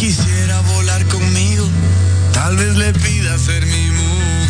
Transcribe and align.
quisiera 0.00 0.58
volar 0.62 1.04
conmigo, 1.08 1.68
tal 2.32 2.56
vez 2.56 2.74
le 2.74 2.90
pida 2.94 3.36
ser 3.38 3.66
mi 3.66 3.90
mujer. 3.90 4.49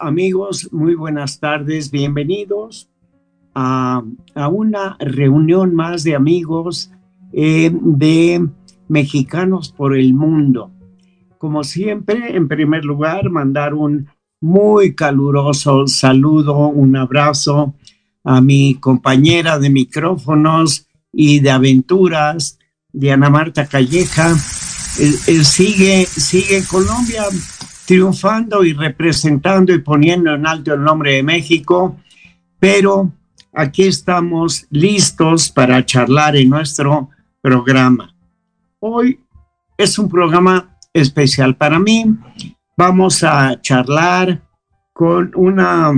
Amigos, 0.00 0.68
muy 0.72 0.94
buenas 0.94 1.40
tardes, 1.40 1.90
bienvenidos 1.90 2.88
a, 3.54 4.02
a 4.34 4.48
una 4.48 4.96
reunión 5.00 5.74
más 5.74 6.04
de 6.04 6.14
amigos 6.14 6.90
eh, 7.32 7.70
de 7.72 8.48
mexicanos 8.88 9.72
por 9.72 9.96
el 9.96 10.14
mundo. 10.14 10.70
Como 11.38 11.64
siempre, 11.64 12.36
en 12.36 12.46
primer 12.46 12.84
lugar, 12.84 13.28
mandar 13.30 13.74
un 13.74 14.08
muy 14.40 14.94
caluroso 14.94 15.86
saludo, 15.86 16.68
un 16.68 16.96
abrazo 16.96 17.74
a 18.22 18.40
mi 18.40 18.76
compañera 18.76 19.58
de 19.58 19.70
micrófonos 19.70 20.86
y 21.12 21.40
de 21.40 21.50
aventuras, 21.50 22.58
Diana 22.92 23.30
Marta 23.30 23.66
Calleja. 23.66 24.36
Eh, 25.00 25.14
eh, 25.26 25.44
sigue, 25.44 26.06
sigue 26.06 26.62
Colombia 26.70 27.24
triunfando 27.92 28.64
y 28.64 28.72
representando 28.72 29.70
y 29.74 29.78
poniendo 29.78 30.34
en 30.34 30.46
alto 30.46 30.72
el 30.72 30.82
nombre 30.82 31.12
de 31.16 31.22
México, 31.22 31.98
pero 32.58 33.12
aquí 33.52 33.82
estamos 33.82 34.66
listos 34.70 35.50
para 35.50 35.84
charlar 35.84 36.34
en 36.36 36.48
nuestro 36.48 37.10
programa. 37.42 38.16
Hoy 38.80 39.20
es 39.76 39.98
un 39.98 40.08
programa 40.08 40.74
especial 40.94 41.54
para 41.54 41.78
mí. 41.78 42.06
Vamos 42.78 43.22
a 43.24 43.60
charlar 43.60 44.40
con 44.94 45.30
una 45.34 45.92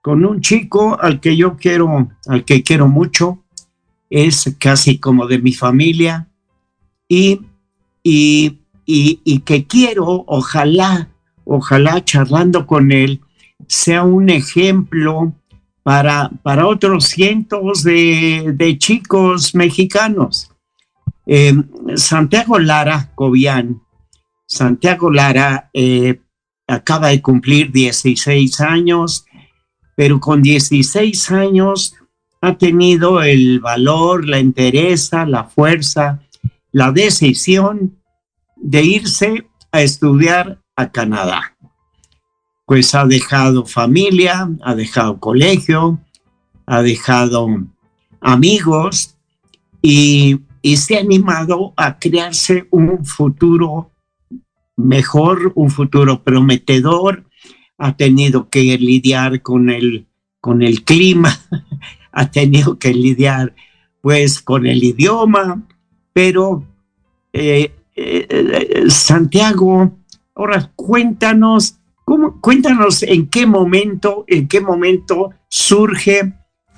con 0.00 0.24
un 0.24 0.40
chico 0.40 0.98
al 0.98 1.20
que 1.20 1.36
yo 1.36 1.58
quiero, 1.58 2.08
al 2.28 2.46
que 2.46 2.62
quiero 2.62 2.88
mucho, 2.88 3.44
es 4.08 4.56
casi 4.58 4.98
como 4.98 5.26
de 5.26 5.38
mi 5.38 5.52
familia 5.52 6.28
y, 7.06 7.42
y, 8.02 8.58
y, 8.86 9.20
y 9.22 9.40
que 9.40 9.66
quiero, 9.66 10.24
ojalá, 10.26 11.10
ojalá 11.46 12.04
charlando 12.04 12.66
con 12.66 12.92
él, 12.92 13.22
sea 13.66 14.02
un 14.02 14.28
ejemplo 14.28 15.32
para, 15.82 16.30
para 16.42 16.66
otros 16.66 17.04
cientos 17.06 17.82
de, 17.82 18.52
de 18.54 18.76
chicos 18.76 19.54
mexicanos. 19.54 20.50
Eh, 21.24 21.54
Santiago 21.94 22.58
Lara 22.58 23.12
Cobian, 23.14 23.80
Santiago 24.46 25.10
Lara 25.10 25.70
eh, 25.72 26.20
acaba 26.66 27.08
de 27.08 27.22
cumplir 27.22 27.72
16 27.72 28.60
años, 28.60 29.26
pero 29.96 30.20
con 30.20 30.42
16 30.42 31.30
años 31.30 31.94
ha 32.40 32.58
tenido 32.58 33.22
el 33.22 33.60
valor, 33.60 34.28
la 34.28 34.38
entereza, 34.38 35.24
la 35.26 35.44
fuerza, 35.44 36.20
la 36.72 36.92
decisión 36.92 37.96
de 38.56 38.82
irse 38.82 39.46
a 39.72 39.82
estudiar 39.82 40.60
a 40.76 40.92
Canadá. 40.92 41.56
Pues 42.66 42.94
ha 42.94 43.06
dejado 43.06 43.64
familia, 43.64 44.48
ha 44.62 44.74
dejado 44.74 45.18
colegio, 45.18 45.98
ha 46.66 46.82
dejado 46.82 47.48
amigos 48.20 49.16
y, 49.82 50.40
se 50.76 50.96
ha 50.96 51.00
animado 51.00 51.72
a 51.76 51.96
crearse 51.96 52.66
un 52.72 53.04
futuro 53.04 53.92
mejor, 54.74 55.52
un 55.54 55.70
futuro 55.70 56.24
prometedor. 56.24 57.24
Ha 57.78 57.96
tenido 57.96 58.48
que 58.48 58.76
lidiar 58.76 59.42
con 59.42 59.70
el, 59.70 60.08
con 60.40 60.62
el 60.62 60.82
clima, 60.82 61.38
ha 62.10 62.30
tenido 62.32 62.80
que 62.80 62.92
lidiar 62.92 63.54
pues 64.00 64.40
con 64.40 64.66
el 64.66 64.82
idioma, 64.82 65.62
pero 66.12 66.64
eh, 67.32 67.72
eh, 67.94 68.26
eh, 68.28 68.90
Santiago, 68.90 69.96
ahora 70.36 70.70
cuéntanos, 70.76 71.78
¿cómo, 72.04 72.40
cuéntanos 72.40 73.02
en 73.02 73.28
qué 73.28 73.46
momento, 73.46 74.24
en 74.28 74.46
qué 74.46 74.60
momento 74.60 75.30
surge 75.48 76.34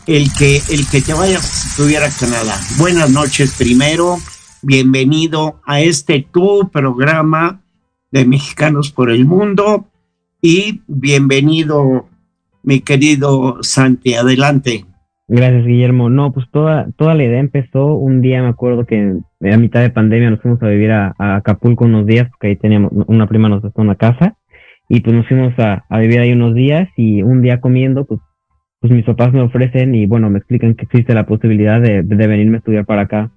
el 0.06 0.32
que, 0.32 0.62
el 0.70 0.86
que 0.86 1.02
te 1.02 1.12
vayas 1.12 1.44
a 1.44 1.68
estudiar 1.68 2.04
a 2.04 2.10
Canadá. 2.10 2.58
Buenas 2.78 3.10
noches 3.10 3.54
primero, 3.58 4.16
bienvenido 4.62 5.60
a 5.66 5.82
este 5.82 6.26
tu 6.32 6.70
programa 6.70 7.62
de 8.10 8.24
Mexicanos 8.24 8.90
por 8.90 9.10
el 9.10 9.26
Mundo 9.26 9.86
y 10.40 10.80
bienvenido 10.86 12.08
mi 12.62 12.80
querido 12.80 13.58
Santi, 13.62 14.14
adelante. 14.14 14.86
Gracias, 15.28 15.66
Guillermo. 15.66 16.08
No, 16.08 16.32
pues 16.32 16.46
toda, 16.50 16.88
toda 16.96 17.14
la 17.14 17.24
idea 17.24 17.38
empezó 17.38 17.94
un 17.94 18.20
día, 18.22 18.42
me 18.42 18.48
acuerdo 18.48 18.86
que 18.86 19.18
a 19.40 19.56
mitad 19.58 19.82
de 19.82 19.90
pandemia 19.90 20.30
nos 20.30 20.40
fuimos 20.40 20.62
a 20.62 20.68
vivir 20.68 20.90
a, 20.90 21.14
a 21.18 21.36
Acapulco 21.36 21.84
unos 21.84 22.06
días, 22.06 22.28
porque 22.30 22.48
ahí 22.48 22.56
teníamos, 22.56 22.92
una 23.06 23.26
prima 23.26 23.48
nos 23.48 23.60
prestó 23.60 23.82
una 23.82 23.96
casa, 23.96 24.36
y 24.88 25.00
pues 25.00 25.14
nos 25.14 25.28
fuimos 25.28 25.52
a, 25.58 25.84
a 25.88 25.98
vivir 25.98 26.20
ahí 26.20 26.32
unos 26.32 26.54
días, 26.54 26.88
y 26.96 27.22
un 27.22 27.42
día 27.42 27.60
comiendo, 27.60 28.06
pues 28.06 28.20
pues 28.80 28.92
mis 28.92 29.04
papás 29.04 29.32
me 29.32 29.40
ofrecen 29.40 29.94
y 29.94 30.06
bueno, 30.06 30.30
me 30.30 30.38
explican 30.38 30.74
que 30.74 30.84
existe 30.84 31.14
la 31.14 31.26
posibilidad 31.26 31.80
de, 31.80 32.02
de 32.02 32.26
venirme 32.26 32.56
a 32.56 32.58
estudiar 32.58 32.84
para 32.86 33.02
acá. 33.02 33.30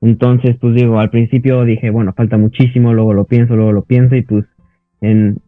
Entonces, 0.00 0.56
pues 0.60 0.74
digo, 0.74 0.98
al 0.98 1.10
principio 1.10 1.64
dije, 1.64 1.90
bueno, 1.90 2.12
falta 2.16 2.36
muchísimo, 2.36 2.92
luego 2.92 3.14
lo 3.14 3.24
pienso, 3.24 3.56
luego 3.56 3.72
lo 3.72 3.82
pienso 3.82 4.16
y 4.16 4.22
pues 4.22 4.44
en, 5.00 5.38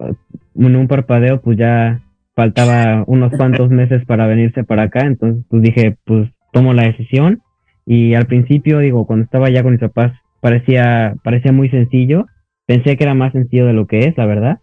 en 0.57 0.77
un 0.77 0.89
parpadeo 0.89 1.41
pues 1.41 1.59
ya 1.59 2.01
faltaba 2.35 3.05
unos 3.07 3.33
cuantos 3.37 3.71
meses 3.71 4.05
para 4.07 4.27
venirse 4.27 4.65
para 4.65 4.85
acá, 4.85 5.01
entonces 5.01 5.45
pues 5.49 5.63
dije, 5.63 5.97
pues 6.05 6.31
tomo 6.53 6.75
la 6.75 6.85
decisión. 6.85 7.43
Y 7.87 8.15
al 8.15 8.27
principio 8.27 8.79
digo, 8.79 9.07
cuando 9.07 9.25
estaba 9.25 9.51
ya 9.51 9.63
con 9.63 9.73
mis 9.73 9.81
papás 9.81 10.13
parecía, 10.41 11.15
parecía 11.23 11.53
muy 11.53 11.69
sencillo, 11.71 12.27
pensé 12.67 12.97
que 12.97 13.05
era 13.05 13.15
más 13.15 13.33
sencillo 13.33 13.67
de 13.67 13.73
lo 13.73 13.87
que 13.87 14.01
es, 14.01 14.17
la 14.17 14.27
verdad, 14.27 14.59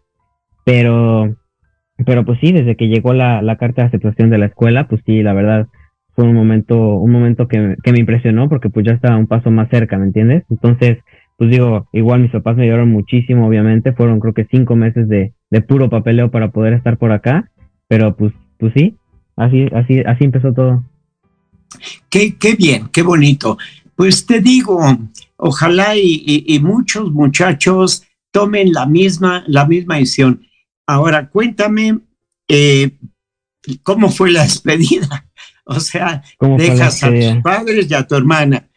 pero, 0.63 1.35
pero 2.05 2.25
pues 2.25 2.39
sí, 2.39 2.51
desde 2.51 2.75
que 2.75 2.87
llegó 2.87 3.13
la, 3.13 3.41
la 3.41 3.57
carta 3.57 3.81
de 3.81 3.87
aceptación 3.89 4.29
de 4.29 4.37
la 4.37 4.47
escuela, 4.47 4.87
pues 4.87 5.01
sí, 5.05 5.23
la 5.23 5.33
verdad 5.33 5.67
fue 6.13 6.25
un 6.25 6.33
momento, 6.33 6.97
un 6.97 7.11
momento 7.11 7.47
que, 7.47 7.75
que 7.83 7.91
me 7.91 7.99
impresionó 7.99 8.49
porque 8.49 8.69
pues 8.69 8.85
ya 8.85 8.93
estaba 8.93 9.17
un 9.17 9.27
paso 9.27 9.51
más 9.51 9.69
cerca, 9.69 9.97
¿me 9.97 10.05
entiendes? 10.05 10.43
Entonces, 10.49 10.97
pues 11.37 11.51
digo, 11.51 11.87
igual 11.93 12.21
mis 12.21 12.31
papás 12.31 12.57
me 12.57 12.63
ayudaron 12.63 12.89
muchísimo, 12.89 13.47
obviamente, 13.47 13.93
fueron 13.93 14.19
creo 14.19 14.33
que 14.33 14.47
cinco 14.49 14.75
meses 14.75 15.07
de, 15.07 15.33
de 15.51 15.61
puro 15.61 15.89
papeleo 15.89 16.31
para 16.31 16.49
poder 16.49 16.73
estar 16.73 16.97
por 16.97 17.11
acá, 17.11 17.51
pero 17.87 18.15
pues, 18.15 18.33
pues 18.57 18.73
sí, 18.75 18.95
así, 19.35 19.67
así, 19.73 19.99
así 20.01 20.23
empezó 20.23 20.53
todo. 20.53 20.83
Qué, 22.09 22.37
qué 22.37 22.55
bien, 22.55 22.89
qué 22.91 23.01
bonito. 23.01 23.57
Pues 23.95 24.25
te 24.25 24.41
digo, 24.41 24.79
ojalá 25.37 25.95
y, 25.95 26.23
y, 26.25 26.55
y, 26.55 26.59
muchos 26.59 27.11
muchachos 27.11 28.03
tomen 28.31 28.71
la 28.71 28.85
misma, 28.85 29.43
la 29.47 29.65
misma 29.65 29.95
decisión. 29.95 30.41
Ahora, 30.85 31.29
cuéntame 31.29 31.99
eh, 32.47 32.91
cómo 33.83 34.09
fue 34.09 34.31
la 34.31 34.43
despedida. 34.43 35.25
O 35.65 35.79
sea, 35.79 36.23
dejas 36.57 37.03
a 37.03 37.09
tus 37.09 37.41
padres 37.43 37.91
y 37.91 37.93
a 37.93 38.07
tu 38.07 38.15
hermana. 38.15 38.67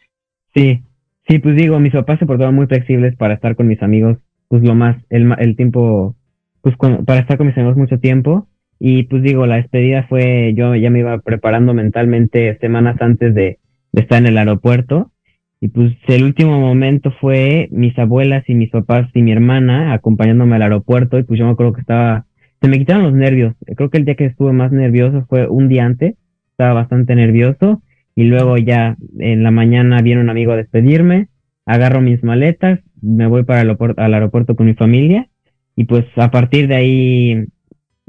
Sí, 0.53 0.83
sí, 1.27 1.39
pues 1.39 1.55
digo, 1.55 1.79
mis 1.79 1.93
papás 1.93 2.19
se 2.19 2.25
portaban 2.25 2.53
muy 2.53 2.67
flexibles 2.67 3.15
para 3.15 3.35
estar 3.35 3.55
con 3.55 3.67
mis 3.67 3.81
amigos, 3.81 4.17
pues 4.49 4.61
lo 4.61 4.75
más, 4.75 4.97
el, 5.09 5.33
el 5.37 5.55
tiempo, 5.55 6.17
pues 6.61 6.75
con, 6.75 7.05
para 7.05 7.21
estar 7.21 7.37
con 7.37 7.47
mis 7.47 7.57
amigos 7.57 7.77
mucho 7.77 7.97
tiempo. 7.99 8.47
Y 8.83 9.03
pues 9.03 9.21
digo, 9.21 9.45
la 9.45 9.57
despedida 9.57 10.07
fue, 10.09 10.55
yo 10.55 10.75
ya 10.75 10.89
me 10.89 10.99
iba 10.99 11.19
preparando 11.19 11.71
mentalmente 11.75 12.57
semanas 12.57 12.99
antes 12.99 13.35
de, 13.35 13.59
estar 13.93 14.17
en 14.17 14.25
el 14.25 14.39
aeropuerto. 14.39 15.11
Y 15.59 15.67
pues 15.67 15.93
el 16.07 16.23
último 16.23 16.59
momento 16.59 17.13
fue 17.21 17.69
mis 17.71 17.95
abuelas 17.99 18.43
y 18.47 18.55
mis 18.55 18.71
papás 18.71 19.07
y 19.13 19.21
mi 19.21 19.33
hermana 19.33 19.93
acompañándome 19.93 20.55
al 20.55 20.63
aeropuerto. 20.63 21.19
Y 21.19 21.23
pues 21.23 21.39
yo 21.39 21.45
me 21.45 21.51
acuerdo 21.51 21.73
que 21.73 21.81
estaba, 21.81 22.25
se 22.59 22.67
me 22.67 22.79
quitaron 22.79 23.03
los 23.03 23.13
nervios. 23.13 23.53
Creo 23.75 23.91
que 23.91 23.99
el 23.99 24.05
día 24.05 24.15
que 24.15 24.25
estuve 24.25 24.51
más 24.51 24.71
nervioso 24.71 25.27
fue 25.29 25.47
un 25.47 25.67
día 25.69 25.85
antes. 25.85 26.15
Estaba 26.49 26.73
bastante 26.73 27.13
nervioso. 27.13 27.83
Y 28.15 28.23
luego 28.23 28.57
ya 28.57 28.97
en 29.19 29.43
la 29.43 29.51
mañana 29.51 30.01
viene 30.01 30.21
un 30.21 30.31
amigo 30.31 30.53
a 30.53 30.57
despedirme. 30.57 31.27
Agarro 31.67 32.01
mis 32.01 32.23
maletas, 32.23 32.79
me 32.99 33.27
voy 33.27 33.43
para 33.43 33.61
el 33.61 33.77
al 33.97 34.13
aeropuerto 34.15 34.55
con 34.55 34.65
mi 34.65 34.73
familia. 34.73 35.27
Y 35.75 35.83
pues 35.83 36.05
a 36.15 36.31
partir 36.31 36.67
de 36.67 36.75
ahí 36.75 37.45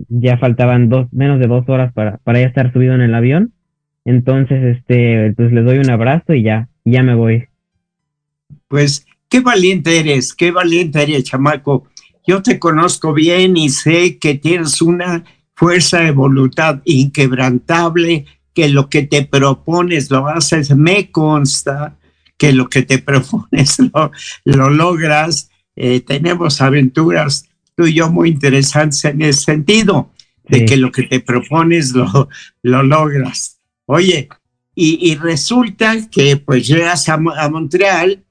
ya 0.09 0.39
faltaban 0.39 0.89
dos, 0.89 1.13
menos 1.13 1.39
de 1.39 1.47
dos 1.47 1.69
horas 1.69 1.93
para, 1.93 2.19
para 2.19 2.41
ya 2.41 2.47
estar 2.47 2.73
subido 2.73 2.95
en 2.95 3.03
el 3.03 3.15
avión. 3.15 3.53
Entonces, 4.05 4.77
este, 4.77 5.33
pues 5.37 5.53
les 5.53 5.65
doy 5.65 5.79
un 5.79 5.91
abrazo 5.91 6.35
y 6.35 6.43
ya, 6.43 6.69
ya 6.85 7.03
me 7.03 7.15
voy. 7.15 7.47
Pues 8.69 9.07
qué 9.29 9.41
valiente 9.41 9.99
eres, 9.99 10.35
qué 10.35 10.51
valiente 10.51 11.03
eres, 11.03 11.25
chamaco. 11.25 11.89
Yo 12.27 12.43
te 12.43 12.59
conozco 12.59 13.13
bien 13.13 13.57
y 13.57 13.69
sé 13.69 14.19
que 14.19 14.35
tienes 14.35 14.83
una 14.83 15.25
fuerza 15.55 16.01
de 16.01 16.11
voluntad 16.11 16.81
inquebrantable, 16.85 18.27
que 18.55 18.69
lo 18.69 18.89
que 18.89 19.03
te 19.03 19.25
propones 19.25 20.11
lo 20.11 20.29
haces, 20.29 20.75
me 20.77 21.11
consta 21.11 21.97
que 22.37 22.53
lo 22.53 22.69
que 22.69 22.83
te 22.83 22.99
propones 23.11 23.79
lo, 23.79 24.11
lo 24.45 24.71
logras. 24.71 25.51
Eh, 25.75 26.01
tenemos 26.01 26.61
aventuras 26.61 27.49
tú 27.77 27.87
y 27.87 27.95
yo 27.95 28.11
muy 28.11 28.31
interesantes 28.31 29.05
en 29.05 29.23
ese 29.23 29.41
sentido, 29.41 30.11
de 30.49 30.61
sí. 30.61 30.65
que 30.67 30.77
lo 30.77 30.91
que 30.91 31.05
te 31.05 31.21
propones 31.21 31.93
lo, 31.93 32.29
lo 32.63 32.83
logras. 32.83 33.59
Oye, 33.87 34.29
y, 34.75 35.11
y, 35.11 35.17
resulta 35.17 36.09
que 36.09 36.39
pues 36.39 36.67
llegas 36.67 37.09
a, 37.09 37.15
a, 37.15 37.49
Montreal, 37.51 38.25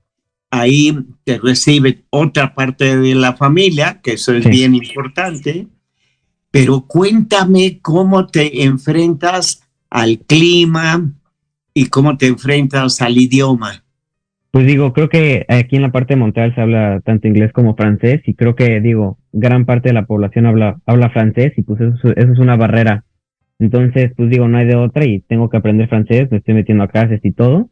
ahí 0.50 0.98
te 1.24 1.38
recibe 1.38 2.04
otra 2.10 2.56
parte 2.56 2.98
de 2.98 3.14
la 3.14 3.34
familia, 3.34 4.02
que 4.02 4.14
eso 4.14 4.34
es 4.34 4.44
sí. 4.44 4.50
bien 4.50 4.74
importante, 4.74 5.68
pero 6.50 6.82
cuéntame 6.88 7.80
cómo 7.82 8.28
te 8.28 8.64
enfrentas 8.64 9.62
al 9.90 10.20
clima 10.20 11.12
y 11.74 11.86
cómo 11.88 12.18
te 12.18 12.28
enfrentas 12.28 13.02
al 13.02 13.18
idioma. 13.18 13.84
Pues 14.52 14.68
digo, 14.68 14.92
creo 14.92 15.08
que 15.08 15.46
aquí 15.48 15.78
en 15.78 15.82
la 15.82 15.94
parte 15.94 16.14
de 16.14 16.20
Montreal 16.20 16.54
se 16.54 16.60
habla 16.60 17.00
tanto 17.06 17.28
inglés 17.28 17.54
como 17.54 17.76
francés 17.76 18.22
y 18.26 18.36
creo 18.36 18.54
que 18.54 18.82
digo, 18.82 19.18
gran 19.32 19.66
parte 19.66 19.90
de 19.90 19.94
la 19.94 20.06
población 20.06 20.46
habla, 20.46 20.82
habla 20.86 21.10
francés 21.10 21.54
y 21.56 21.64
pues 21.64 21.80
eso, 21.80 22.10
eso 22.14 22.34
es 22.34 22.40
una 22.40 22.58
barrera. 22.58 23.06
Entonces, 23.60 24.12
pues 24.18 24.30
digo, 24.30 24.50
no 24.50 24.58
hay 24.58 24.66
de 24.66 24.76
otra 24.76 25.06
y 25.06 25.22
tengo 25.22 25.50
que 25.50 25.56
aprender 25.56 25.88
francés, 25.88 26.30
me 26.32 26.38
estoy 26.40 26.54
metiendo 26.54 26.84
a 26.84 26.90
clases 26.90 27.22
y 27.24 27.32
todo. 27.32 27.70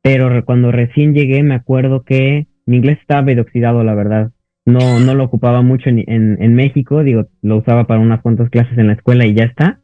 Pero 0.00 0.42
cuando 0.46 0.72
recién 0.72 1.12
llegué 1.12 1.42
me 1.42 1.54
acuerdo 1.54 2.02
que 2.02 2.46
mi 2.64 2.78
inglés 2.78 2.98
estaba 3.02 3.22
medio 3.22 3.42
oxidado, 3.42 3.84
la 3.84 3.94
verdad. 3.94 4.30
No, 4.64 5.00
no 5.00 5.14
lo 5.14 5.24
ocupaba 5.24 5.60
mucho 5.60 5.90
en, 5.90 5.98
en, 6.08 6.42
en 6.42 6.54
México, 6.54 7.02
digo, 7.02 7.26
lo 7.42 7.58
usaba 7.58 7.86
para 7.86 8.00
unas 8.00 8.22
cuantas 8.22 8.48
clases 8.48 8.78
en 8.78 8.86
la 8.86 8.94
escuela 8.94 9.26
y 9.26 9.34
ya 9.34 9.44
está 9.44 9.81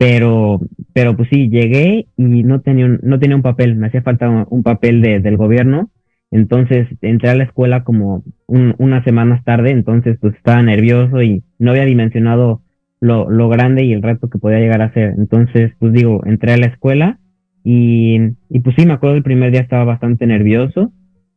pero 0.00 0.60
pero 0.94 1.14
pues 1.14 1.28
sí 1.30 1.50
llegué 1.50 2.06
y 2.16 2.42
no 2.42 2.62
tenía 2.62 2.86
un, 2.86 3.00
no 3.02 3.18
tenía 3.18 3.36
un 3.36 3.42
papel 3.42 3.76
me 3.76 3.88
hacía 3.88 4.00
falta 4.00 4.46
un, 4.48 4.62
papel 4.62 5.02
de, 5.02 5.20
del 5.20 5.36
gobierno. 5.36 5.90
Entonces 6.30 6.88
entré 7.02 7.28
a 7.28 7.34
la 7.34 7.44
escuela 7.44 7.84
como 7.84 8.24
un, 8.46 8.74
unas 8.78 9.04
semanas 9.04 9.44
tarde 9.44 9.72
entonces 9.72 10.16
pues 10.18 10.34
estaba 10.36 10.62
nervioso 10.62 11.20
y 11.20 11.44
no 11.58 11.72
había 11.72 11.84
dimensionado 11.84 12.62
lo, 13.00 13.30
lo 13.30 13.50
grande 13.50 13.84
y 13.84 13.92
el 13.92 14.00
reto 14.00 14.30
que 14.30 14.38
podía 14.38 14.58
llegar 14.58 14.80
a 14.80 14.94
ser. 14.94 15.12
Entonces 15.18 15.72
pues 15.78 15.92
digo 15.92 16.22
entré 16.24 16.54
a 16.54 16.56
la 16.56 16.68
escuela 16.68 17.18
y, 17.62 18.20
y 18.48 18.60
pues 18.60 18.76
sí 18.78 18.86
me 18.86 18.94
acuerdo 18.94 19.16
el 19.16 19.22
primer 19.22 19.52
día 19.52 19.60
estaba 19.60 19.84
bastante 19.84 20.26
nervioso 20.26 20.92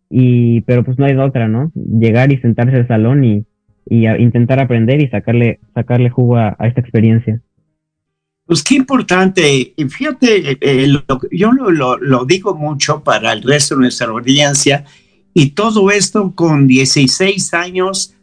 y 0.10 0.62
pero 0.62 0.86
pues 0.86 0.98
no 0.98 1.04
hay 1.04 1.16
otra 1.18 1.50
no 1.50 1.74
llegar 1.76 2.32
y 2.32 2.38
sentarse 2.38 2.78
al 2.78 2.88
salón 2.88 3.26
y, 3.26 3.46
y 3.86 4.06
a, 4.06 4.18
intentar 4.18 4.62
aprender 4.62 5.02
y 5.02 5.10
sacarle 5.10 5.60
sacarle 5.74 6.10
jugo 6.10 6.38
a, 6.38 6.56
a 6.58 6.68
esta 6.68 6.80
experiencia 6.80 7.42
pues 8.46 8.62
qué 8.62 8.76
importante, 8.76 9.74
y 9.76 9.86
fíjate, 9.86 10.58
eh, 10.60 10.88
lo, 10.88 11.04
yo 11.32 11.52
lo, 11.54 11.98
lo, 11.98 12.26
digo 12.26 12.56
mucho 12.56 13.04
para 13.04 13.32
el 13.32 13.42
resto 13.42 13.76
de 13.76 13.82
nuestra 13.82 14.08
audiencia, 14.08 14.86
y 15.34 15.52
todo 15.52 15.90
esto 15.92 16.34
con 16.36 16.68
16 16.68 17.54
años, 17.54 18.16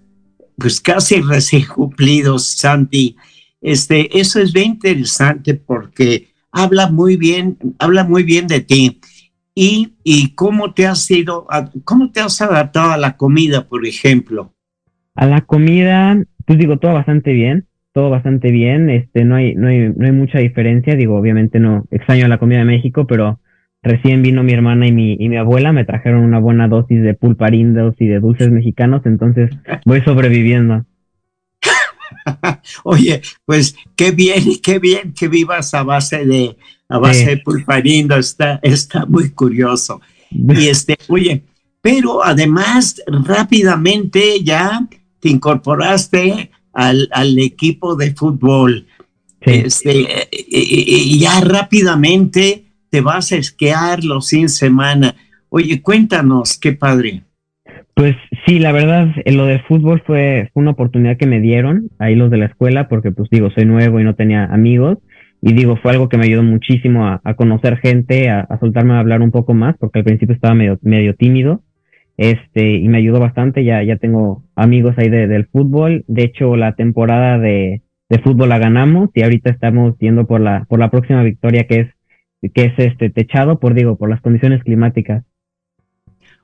pues 0.59 0.81
casi 0.81 1.23
recién 1.23 1.65
cumplidos, 1.65 2.53
Santi. 2.53 3.17
Este, 3.63 4.19
eso 4.19 4.41
es 4.41 4.53
bien 4.53 4.73
interesante 4.73 5.55
porque 5.55 6.29
habla 6.53 6.89
muy 6.89 7.17
bien, 7.17 7.59
habla 7.79 8.05
muy 8.05 8.23
bien 8.23 8.47
de 8.47 8.61
ti. 8.61 9.01
Y, 9.55 9.95
y 10.05 10.35
cómo 10.35 10.73
te 10.75 10.87
has 10.87 11.05
sido, 11.05 11.47
cómo 11.85 12.13
te 12.13 12.21
has 12.21 12.41
adaptado 12.41 12.93
a 12.93 12.97
la 12.97 13.17
comida, 13.17 13.67
por 13.67 13.85
ejemplo. 13.85 14.55
A 15.15 15.27
la 15.27 15.41
comida, 15.41 16.17
pues 16.47 16.59
digo, 16.59 16.79
todo 16.79 16.93
bastante 16.93 17.33
bien 17.33 17.70
todo 17.93 18.11
bastante 18.11 18.51
bien, 18.51 18.91
este, 18.91 19.25
no 19.25 19.37
hay, 19.37 19.55
no 19.55 19.69
hay, 19.69 19.93
no 19.95 20.07
hay 20.07 20.13
mucha 20.13 20.39
diferencia, 20.39 20.95
digo, 20.95 21.17
obviamente 21.17 21.59
no 21.59 21.87
extraño 21.91 22.29
la 22.29 22.39
comida 22.39 22.59
de 22.59 22.65
México, 22.65 23.07
pero 23.07 23.41
recién 23.83 24.23
vino 24.23 24.43
mi 24.43 24.53
hermana 24.53 24.87
y 24.87 24.93
mi, 24.93 25.17
y 25.19 25.29
mi 25.29 25.37
abuela, 25.37 25.73
me 25.73 25.85
trajeron 25.85 26.23
una 26.23 26.39
buena 26.39 26.69
dosis 26.69 27.03
de 27.03 27.15
pulparindos 27.15 27.95
y 27.99 28.07
de 28.07 28.21
dulces 28.21 28.51
mexicanos, 28.51 29.03
entonces 29.07 29.51
voy 29.85 30.01
sobreviviendo. 30.03 30.85
Oye, 32.85 33.23
pues 33.45 33.75
qué 33.97 34.11
bien, 34.11 34.45
qué 34.63 34.79
bien 34.79 35.13
que 35.13 35.29
vivas 35.29 35.75
a 35.75 35.83
base 35.83 36.25
de, 36.25 36.57
a 36.89 36.99
base 36.99 37.21
sí. 37.21 37.27
de 37.27 37.37
pulparindo, 37.39 38.17
está, 38.17 38.61
está 38.63 39.07
muy 39.07 39.31
curioso. 39.31 40.01
Y 40.33 40.69
este, 40.69 40.97
oye, 41.09 41.43
pero 41.81 42.25
además 42.25 43.03
rápidamente 43.09 44.41
ya 44.45 44.87
te 45.19 45.29
incorporaste 45.29 46.53
al, 46.73 47.09
al 47.13 47.39
equipo 47.39 47.97
de 47.97 48.15
fútbol. 48.15 48.87
Sí. 49.45 49.53
Este, 49.65 49.91
y, 50.31 51.15
y 51.15 51.19
ya 51.19 51.41
rápidamente 51.41 52.65
te 52.91 53.01
vas 53.01 53.33
a 53.33 53.37
esquiar 53.37 54.05
los 54.05 54.29
sin 54.29 54.49
semana. 54.49 55.15
Oye, 55.49 55.81
cuéntanos, 55.83 56.59
qué 56.59 56.73
padre. 56.73 57.23
Pues 57.95 58.17
sí, 58.47 58.59
la 58.59 58.73
verdad, 58.73 59.09
lo 59.27 59.47
del 59.47 59.61
fútbol 59.63 60.03
fue, 60.07 60.49
fue 60.55 60.63
una 60.63 60.71
oportunidad 60.71 61.17
que 61.17 61.27
me 61.27 61.41
dieron 61.41 61.91
ahí 61.99 62.15
los 62.15 62.31
de 62.31 62.39
la 62.39 62.47
escuela, 62.47 62.89
porque 62.89 63.11
pues 63.11 63.29
digo, 63.31 63.51
soy 63.51 63.67
nuevo 63.67 64.01
y 64.01 64.05
no 64.05 64.15
tenía 64.15 64.45
amigos, 64.45 64.99
y 65.43 65.53
digo, 65.53 65.77
fue 65.77 65.93
algo 65.93 66.09
que 66.09 66.17
me 66.17 66.25
ayudó 66.25 66.43
muchísimo 66.43 67.07
a, 67.07 67.21
a 67.25 67.35
conocer 67.35 67.77
gente, 67.79 68.31
a, 68.31 68.41
a, 68.41 68.59
soltarme 68.59 68.95
a 68.95 69.01
hablar 69.01 69.21
un 69.23 69.31
poco 69.31 69.55
más, 69.55 69.77
porque 69.79 69.99
al 69.99 70.05
principio 70.05 70.35
estaba 70.35 70.55
medio, 70.55 70.79
medio 70.83 71.15
tímido, 71.15 71.63
este, 72.21 72.77
y 72.77 72.87
me 72.89 72.99
ayudó 72.99 73.19
bastante, 73.19 73.65
ya, 73.65 73.83
ya 73.83 73.97
tengo 73.97 74.45
amigos 74.55 74.95
ahí 74.99 75.09
de, 75.09 75.27
del 75.27 75.47
fútbol, 75.47 76.05
de 76.07 76.25
hecho 76.25 76.55
la 76.55 76.75
temporada 76.75 77.39
de, 77.39 77.81
de 78.11 78.19
fútbol 78.19 78.51
la 78.51 78.59
ganamos 78.59 79.09
y 79.15 79.23
ahorita 79.23 79.49
estamos 79.49 79.97
yendo 79.99 80.27
por 80.27 80.43
la, 80.43 80.67
por 80.69 80.79
la 80.79 80.91
próxima 80.91 81.23
victoria 81.23 81.67
que 81.67 81.81
es, 81.81 82.53
que 82.53 82.67
es 82.67 82.75
este 82.77 83.09
techado 83.09 83.59
por, 83.59 83.73
digo, 83.73 83.97
por 83.97 84.11
las 84.11 84.21
condiciones 84.21 84.63
climáticas. 84.63 85.25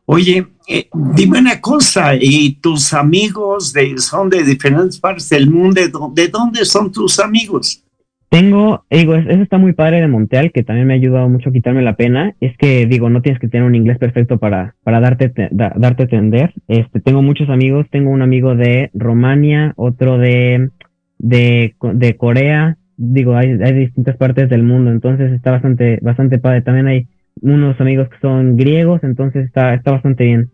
Oye, 0.07 0.47
eh, 0.67 0.89
dime 1.15 1.41
una 1.41 1.61
cosa, 1.61 2.15
¿y 2.19 2.55
tus 2.55 2.95
amigos 2.95 3.75
de, 3.75 3.99
son 3.99 4.31
de 4.31 4.45
diferentes 4.45 4.99
partes 4.99 5.29
del 5.29 5.51
mundo? 5.51 5.83
¿De 6.15 6.29
dónde 6.29 6.65
son 6.65 6.91
tus 6.91 7.21
amigos? 7.21 7.85
Tengo, 8.29 8.85
digo, 8.91 9.15
eso 9.15 9.43
está 9.43 9.57
muy 9.57 9.73
padre 9.73 10.01
de 10.01 10.09
Montreal, 10.09 10.51
que 10.53 10.65
también 10.65 10.87
me 10.89 10.95
ha 10.95 10.97
ayudado 10.97 11.29
mucho 11.29 11.51
a 11.51 11.53
quitarme 11.53 11.83
la 11.83 11.97
pena. 11.97 12.35
Es 12.41 12.57
que, 12.57 12.87
digo, 12.87 13.09
no 13.09 13.23
tienes 13.23 13.41
que 13.41 13.49
tener 13.49 13.67
un 13.67 13.75
inglés 13.75 13.99
perfecto 13.99 14.39
para, 14.39 14.75
para 14.83 15.01
darte, 15.01 15.33
darte 15.53 16.03
a 16.03 16.05
entender. 16.05 16.53
Este, 16.67 17.01
tengo 17.01 17.23
muchos 17.23 17.49
amigos, 17.49 17.87
tengo 17.91 18.11
un 18.11 18.23
amigo 18.23 18.57
de 18.57 18.91
Romania, 18.95 19.73
otro 19.77 20.19
de, 20.19 20.71
de, 21.19 21.75
de 21.95 22.17
Corea, 22.17 22.79
digo, 22.97 23.37
hay, 23.37 23.51
hay 23.63 23.73
distintas 23.75 24.17
partes 24.17 24.49
del 24.49 24.63
mundo, 24.63 24.91
entonces 24.91 25.33
está 25.33 25.51
bastante, 25.51 25.99
bastante 26.03 26.39
padre. 26.39 26.63
También 26.63 26.89
hay 26.89 27.09
unos 27.41 27.81
amigos 27.81 28.09
que 28.09 28.19
son 28.21 28.57
griegos, 28.57 29.03
entonces 29.05 29.47
está, 29.47 29.75
está 29.75 29.93
bastante 29.93 30.25
bien. 30.25 30.51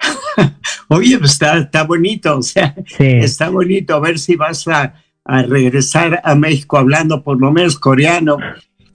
Oye, 0.88 1.18
pues 1.18 1.32
está, 1.32 1.58
está 1.58 1.84
bonito, 1.84 2.38
o 2.38 2.42
sea, 2.42 2.74
está 2.98 3.48
bonito 3.50 3.94
a 3.94 4.00
ver 4.00 4.18
si 4.18 4.36
vas 4.36 4.66
a, 4.66 4.94
a, 5.30 5.42
regresar 5.42 6.20
a 6.24 6.34
México 6.34 6.76
hablando 6.76 7.22
por 7.22 7.40
lo 7.40 7.52
menos 7.52 7.78
coreano, 7.78 8.38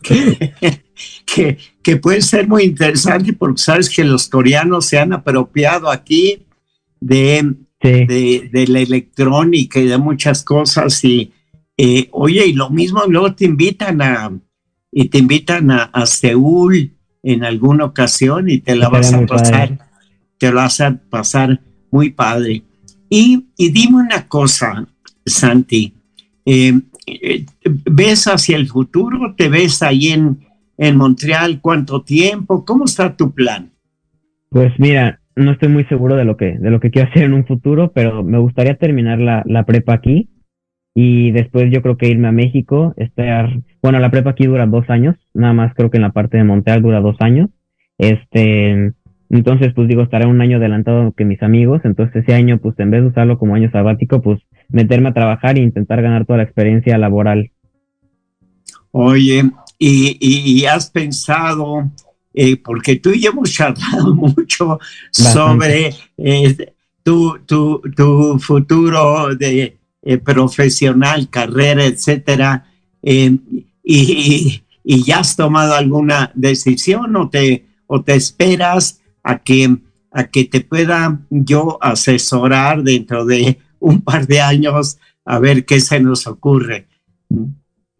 que, 0.01 0.53
que, 1.25 1.57
que, 1.81 1.97
puede 1.97 2.21
ser 2.21 2.47
muy 2.47 2.63
interesante 2.63 3.33
porque 3.33 3.61
sabes 3.61 3.89
que 3.89 4.03
los 4.03 4.27
coreanos 4.27 4.85
se 4.85 4.99
han 4.99 5.13
apropiado 5.13 5.89
aquí 5.89 6.45
de, 6.99 7.55
de, 7.81 8.49
de, 8.51 8.67
la 8.67 8.79
electrónica 8.81 9.79
y 9.79 9.87
de 9.87 9.97
muchas 9.97 10.43
cosas 10.43 11.03
y, 11.03 11.31
eh, 11.77 12.09
oye, 12.11 12.45
y 12.47 12.53
lo 12.53 12.69
mismo 12.69 13.03
luego 13.07 13.33
te 13.33 13.45
invitan 13.45 14.01
a, 14.01 14.31
y 14.91 15.05
te 15.05 15.19
invitan 15.19 15.71
a, 15.71 15.83
a 15.83 16.05
Seúl 16.05 16.93
en 17.23 17.43
alguna 17.43 17.85
ocasión 17.85 18.49
y 18.49 18.59
te 18.59 18.75
la 18.75 18.89
vas 18.89 19.13
a 19.13 19.25
pasar, 19.25 19.79
te 20.37 20.49
lo 20.49 20.57
vas 20.57 20.81
a 20.81 20.95
pasar 21.09 21.61
muy 21.91 22.11
padre. 22.11 22.63
Y, 23.09 23.47
y 23.57 23.69
dime 23.69 23.97
una 23.97 24.27
cosa, 24.27 24.87
Santi, 25.25 25.94
eh, 26.45 26.73
eh, 27.07 27.45
¿ves 27.63 28.25
hacia 28.25 28.57
el 28.57 28.67
futuro? 28.67 29.35
¿Te 29.35 29.49
ves 29.49 29.81
ahí 29.81 30.09
en, 30.09 30.39
en 30.77 30.97
Montreal? 30.97 31.59
¿Cuánto 31.61 32.03
tiempo? 32.03 32.65
¿Cómo 32.65 32.85
está 32.85 33.15
tu 33.15 33.33
plan? 33.33 33.71
Pues 34.49 34.71
mira, 34.77 35.19
no 35.35 35.51
estoy 35.51 35.69
muy 35.69 35.85
seguro 35.85 36.15
de 36.15 36.25
lo 36.25 36.37
que, 36.37 36.57
de 36.57 36.69
lo 36.69 36.79
que 36.79 36.91
quiero 36.91 37.09
hacer 37.09 37.23
en 37.23 37.33
un 37.33 37.45
futuro, 37.45 37.91
pero 37.93 38.23
me 38.23 38.37
gustaría 38.37 38.75
terminar 38.75 39.19
la, 39.19 39.43
la 39.45 39.65
prepa 39.65 39.93
aquí 39.93 40.29
y 40.93 41.31
después 41.31 41.69
yo 41.71 41.81
creo 41.81 41.97
que 41.97 42.07
irme 42.07 42.29
a 42.29 42.31
México, 42.31 42.93
estar, 42.95 43.49
bueno, 43.81 43.99
la 43.99 44.09
prepa 44.09 44.29
aquí 44.29 44.45
dura 44.45 44.65
dos 44.65 44.89
años, 44.89 45.15
nada 45.33 45.53
más 45.53 45.73
creo 45.75 45.91
que 45.91 45.97
en 45.97 46.03
la 46.03 46.13
parte 46.13 46.37
de 46.37 46.45
Montreal 46.45 46.81
dura 46.81 47.01
dos 47.01 47.17
años, 47.19 47.49
este, 47.97 48.93
entonces 49.29 49.73
pues 49.73 49.87
digo, 49.87 50.03
estaré 50.03 50.25
un 50.27 50.41
año 50.41 50.57
adelantado 50.57 51.11
que 51.13 51.25
mis 51.25 51.41
amigos, 51.41 51.81
entonces 51.83 52.23
ese 52.23 52.33
año 52.33 52.57
pues 52.59 52.77
en 52.79 52.91
vez 52.91 53.01
de 53.01 53.07
usarlo 53.07 53.37
como 53.37 53.55
año 53.55 53.71
sabático, 53.71 54.21
pues 54.21 54.39
meterme 54.69 55.09
a 55.09 55.13
trabajar 55.13 55.57
e 55.57 55.61
intentar 55.61 56.01
ganar 56.01 56.25
toda 56.25 56.37
la 56.37 56.43
experiencia 56.43 56.97
laboral. 56.97 57.51
Oye, 58.91 59.43
y, 59.77 60.17
y, 60.21 60.65
has 60.65 60.89
pensado, 60.89 61.91
eh, 62.33 62.55
porque 62.57 62.95
tú 62.95 63.11
y 63.11 63.21
yo 63.21 63.31
hemos 63.31 63.51
charlado 63.51 64.15
mucho 64.15 64.79
sobre 65.11 65.93
eh, 66.17 66.73
tu, 67.03 67.39
tu, 67.45 67.81
tu 67.95 68.39
futuro 68.39 69.35
de 69.35 69.77
eh, 70.01 70.17
profesional, 70.17 71.29
carrera, 71.29 71.83
etcétera, 71.83 72.65
eh, 73.03 73.37
y, 73.83 74.63
y, 74.83 75.03
ya 75.03 75.19
has 75.19 75.35
tomado 75.35 75.75
alguna 75.75 76.31
decisión 76.33 77.15
o 77.15 77.29
te, 77.29 77.65
o 77.87 78.01
te 78.01 78.15
esperas 78.15 79.01
a 79.25 79.39
que, 79.39 79.75
a 80.11 80.23
que 80.25 80.45
te 80.45 80.61
pueda 80.61 81.19
yo 81.29 81.79
asesorar 81.81 82.83
dentro 82.83 83.25
de 83.25 83.57
un 83.79 84.01
par 84.01 84.27
de 84.27 84.39
años 84.39 84.99
a 85.25 85.39
ver 85.39 85.65
qué 85.65 85.79
se 85.79 85.99
nos 85.99 86.27
ocurre. 86.27 86.85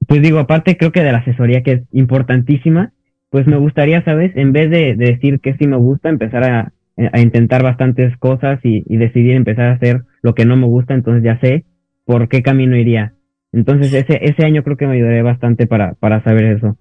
Pues 0.08 0.22
digo, 0.22 0.38
aparte 0.38 0.78
creo 0.78 0.92
que 0.92 1.04
de 1.04 1.12
la 1.12 1.18
asesoría 1.18 1.64
que 1.64 1.72
es 1.72 1.82
importantísima, 1.92 2.94
pues 3.32 3.48
me 3.48 3.58
gustaría, 3.58 4.04
¿sabes? 4.06 4.32
En 4.36 4.54
vez 4.54 4.70
de, 4.70 4.96
decir 4.96 5.40
que 5.40 5.56
sí 5.58 5.68
me 5.68 5.78
gusta, 5.78 6.10
empezar 6.10 6.44
a, 6.44 6.72
intentar 7.20 7.62
bastantes 7.62 8.16
cosas 8.18 8.60
y, 8.64 8.84
y, 8.88 8.96
decidir 8.96 9.36
empezar 9.36 9.66
a 9.66 9.74
hacer 9.74 10.04
lo 10.22 10.34
que 10.34 10.46
no 10.46 10.56
me 10.56 10.66
gusta, 10.66 10.94
entonces 10.94 11.24
ya 11.24 11.38
sé 11.42 11.66
por 12.06 12.30
qué 12.30 12.42
camino 12.42 12.78
iría. 12.78 13.16
Entonces 13.52 13.92
ese, 13.94 14.20
ese 14.22 14.46
año 14.46 14.64
creo 14.64 14.78
que 14.78 14.88
me 14.88 14.94
ayudaría 14.94 15.24
bastante 15.24 15.68
para, 15.68 15.96
para 15.96 16.24
saber 16.24 16.46
eso. 16.46 16.78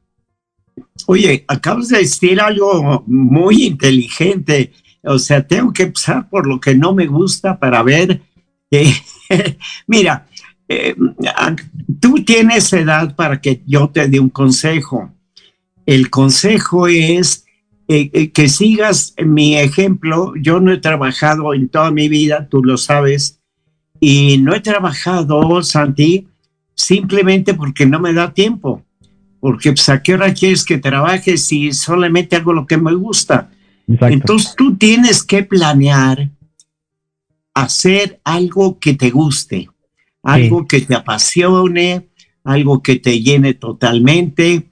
Oye, 1.06 1.44
acabas 1.48 1.88
de 1.88 1.98
decir 1.98 2.40
algo 2.40 3.04
muy 3.06 3.64
inteligente. 3.64 4.72
O 5.02 5.18
sea, 5.18 5.46
tengo 5.46 5.72
que 5.72 5.84
empezar 5.84 6.28
por 6.28 6.46
lo 6.46 6.60
que 6.60 6.74
no 6.74 6.94
me 6.94 7.06
gusta 7.06 7.58
para 7.58 7.82
ver. 7.82 8.22
mira, 9.86 10.26
eh, 10.68 10.94
tú 12.00 12.24
tienes 12.24 12.72
edad 12.72 13.14
para 13.14 13.40
que 13.40 13.62
yo 13.66 13.88
te 13.90 14.08
dé 14.08 14.18
un 14.18 14.30
consejo. 14.30 15.12
El 15.86 16.08
consejo 16.08 16.86
es 16.86 17.44
eh, 17.86 18.10
eh, 18.12 18.30
que 18.30 18.48
sigas 18.48 19.14
mi 19.18 19.56
ejemplo. 19.56 20.32
Yo 20.40 20.60
no 20.60 20.72
he 20.72 20.78
trabajado 20.78 21.52
en 21.52 21.68
toda 21.68 21.90
mi 21.90 22.08
vida, 22.08 22.48
tú 22.48 22.64
lo 22.64 22.78
sabes, 22.78 23.40
y 24.00 24.38
no 24.38 24.54
he 24.54 24.60
trabajado, 24.60 25.62
Santi, 25.62 26.26
simplemente 26.74 27.54
porque 27.54 27.86
no 27.86 28.00
me 28.00 28.12
da 28.12 28.32
tiempo. 28.32 28.82
Porque 29.44 29.72
pues, 29.72 29.90
a 29.90 30.02
qué 30.02 30.14
hora 30.14 30.32
quieres 30.32 30.64
que 30.64 30.78
trabaje 30.78 31.36
si 31.36 31.70
solamente 31.74 32.34
hago 32.34 32.54
lo 32.54 32.66
que 32.66 32.78
me 32.78 32.94
gusta. 32.94 33.50
Entonces 33.86 34.54
tú 34.56 34.74
tienes 34.78 35.22
que 35.22 35.42
planear 35.42 36.30
hacer 37.52 38.22
algo 38.24 38.78
que 38.78 38.94
te 38.94 39.10
guste, 39.10 39.68
algo 40.22 40.66
que 40.66 40.80
te 40.80 40.94
apasione, 40.94 42.08
algo 42.42 42.82
que 42.82 42.96
te 42.96 43.20
llene 43.20 43.52
totalmente. 43.52 44.70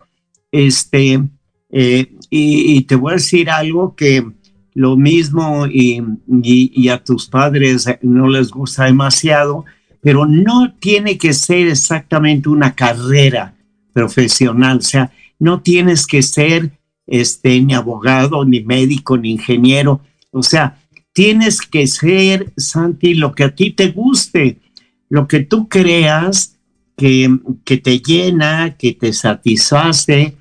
Este, 0.51 1.23
eh, 1.69 2.11
y, 2.31 2.77
y, 2.79 2.81
te 2.85 2.97
voy 2.97 3.11
a 3.11 3.17
decir 3.17 3.51
algo 3.51 3.95
que 3.95 4.25
lo 4.73 4.97
mismo 4.97 5.67
y, 5.67 6.03
y, 6.43 6.89
a 6.89 7.05
tus 7.05 7.29
padres 7.29 7.87
no 8.01 8.27
les 8.27 8.49
gusta 8.51 8.87
demasiado, 8.87 9.67
pero 10.01 10.25
no 10.25 10.73
tiene 10.81 11.19
que 11.19 11.35
ser 11.35 11.69
exactamente 11.69 12.49
una 12.49 12.75
carrera 12.75 13.55
profesional, 13.93 14.79
o 14.79 14.83
sea, 14.83 15.13
no 15.39 15.61
tienes 15.61 16.07
que 16.07 16.23
ser 16.23 16.73
este, 17.07 17.61
ni 17.61 17.75
abogado, 17.75 18.45
ni 18.45 18.63
médico, 18.63 19.17
ni 19.17 19.33
ingeniero, 19.33 20.01
o 20.31 20.43
sea, 20.43 20.79
tienes 21.13 21.61
que 21.61 21.87
ser, 21.87 22.53
Santi, 22.57 23.15
lo 23.15 23.35
que 23.35 23.45
a 23.45 23.55
ti 23.55 23.71
te 23.71 23.91
guste, 23.91 24.61
lo 25.09 25.29
que 25.29 25.41
tú 25.41 25.69
creas 25.69 26.59
que, 26.97 27.39
que 27.65 27.77
te 27.77 27.99
llena, 27.99 28.77
que 28.79 28.93
te 28.93 29.13
satisface. 29.13 30.37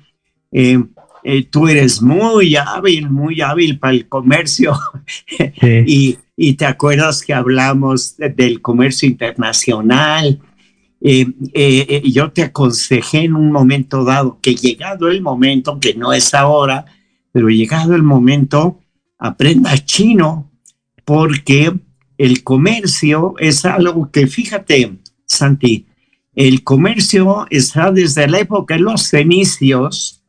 Eh, 0.50 0.82
eh, 1.24 1.44
tú 1.44 1.68
eres 1.68 2.02
muy 2.02 2.56
hábil, 2.56 3.10
muy 3.10 3.40
hábil 3.40 3.78
para 3.78 3.94
el 3.94 4.08
comercio. 4.08 4.74
y, 5.86 6.18
y, 6.36 6.54
te 6.54 6.66
acuerdas 6.66 7.22
que 7.22 7.34
hablamos 7.34 8.16
del 8.16 8.60
comercio 8.60 9.08
internacional. 9.08 10.40
Eh, 11.04 11.26
eh, 11.52 12.02
yo 12.04 12.30
te 12.30 12.42
aconsejé 12.42 13.24
en 13.24 13.34
un 13.34 13.50
momento 13.50 14.04
dado 14.04 14.38
que 14.40 14.54
llegado 14.54 15.08
el 15.08 15.20
momento, 15.20 15.80
que 15.80 15.94
no 15.94 16.12
es 16.12 16.32
ahora, 16.32 16.84
pero 17.32 17.48
llegado 17.48 17.94
el 17.94 18.02
momento, 18.02 18.78
aprenda 19.18 19.76
chino, 19.78 20.50
porque 21.04 21.72
el 22.18 22.44
comercio 22.44 23.34
es 23.38 23.64
algo 23.64 24.10
que, 24.12 24.26
fíjate, 24.26 24.98
Santi, 25.26 25.86
el 26.34 26.62
comercio 26.62 27.46
está 27.50 27.90
desde 27.90 28.28
la 28.28 28.38
época 28.40 28.74
de 28.74 28.80
los 28.80 29.10
fenicios, 29.10 30.22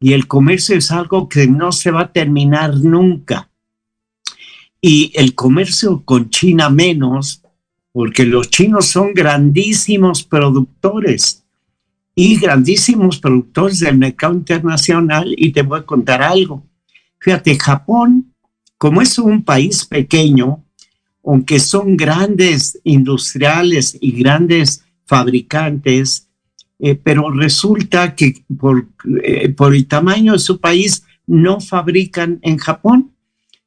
y 0.00 0.12
el 0.12 0.26
comercio 0.26 0.76
es 0.76 0.90
algo 0.90 1.28
que 1.28 1.46
no 1.46 1.72
se 1.72 1.90
va 1.90 2.02
a 2.02 2.12
terminar 2.12 2.76
nunca. 2.76 3.50
Y 4.80 5.12
el 5.14 5.34
comercio 5.34 6.04
con 6.04 6.28
China 6.28 6.68
menos, 6.68 7.43
porque 7.94 8.24
los 8.24 8.50
chinos 8.50 8.86
son 8.86 9.14
grandísimos 9.14 10.24
productores 10.24 11.44
y 12.16 12.36
grandísimos 12.40 13.20
productores 13.20 13.78
del 13.78 13.96
mercado 13.96 14.34
internacional. 14.34 15.32
Y 15.36 15.52
te 15.52 15.62
voy 15.62 15.78
a 15.78 15.86
contar 15.86 16.20
algo. 16.20 16.66
Fíjate, 17.20 17.56
Japón, 17.56 18.34
como 18.78 19.00
es 19.00 19.16
un 19.16 19.44
país 19.44 19.84
pequeño, 19.84 20.64
aunque 21.24 21.60
son 21.60 21.96
grandes 21.96 22.80
industriales 22.82 23.96
y 24.00 24.10
grandes 24.10 24.84
fabricantes, 25.06 26.28
eh, 26.80 26.96
pero 26.96 27.30
resulta 27.30 28.16
que 28.16 28.44
eh, 29.22 29.50
por 29.50 29.72
el 29.72 29.86
tamaño 29.86 30.32
de 30.32 30.40
su 30.40 30.58
país 30.58 31.04
no 31.28 31.60
fabrican 31.60 32.40
en 32.42 32.58
Japón, 32.58 33.13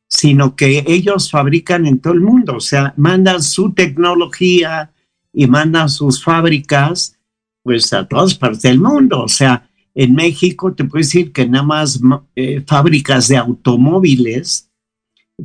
sino 0.08 0.56
que 0.56 0.84
ellos 0.88 1.30
fabrican 1.30 1.86
en 1.86 2.00
todo 2.00 2.14
el 2.14 2.22
mundo, 2.22 2.56
o 2.58 2.62
sea, 2.62 2.94
mandan 2.98 3.44
su 3.44 3.74
tecnología 3.74 4.92
y 5.34 5.48
mandan 5.48 5.90
sus 5.90 6.24
fábricas 6.24 7.18
pues 7.64 7.92
a 7.92 8.08
todas 8.08 8.34
partes 8.34 8.62
del 8.62 8.80
mundo. 8.80 9.22
O 9.24 9.28
sea, 9.28 9.70
en 9.94 10.16
México 10.16 10.74
te 10.74 10.86
puedo 10.86 11.04
decir 11.04 11.34
que 11.34 11.48
nada 11.48 11.66
más 11.66 12.00
eh, 12.36 12.64
fábricas 12.66 13.28
de 13.28 13.38
automóviles, 13.38 14.72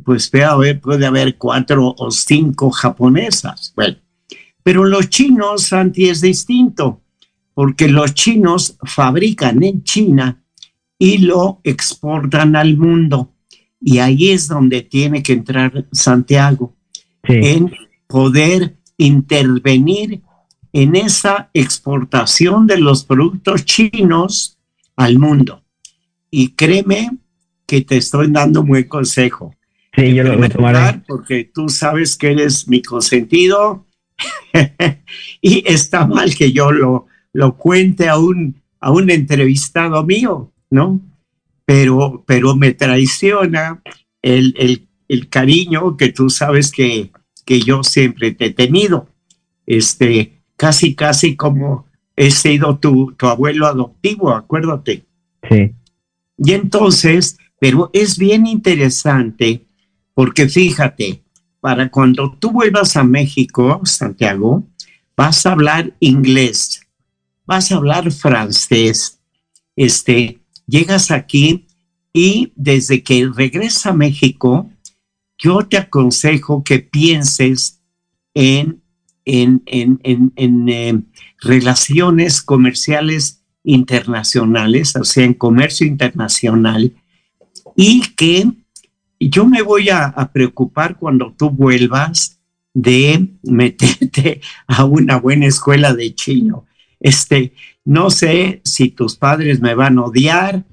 pues 0.05 0.29
puede 0.29 0.45
haber, 0.45 0.79
puede 0.79 1.05
haber 1.05 1.37
cuatro 1.37 1.93
o 1.97 2.11
cinco 2.11 2.71
japonesas. 2.71 3.73
Bueno, 3.75 3.97
pero 4.63 4.85
los 4.85 5.09
chinos, 5.09 5.63
Santi, 5.63 6.07
es 6.07 6.21
distinto, 6.21 7.01
porque 7.53 7.89
los 7.89 8.13
chinos 8.13 8.77
fabrican 8.83 9.61
en 9.61 9.83
China 9.83 10.41
y 10.97 11.17
lo 11.17 11.59
exportan 11.63 12.55
al 12.55 12.77
mundo. 12.77 13.32
Y 13.83 13.99
ahí 13.99 14.29
es 14.29 14.47
donde 14.47 14.81
tiene 14.81 15.21
que 15.21 15.33
entrar 15.33 15.85
Santiago, 15.91 16.73
en 17.23 17.71
poder 18.07 18.77
intervenir 18.97 20.21
en 20.71 20.95
esa 20.95 21.49
exportación 21.53 22.65
de 22.65 22.77
los 22.77 23.03
productos 23.03 23.65
chinos 23.65 24.57
al 24.95 25.19
mundo. 25.19 25.63
Y 26.31 26.49
créeme 26.49 27.11
que 27.65 27.81
te 27.81 27.97
estoy 27.97 28.31
dando 28.31 28.61
un 28.61 28.67
buen 28.67 28.87
consejo. 28.87 29.53
Sí, 29.95 30.13
yo 30.13 30.23
lo 30.23 30.37
voy 30.37 30.45
a 30.45 30.49
tomar. 30.49 31.03
Porque 31.05 31.51
tú 31.53 31.67
sabes 31.67 32.15
que 32.15 32.31
eres 32.31 32.67
mi 32.67 32.81
consentido 32.81 33.85
y 35.41 35.63
está 35.67 36.07
mal 36.07 36.33
que 36.35 36.51
yo 36.51 36.71
lo, 36.71 37.07
lo 37.33 37.57
cuente 37.57 38.07
a 38.07 38.17
un, 38.17 38.61
a 38.79 38.91
un 38.91 39.09
entrevistado 39.09 40.03
mío, 40.05 40.53
¿no? 40.69 41.01
Pero, 41.65 42.23
pero 42.27 42.55
me 42.55 42.73
traiciona 42.73 43.81
el, 44.21 44.53
el, 44.57 44.87
el 45.07 45.29
cariño 45.29 45.97
que 45.97 46.09
tú 46.09 46.29
sabes 46.29 46.71
que, 46.71 47.11
que 47.45 47.61
yo 47.61 47.83
siempre 47.83 48.31
te 48.31 48.47
he 48.47 48.53
tenido. 48.53 49.07
Este, 49.65 50.43
casi, 50.57 50.95
casi 50.95 51.35
como 51.35 51.87
he 52.15 52.31
sido 52.31 52.77
tu, 52.79 53.13
tu 53.17 53.27
abuelo 53.27 53.67
adoptivo, 53.67 54.31
acuérdate. 54.31 55.05
Sí. 55.49 55.73
Y 56.37 56.53
entonces, 56.53 57.37
pero 57.59 57.89
es 57.93 58.17
bien 58.17 58.45
interesante 58.47 59.65
porque 60.13 60.47
fíjate, 60.47 61.23
para 61.59 61.89
cuando 61.89 62.35
tú 62.39 62.51
vuelvas 62.51 62.97
a 62.97 63.03
México, 63.03 63.81
Santiago, 63.85 64.67
vas 65.15 65.45
a 65.45 65.53
hablar 65.53 65.95
inglés, 65.99 66.81
vas 67.45 67.71
a 67.71 67.75
hablar 67.77 68.11
francés, 68.11 69.19
este, 69.75 70.39
llegas 70.73 71.11
aquí 71.11 71.67
y 72.11 72.51
desde 72.55 73.03
que 73.03 73.29
regresa 73.31 73.91
a 73.91 73.93
México, 73.93 74.71
yo 75.37 75.59
te 75.67 75.77
aconsejo 75.77 76.63
que 76.63 76.79
pienses 76.79 77.79
en, 78.33 78.81
en, 79.25 79.61
en, 79.67 79.99
en 80.35 80.69
eh, 80.69 80.99
relaciones 81.41 82.41
comerciales 82.41 83.43
internacionales, 83.63 84.95
o 84.95 85.03
sea, 85.03 85.23
en 85.25 85.35
comercio 85.35 85.85
internacional, 85.85 86.91
y 87.75 88.01
que 88.15 88.51
yo 89.19 89.45
me 89.45 89.61
voy 89.61 89.89
a, 89.89 90.11
preocupar 90.33 90.97
cuando 90.97 91.33
tú 91.37 91.51
vuelvas 91.51 92.39
de 92.73 93.27
meterte 93.43 94.41
a 94.65 94.85
una 94.85 95.17
buena 95.19 95.45
escuela 95.45 95.93
de 95.93 96.15
chino. 96.15 96.65
Este, 96.99 97.53
no 97.85 98.09
sé 98.09 98.61
si 98.63 98.89
tus 98.89 99.15
padres 99.15 99.59
me 99.59 99.75
van 99.75 99.97
a 99.97 100.05
odiar, 100.05 100.63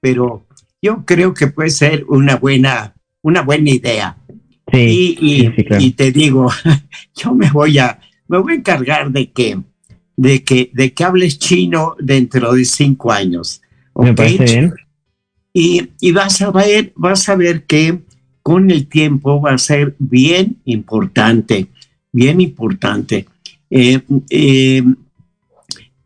pero 0.00 0.46
yo 0.82 1.04
creo 1.04 1.34
que 1.34 1.46
puede 1.48 1.70
ser 1.70 2.04
una 2.08 2.36
buena, 2.36 2.94
una 3.22 3.42
buena 3.42 3.70
idea. 3.70 4.16
Sí, 4.72 5.16
y, 5.20 5.52
y, 5.78 5.90
te 5.92 6.10
digo, 6.10 6.50
yo 7.14 7.34
me 7.34 7.50
voy 7.50 7.78
a, 7.78 8.00
me 8.26 8.38
voy 8.38 8.54
a 8.54 8.56
encargar 8.56 9.10
de 9.12 9.30
que, 9.30 9.60
de 10.16 10.42
que, 10.42 10.70
de 10.74 10.92
que 10.92 11.04
hables 11.04 11.38
chino 11.38 11.94
dentro 12.00 12.52
de 12.52 12.64
cinco 12.64 13.12
años. 13.12 13.62
Me 13.94 14.12
parece 14.12 14.44
bien. 14.44 14.74
Y, 15.58 16.12
vas 16.12 16.42
a 16.42 16.50
ver, 16.50 16.92
vas 16.96 17.28
a 17.30 17.34
ver 17.34 17.64
que 17.64 18.00
con 18.42 18.70
el 18.70 18.88
tiempo 18.88 19.40
va 19.40 19.52
a 19.52 19.58
ser 19.58 19.96
bien 19.98 20.58
importante, 20.66 21.68
bien 22.12 22.42
importante. 22.42 23.26
Eh, 23.70 24.02
eh, 24.28 24.82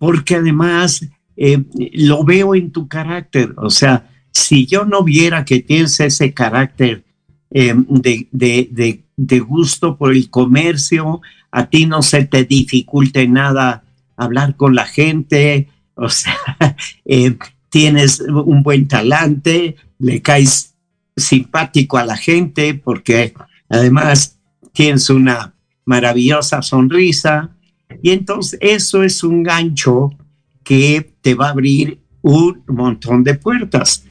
porque 0.00 0.36
además 0.36 1.06
eh, 1.36 1.62
lo 1.92 2.24
veo 2.24 2.54
en 2.54 2.72
tu 2.72 2.88
carácter. 2.88 3.52
O 3.58 3.68
sea, 3.68 4.10
si 4.32 4.64
yo 4.64 4.86
no 4.86 5.04
viera 5.04 5.44
que 5.44 5.60
tienes 5.60 6.00
ese 6.00 6.32
carácter 6.32 7.04
de, 7.50 8.28
de, 8.30 9.40
gusto 9.40 9.98
por 9.98 10.12
el 10.12 10.30
comercio, 10.30 11.20
a 11.50 11.66
ti 11.68 11.84
no 11.84 12.00
se 12.00 12.24
te 12.24 12.44
dificulte 12.44 13.28
nada 13.28 13.84
hablar 14.16 14.56
con 14.56 14.74
la 14.74 14.86
gente, 14.86 15.68
o 15.96 16.08
sea, 16.08 16.38
tienes 17.68 18.20
un 18.20 18.62
buen 18.62 18.88
talante, 18.88 19.76
le 19.98 20.22
caes 20.22 20.74
simpático 21.14 21.98
a 21.98 22.06
la 22.06 22.16
gente 22.16 22.72
porque 22.72 23.34
además 23.68 24.38
tienes 24.72 25.10
una 25.10 25.52
maravillosa 25.84 26.62
sonrisa 26.62 27.50
y 28.02 28.10
entonces 28.10 28.58
eso 28.62 29.02
es 29.02 29.22
un 29.24 29.42
gancho 29.42 30.10
que 30.64 31.14
te 31.20 31.34
va 31.34 31.48
a 31.48 31.50
abrir 31.50 31.98
un 32.22 32.62
montón 32.68 33.24
de 33.24 33.34
puertas. 33.34 34.04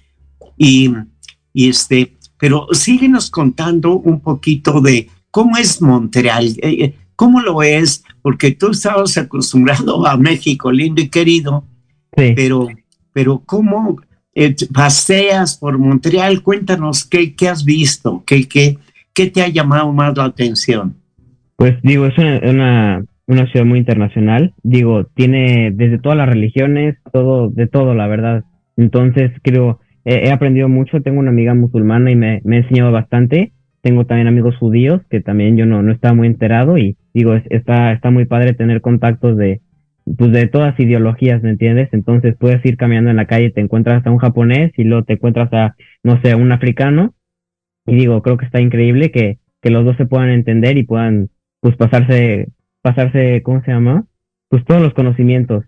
Y, 0.57 0.93
y 1.53 1.69
este, 1.69 2.17
pero 2.37 2.67
síguenos 2.71 3.29
contando 3.29 3.95
un 3.95 4.19
poquito 4.19 4.81
de 4.81 5.09
cómo 5.31 5.57
es 5.57 5.81
Montreal, 5.81 6.47
eh, 6.61 6.83
eh, 6.83 6.95
cómo 7.15 7.41
lo 7.41 7.63
es, 7.63 8.03
porque 8.21 8.51
tú 8.51 8.71
estabas 8.71 9.17
acostumbrado 9.17 10.05
a 10.05 10.17
México 10.17 10.71
lindo 10.71 11.01
y 11.01 11.09
querido, 11.09 11.63
pero 12.11 12.67
pero 13.13 13.43
¿cómo 13.45 14.01
eh, 14.33 14.55
paseas 14.73 15.57
por 15.57 15.77
Montreal? 15.77 16.41
Cuéntanos 16.41 17.03
qué, 17.05 17.35
qué 17.35 17.49
has 17.49 17.65
visto, 17.65 18.23
qué, 18.25 18.47
qué, 18.47 18.77
qué 19.13 19.27
te 19.27 19.41
ha 19.41 19.47
llamado 19.47 19.91
más 19.91 20.15
la 20.15 20.25
atención. 20.25 20.95
Pues 21.55 21.81
digo, 21.83 22.05
es 22.05 22.17
una, 22.17 22.39
una, 22.49 23.05
ciudad 23.47 23.65
muy 23.65 23.79
internacional, 23.79 24.53
digo, 24.63 25.05
tiene 25.05 25.71
desde 25.71 25.99
todas 25.99 26.17
las 26.17 26.29
religiones, 26.29 26.97
todo, 27.11 27.49
de 27.49 27.67
todo, 27.67 27.93
la 27.93 28.07
verdad. 28.07 28.43
Entonces 28.77 29.31
creo, 29.43 29.79
he, 30.05 30.31
aprendido 30.31 30.69
mucho, 30.69 31.01
tengo 31.01 31.19
una 31.19 31.29
amiga 31.29 31.53
musulmana 31.53 32.11
y 32.11 32.15
me, 32.15 32.41
me 32.43 32.57
ha 32.57 32.59
enseñado 32.59 32.91
bastante, 32.91 33.53
tengo 33.81 34.05
también 34.05 34.27
amigos 34.27 34.57
judíos 34.57 35.01
que 35.09 35.21
también 35.21 35.57
yo 35.57 35.65
no, 35.65 35.81
no 35.81 35.91
estaba 35.91 36.13
muy 36.13 36.27
enterado 36.27 36.77
y 36.77 36.97
digo, 37.13 37.33
está, 37.49 37.93
está 37.93 38.11
muy 38.11 38.25
padre 38.25 38.53
tener 38.53 38.81
contactos 38.81 39.37
de, 39.37 39.61
pues 40.17 40.31
de 40.31 40.47
todas 40.47 40.79
ideologías, 40.79 41.41
¿me 41.43 41.51
entiendes? 41.51 41.89
Entonces 41.91 42.35
puedes 42.37 42.65
ir 42.65 42.77
caminando 42.77 43.11
en 43.11 43.17
la 43.17 43.25
calle, 43.25 43.51
te 43.51 43.61
encuentras 43.61 44.05
a 44.05 44.11
un 44.11 44.17
japonés 44.17 44.71
y 44.77 44.83
luego 44.83 45.03
te 45.03 45.13
encuentras 45.13 45.51
a, 45.53 45.75
no 46.03 46.19
sé, 46.21 46.35
un 46.35 46.51
africano. 46.51 47.13
Y 47.85 47.95
digo, 47.95 48.21
creo 48.21 48.37
que 48.37 48.45
está 48.45 48.59
increíble 48.59 49.11
que, 49.11 49.39
que 49.61 49.69
los 49.69 49.85
dos 49.85 49.97
se 49.97 50.05
puedan 50.05 50.29
entender 50.29 50.77
y 50.77 50.83
puedan, 50.83 51.29
pues, 51.59 51.75
pasarse, 51.75 52.49
pasarse, 52.81 53.41
¿cómo 53.43 53.61
se 53.63 53.71
llama? 53.71 54.05
Pues 54.49 54.65
todos 54.65 54.81
los 54.81 54.93
conocimientos. 54.93 55.65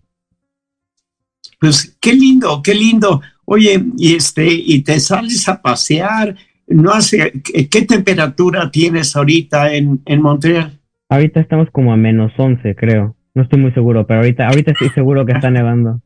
Pues 1.60 1.98
qué 2.00 2.14
lindo, 2.14 2.62
qué 2.64 2.74
lindo. 2.74 3.22
Oye, 3.46 3.84
y 3.98 4.16
este, 4.16 4.48
y 4.52 4.82
te 4.84 5.00
sales 5.00 5.48
a 5.50 5.62
pasear, 5.62 6.36
no 6.68 6.92
hace, 6.92 7.34
¿qué, 7.44 7.82
temperatura 7.84 8.72
tienes 8.72 9.16
ahorita 9.16 9.74
en, 9.74 10.02
en 10.06 10.22
Montreal? 10.22 10.80
Ahorita 11.10 11.40
estamos 11.40 11.70
como 11.72 11.94
a 11.94 11.98
menos 11.98 12.32
11, 12.38 12.76
creo. 12.76 13.16
No 13.34 13.44
estoy 13.44 13.60
muy 13.60 13.72
seguro, 13.74 14.08
pero 14.08 14.22
ahorita, 14.22 14.48
ahorita 14.48 14.72
estoy 14.72 14.90
seguro 14.90 15.26
que 15.26 15.34
está 15.34 15.50
nevando. 15.52 16.02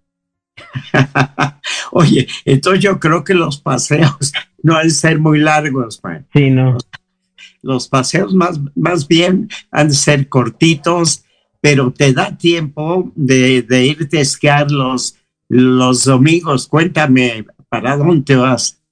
Oye, 1.92 2.28
entonces 2.46 2.84
yo 2.84 3.00
creo 3.00 3.24
que 3.24 3.34
los 3.34 3.60
paseos 3.60 4.34
no 4.64 4.76
han 4.76 4.88
de 4.88 4.90
ser 4.90 5.20
muy 5.20 5.40
largos, 5.40 6.02
man. 6.04 6.26
Sí, 6.34 6.50
no. 6.50 6.78
Los 7.66 7.88
paseos 7.90 8.36
más, 8.36 8.62
más 8.76 9.08
bien 9.08 9.50
han 9.72 9.88
de 9.88 9.96
ser 9.96 10.30
cortitos, 10.30 11.26
pero 11.62 11.92
te 11.92 12.14
da 12.14 12.38
tiempo 12.38 13.12
de, 13.16 13.64
de 13.64 13.88
irte 13.88 14.20
a 14.20 14.22
esquiar 14.22 14.70
los, 14.70 15.18
los 15.50 16.06
domingos. 16.06 16.68
Cuéntame, 16.68 17.44
¿para 17.68 17.98
dónde 17.98 18.36
vas? 18.36 18.84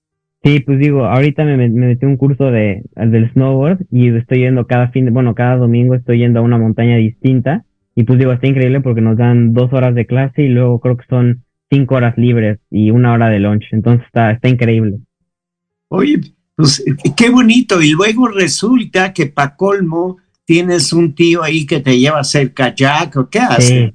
Sí, 0.43 0.59
pues 0.59 0.79
digo, 0.79 1.05
ahorita 1.05 1.45
me, 1.45 1.55
me 1.55 1.69
metí 1.69 2.07
un 2.07 2.17
curso 2.17 2.45
de, 2.45 2.83
del 2.95 3.31
snowboard 3.31 3.86
y 3.91 4.09
estoy 4.09 4.39
yendo 4.39 4.65
cada 4.65 4.89
fin, 4.89 5.05
de, 5.05 5.12
bueno, 5.12 5.36
cada 5.36 5.55
domingo 5.57 5.93
estoy 5.93 6.17
yendo 6.17 6.39
a 6.39 6.43
una 6.43 6.57
montaña 6.57 6.97
distinta 6.97 7.63
y 7.95 8.05
pues 8.05 8.17
digo, 8.17 8.33
está 8.33 8.47
increíble 8.47 8.81
porque 8.81 9.01
nos 9.01 9.17
dan 9.17 9.53
dos 9.53 9.71
horas 9.71 9.93
de 9.93 10.07
clase 10.07 10.41
y 10.41 10.49
luego 10.49 10.79
creo 10.79 10.97
que 10.97 11.05
son 11.07 11.43
cinco 11.69 11.93
horas 11.95 12.17
libres 12.17 12.59
y 12.71 12.89
una 12.89 13.13
hora 13.13 13.29
de 13.29 13.39
lunch. 13.39 13.65
Entonces 13.71 14.05
está, 14.07 14.31
está 14.31 14.49
increíble. 14.49 14.97
Oye, 15.89 16.21
pues 16.55 16.83
qué 17.15 17.29
bonito. 17.29 17.81
Y 17.81 17.91
luego 17.91 18.27
resulta 18.27 19.13
que 19.13 19.27
para 19.27 19.55
colmo 19.55 20.17
tienes 20.45 20.93
un 20.93 21.15
tío 21.15 21.43
ahí 21.43 21.65
que 21.65 21.79
te 21.79 21.97
lleva 21.97 22.17
a 22.17 22.21
hacer 22.21 22.53
kayak 22.53 23.15
o 23.17 23.29
qué 23.29 23.39
hace. 23.39 23.93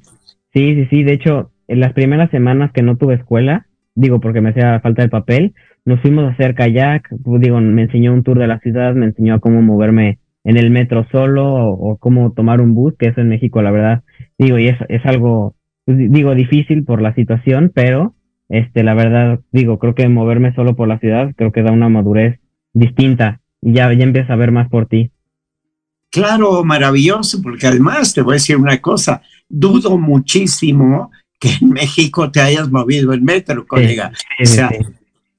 Sí, 0.53 0.75
sí, 0.75 0.87
sí. 0.91 1.03
De 1.03 1.13
hecho, 1.13 1.51
en 1.69 1.81
las 1.81 1.93
primeras 1.93 2.31
semanas 2.31 2.73
que 2.73 2.83
no 2.83 2.97
tuve 2.97 3.15
escuela, 3.15 3.67
digo 3.95 4.21
porque 4.21 4.41
me 4.41 4.51
hacía 4.51 4.81
falta 4.81 5.03
el 5.03 5.11
papel, 5.11 5.55
nos 5.85 6.01
fuimos 6.01 6.25
a 6.25 6.33
hacer 6.33 6.55
kayak. 6.55 7.09
Pues, 7.23 7.41
digo, 7.41 7.61
me 7.61 7.83
enseñó 7.83 8.13
un 8.13 8.23
tour 8.23 8.39
de 8.39 8.47
la 8.47 8.59
ciudad, 8.61 8.95
me 8.95 9.07
enseñó 9.07 9.35
a 9.35 9.41
cómo 9.41 9.63
moverme 9.63 10.19
en 10.45 10.57
el 10.57 10.71
metro 10.71 11.07
solo 11.11 11.47
o, 11.47 11.99
cómo 11.99 12.33
tomar 12.33 12.61
un 12.61 12.75
bus, 12.75 12.95
que 12.99 13.09
eso 13.09 13.21
en 13.21 13.29
México, 13.29 13.61
la 13.61 13.71
verdad, 13.71 14.03
digo, 14.39 14.59
y 14.59 14.69
es, 14.69 14.79
es 14.89 15.05
algo, 15.05 15.57
pues, 15.85 15.99
digo, 15.99 16.35
difícil 16.35 16.85
por 16.85 17.03
la 17.03 17.15
situación, 17.15 17.71
pero 17.75 18.15
este, 18.49 18.83
la 18.83 18.95
verdad, 18.95 19.41
digo, 19.53 19.79
creo 19.79 19.95
que 19.95 20.09
moverme 20.09 20.55
solo 20.55 20.75
por 20.75 20.89
la 20.89 20.99
ciudad, 21.01 21.35
creo 21.37 21.53
que 21.53 21.63
da 21.63 21.71
una 21.71 21.91
madurez 21.91 22.41
distinta. 22.79 23.41
Y 23.61 23.73
ya, 23.73 23.93
ya 23.93 24.05
empieza 24.05 24.33
a 24.33 24.37
ver 24.37 24.53
más 24.53 24.69
por 24.69 24.87
ti. 24.87 25.11
Claro, 26.11 26.65
maravilloso, 26.65 27.43
porque 27.43 27.67
además 27.67 28.15
te 28.15 28.23
voy 28.23 28.33
a 28.33 28.35
decir 28.35 28.57
una 28.57 28.81
cosa, 28.81 29.21
dudo 29.49 29.99
muchísimo 29.99 31.11
que 31.39 31.51
en 31.61 31.71
México 31.71 32.31
te 32.31 32.41
hayas 32.41 32.71
movido 32.71 33.13
el 33.13 33.23
metro, 33.23 33.67
colega. 33.67 34.13
o 34.43 34.47
sea, 34.47 34.71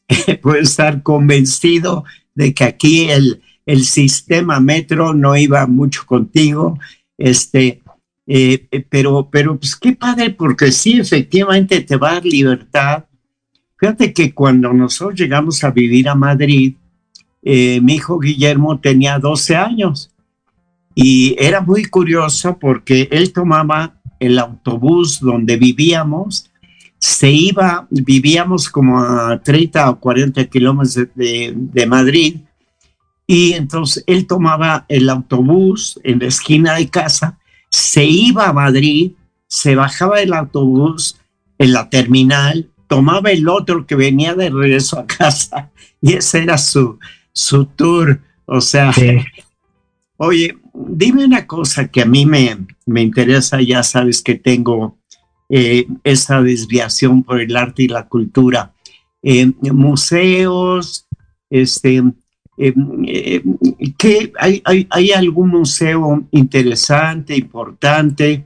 puedes 0.41 0.69
estar 0.69 1.01
convencido 1.01 2.05
de 2.35 2.53
que 2.53 2.63
aquí 2.63 3.09
el, 3.09 3.41
el 3.65 3.83
sistema 3.83 4.59
metro 4.59 5.13
no 5.13 5.35
iba 5.35 5.65
mucho 5.67 6.05
contigo, 6.05 6.79
este, 7.17 7.81
eh, 8.27 8.67
eh, 8.71 8.85
pero, 8.87 9.29
pero 9.31 9.57
pues 9.57 9.75
qué 9.75 9.93
padre, 9.93 10.29
porque 10.29 10.71
sí, 10.71 10.99
efectivamente 10.99 11.81
te 11.81 11.97
va 11.97 12.11
a 12.11 12.13
dar 12.13 12.25
libertad. 12.25 13.05
Fíjate 13.77 14.13
que 14.13 14.33
cuando 14.33 14.71
nosotros 14.71 15.19
llegamos 15.19 15.63
a 15.63 15.71
vivir 15.71 16.07
a 16.07 16.15
Madrid, 16.15 16.75
eh, 17.43 17.79
mi 17.81 17.95
hijo 17.95 18.19
Guillermo 18.19 18.79
tenía 18.79 19.19
12 19.19 19.55
años 19.55 20.11
y 20.95 21.35
era 21.39 21.61
muy 21.61 21.85
curioso 21.85 22.57
porque 22.59 23.07
él 23.11 23.31
tomaba 23.31 23.95
el 24.19 24.37
autobús 24.37 25.19
donde 25.21 25.55
vivíamos, 25.57 26.51
se 26.97 27.31
iba, 27.31 27.87
vivíamos 27.89 28.69
como 28.69 28.99
a 28.99 29.41
30 29.41 29.89
o 29.89 29.99
40 29.99 30.45
kilómetros 30.45 31.07
de, 31.15 31.53
de 31.55 31.85
Madrid, 31.85 32.37
y 33.25 33.53
entonces 33.53 34.03
él 34.07 34.27
tomaba 34.27 34.85
el 34.89 35.09
autobús 35.09 35.99
en 36.03 36.19
la 36.19 36.25
esquina 36.25 36.75
de 36.75 36.89
casa 36.89 37.39
se 37.69 38.03
iba 38.05 38.47
a 38.47 38.53
Madrid, 38.53 39.13
se 39.47 39.75
bajaba 39.75 40.19
del 40.19 40.33
autobús 40.33 41.17
en 41.57 41.73
la 41.73 41.89
terminal, 41.89 42.69
tomaba 42.87 43.31
el 43.31 43.47
otro 43.47 43.85
que 43.85 43.95
venía 43.95 44.33
de 44.33 44.49
regreso 44.49 44.99
a 44.99 45.07
casa 45.07 45.71
y 46.01 46.13
ese 46.13 46.43
era 46.43 46.57
su, 46.57 46.99
su 47.39 47.65
tour. 47.65 48.21
O 48.45 48.61
sea, 48.61 48.91
oye, 50.17 50.57
dime 50.73 51.25
una 51.25 51.45
cosa 51.45 51.87
que 51.89 52.01
a 52.01 52.05
mí 52.05 52.25
me, 52.25 52.57
me 52.85 53.01
interesa, 53.01 53.61
ya 53.61 53.83
sabes 53.83 54.21
que 54.21 54.35
tengo 54.35 54.97
eh, 55.49 55.87
esa 56.03 56.41
desviación 56.41 57.23
por 57.23 57.39
el 57.39 57.55
arte 57.55 57.83
y 57.83 57.87
la 57.87 58.07
cultura. 58.07 58.73
Eh, 59.21 59.51
museos, 59.71 61.07
este, 61.49 62.01
eh, 62.61 62.73
eh, 63.07 63.41
¿qué, 63.97 64.33
hay, 64.37 64.61
hay, 64.89 65.11
algún 65.11 65.49
museo 65.49 66.27
interesante, 66.31 67.35
importante? 67.35 68.45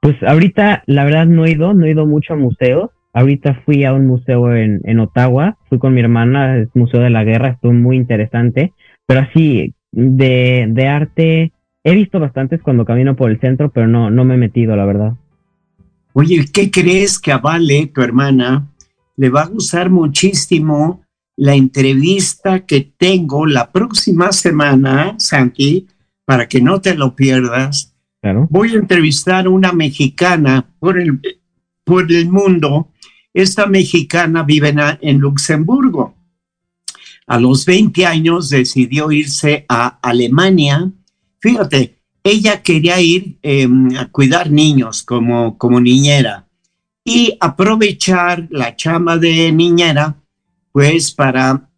Pues 0.00 0.20
ahorita, 0.22 0.82
la 0.86 1.04
verdad, 1.04 1.26
no 1.26 1.44
he 1.44 1.52
ido, 1.52 1.72
no 1.72 1.86
he 1.86 1.92
ido 1.92 2.06
mucho 2.06 2.34
a 2.34 2.36
museos. 2.36 2.90
Ahorita 3.12 3.62
fui 3.64 3.84
a 3.84 3.92
un 3.92 4.06
museo 4.06 4.54
en, 4.54 4.80
en 4.84 5.00
Ottawa, 5.00 5.58
fui 5.68 5.78
con 5.78 5.94
mi 5.94 6.00
hermana, 6.00 6.58
es 6.58 6.68
Museo 6.74 7.00
de 7.00 7.10
la 7.10 7.24
Guerra, 7.24 7.48
estuvo 7.48 7.72
muy 7.72 7.96
interesante. 7.96 8.72
Pero 9.06 9.20
así, 9.20 9.74
de, 9.90 10.66
de 10.70 10.88
arte, 10.88 11.52
he 11.82 11.94
visto 11.94 12.20
bastantes 12.20 12.62
cuando 12.62 12.84
camino 12.84 13.16
por 13.16 13.30
el 13.30 13.40
centro, 13.40 13.70
pero 13.70 13.88
no, 13.88 14.10
no 14.10 14.24
me 14.24 14.34
he 14.34 14.38
metido, 14.38 14.76
la 14.76 14.84
verdad. 14.84 15.14
Oye, 16.12 16.44
¿qué 16.52 16.70
crees 16.70 17.18
que 17.18 17.32
a 17.32 17.38
Vale, 17.38 17.90
tu 17.92 18.02
hermana, 18.02 18.68
le 19.16 19.28
va 19.28 19.42
a 19.42 19.48
gustar 19.48 19.90
muchísimo 19.90 21.02
la 21.36 21.54
entrevista 21.54 22.66
que 22.66 22.92
tengo 22.96 23.46
la 23.46 23.70
próxima 23.70 24.30
semana, 24.32 25.14
Santi, 25.18 25.86
para 26.26 26.46
que 26.48 26.60
no 26.60 26.80
te 26.80 26.94
lo 26.94 27.16
pierdas. 27.16 27.96
Voy 28.50 28.74
a 28.74 28.78
entrevistar 28.78 29.46
a 29.46 29.50
una 29.50 29.72
mexicana 29.72 30.66
por 30.78 30.98
el, 30.98 31.18
por 31.84 32.12
el 32.12 32.28
mundo. 32.28 32.90
Esta 33.32 33.66
mexicana 33.66 34.42
vive 34.42 34.74
en, 35.00 35.18
Luxemburgo. 35.18 36.14
A 37.26 37.38
los 37.38 37.64
20 37.64 38.06
años 38.06 38.50
decidió 38.50 39.12
irse 39.12 39.64
a 39.68 39.98
Alemania. 40.02 40.90
Fíjate, 41.38 41.98
ella 42.24 42.62
quería 42.62 43.00
ir 43.00 43.38
em, 43.42 43.96
a 43.96 44.08
cuidar 44.08 44.50
niños 44.50 45.02
como, 45.02 45.56
como 45.56 45.80
niñera 45.80 46.46
y 47.04 47.36
aprovechar 47.40 48.46
la 48.50 48.76
chama 48.76 49.16
de 49.16 49.52
niñera 49.52 50.16
pues 50.72 51.12
para 51.12 51.68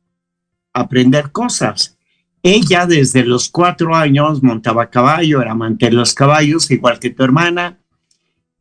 aprender 0.72 1.32
cosas. 1.32 1.96
Ella 2.42 2.86
desde 2.86 3.24
los 3.24 3.48
cuatro 3.48 3.94
años 3.94 4.42
montaba 4.42 4.90
caballo, 4.90 5.40
era 5.40 5.52
amante 5.52 5.86
de 5.86 5.92
los 5.92 6.12
caballos, 6.12 6.70
igual 6.70 6.98
que 6.98 7.10
tu 7.10 7.22
hermana. 7.22 7.78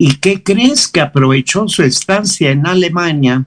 ¿Y 0.03 0.15
qué 0.15 0.41
crees 0.41 0.87
que 0.87 0.99
aprovechó 0.99 1.67
su 1.67 1.83
estancia 1.83 2.49
en 2.49 2.65
Alemania 2.65 3.45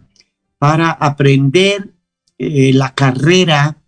para 0.56 0.92
aprender 0.92 1.90
eh, 2.38 2.72
la 2.72 2.94
carrera, 2.94 3.78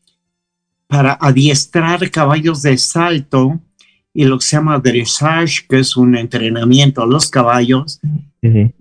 para 0.89 1.13
adiestrar 1.13 2.11
caballos 2.11 2.63
de 2.63 2.77
salto 2.77 3.61
y 4.13 4.25
lo 4.25 4.41
que 4.41 4.47
se 4.47 4.57
llama 4.57 4.81
dressage, 4.81 5.65
que 5.69 5.79
es 5.79 5.97
un 5.97 6.17
entrenamiento 6.17 7.03
a 7.03 7.07
los 7.07 7.31
caballos? 7.31 8.01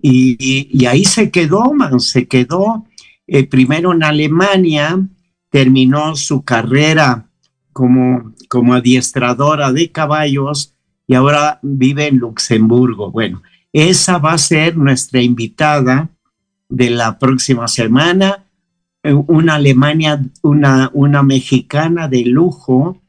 y, 0.02 0.84
ahí 0.84 1.04
se 1.04 1.30
quedó, 1.30 1.72
man, 1.72 2.00
se 2.00 2.26
quedó 2.26 2.86
eh, 3.28 3.46
primero 3.46 3.92
en 3.92 4.02
Alemania, 4.02 4.98
terminó 5.48 6.16
su 6.16 6.42
carrera 6.42 7.28
como, 7.72 8.34
como 8.48 8.74
adiestradora 8.74 9.70
de 9.70 9.92
caballos 9.92 10.74
y 11.06 11.14
ahora 11.14 11.60
vive 11.62 12.08
en 12.08 12.16
Luxemburgo. 12.16 13.12
Bueno, 13.12 13.42
esa 13.72 14.18
va 14.18 14.32
a 14.32 14.38
ser 14.38 14.76
nuestra 14.76 15.20
invitada 15.22 16.08
de 16.68 16.90
la 16.90 17.18
próxima 17.18 17.68
semana, 17.68 18.44
eh, 19.02 19.12
una 19.12 19.54
Alemania, 19.56 20.22
una, 20.42 20.90
una 20.92 21.22
mexicana 21.22 22.08
de 22.08 22.24
lujo 22.24 23.02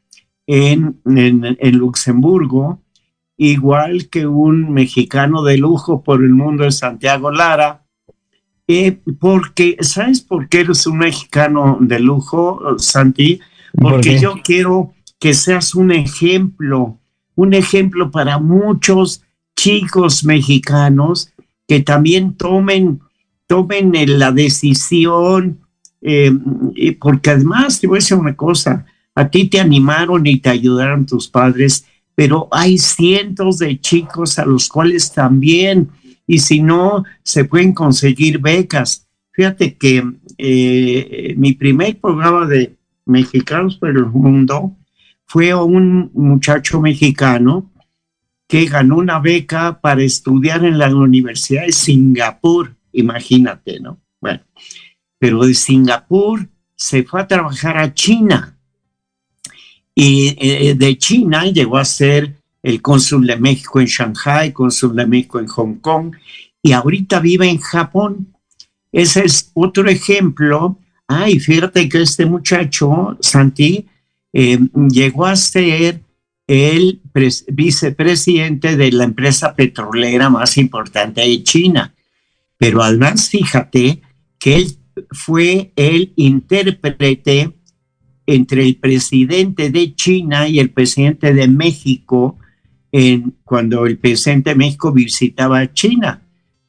en, 0.46 1.00
en 1.04 1.78
Luxemburgo, 1.78 2.80
igual 3.36 4.08
que 4.08 4.26
un 4.26 4.72
mexicano 4.72 5.42
de 5.42 5.58
lujo 5.58 6.02
por 6.02 6.22
el 6.22 6.30
mundo 6.30 6.64
de 6.64 6.72
Santiago 6.72 7.30
Lara, 7.30 7.84
eh, 8.70 9.00
porque, 9.18 9.78
¿sabes 9.80 10.20
por 10.20 10.50
qué 10.50 10.60
eres 10.60 10.86
un 10.86 10.98
mexicano 10.98 11.78
de 11.80 11.98
lujo, 12.00 12.78
Santi? 12.78 13.40
Porque 13.72 14.18
yo 14.18 14.34
quiero 14.44 14.92
que 15.18 15.32
seas 15.32 15.74
un 15.74 15.90
ejemplo, 15.90 16.98
un 17.34 17.54
ejemplo 17.54 18.10
para 18.10 18.38
muchos 18.38 19.22
chicos 19.58 20.24
mexicanos 20.24 21.32
que 21.66 21.80
también 21.80 22.34
tomen, 22.34 23.00
tomen 23.48 23.92
la 24.18 24.30
decisión, 24.30 25.58
eh, 26.00 26.32
porque 27.00 27.30
además 27.30 27.80
te 27.80 27.88
voy 27.88 27.96
a 27.96 28.00
decir 28.00 28.16
una 28.16 28.36
cosa, 28.36 28.86
a 29.16 29.28
ti 29.28 29.46
te 29.46 29.58
animaron 29.58 30.24
y 30.28 30.38
te 30.38 30.48
ayudaron 30.48 31.06
tus 31.06 31.26
padres, 31.26 31.84
pero 32.14 32.46
hay 32.52 32.78
cientos 32.78 33.58
de 33.58 33.80
chicos 33.80 34.38
a 34.38 34.46
los 34.46 34.68
cuales 34.68 35.12
también 35.12 35.88
y 36.24 36.38
si 36.38 36.60
no, 36.60 37.02
se 37.24 37.44
pueden 37.44 37.72
conseguir 37.72 38.38
becas. 38.38 39.08
Fíjate 39.32 39.74
que 39.74 40.04
eh, 40.36 41.34
mi 41.36 41.54
primer 41.54 41.98
programa 41.98 42.46
de 42.46 42.76
Mexicanos 43.06 43.76
por 43.76 43.88
el 43.88 44.06
Mundo 44.06 44.76
fue 45.24 45.52
un 45.52 46.12
muchacho 46.14 46.80
mexicano 46.80 47.68
que 48.48 48.64
ganó 48.64 48.96
una 48.96 49.20
beca 49.20 49.80
para 49.80 50.02
estudiar 50.02 50.64
en 50.64 50.78
la 50.78 50.92
Universidad 50.92 51.66
de 51.66 51.72
Singapur, 51.72 52.74
imagínate, 52.92 53.78
¿no? 53.78 54.00
Bueno, 54.20 54.40
pero 55.18 55.44
de 55.44 55.54
Singapur 55.54 56.48
se 56.74 57.04
fue 57.04 57.20
a 57.20 57.28
trabajar 57.28 57.76
a 57.76 57.92
China 57.92 58.58
y 59.94 60.34
eh, 60.38 60.74
de 60.74 60.96
China 60.96 61.44
llegó 61.44 61.76
a 61.76 61.84
ser 61.84 62.36
el 62.62 62.80
cónsul 62.80 63.26
de 63.26 63.36
México 63.36 63.80
en 63.80 63.86
Shanghai, 63.86 64.52
cónsul 64.52 64.96
de 64.96 65.06
México 65.06 65.38
en 65.38 65.48
Hong 65.48 65.74
Kong, 65.80 66.14
y 66.62 66.72
ahorita 66.72 67.20
vive 67.20 67.48
en 67.48 67.58
Japón. 67.58 68.34
Ese 68.92 69.24
es 69.24 69.50
otro 69.54 69.88
ejemplo. 69.88 70.78
Ay, 71.06 71.38
fíjate 71.38 71.88
que 71.88 72.02
este 72.02 72.26
muchacho, 72.26 73.16
Santi, 73.20 73.86
eh, 74.32 74.58
llegó 74.88 75.26
a 75.26 75.36
ser 75.36 76.00
el 76.48 77.02
vicepresidente 77.52 78.76
de 78.76 78.90
la 78.90 79.04
empresa 79.04 79.54
petrolera 79.54 80.30
más 80.30 80.56
importante 80.56 81.20
de 81.20 81.42
China. 81.44 81.94
Pero 82.56 82.82
además, 82.82 83.28
fíjate 83.28 84.00
que 84.38 84.56
él 84.56 84.78
fue 85.10 85.72
el 85.76 86.14
intérprete 86.16 87.52
entre 88.26 88.64
el 88.64 88.76
presidente 88.76 89.70
de 89.70 89.94
China 89.94 90.48
y 90.48 90.58
el 90.58 90.70
presidente 90.70 91.34
de 91.34 91.48
México 91.48 92.38
en, 92.92 93.36
cuando 93.44 93.84
el 93.86 93.98
presidente 93.98 94.50
de 94.50 94.56
México 94.56 94.90
visitaba 94.90 95.72
China. 95.72 96.22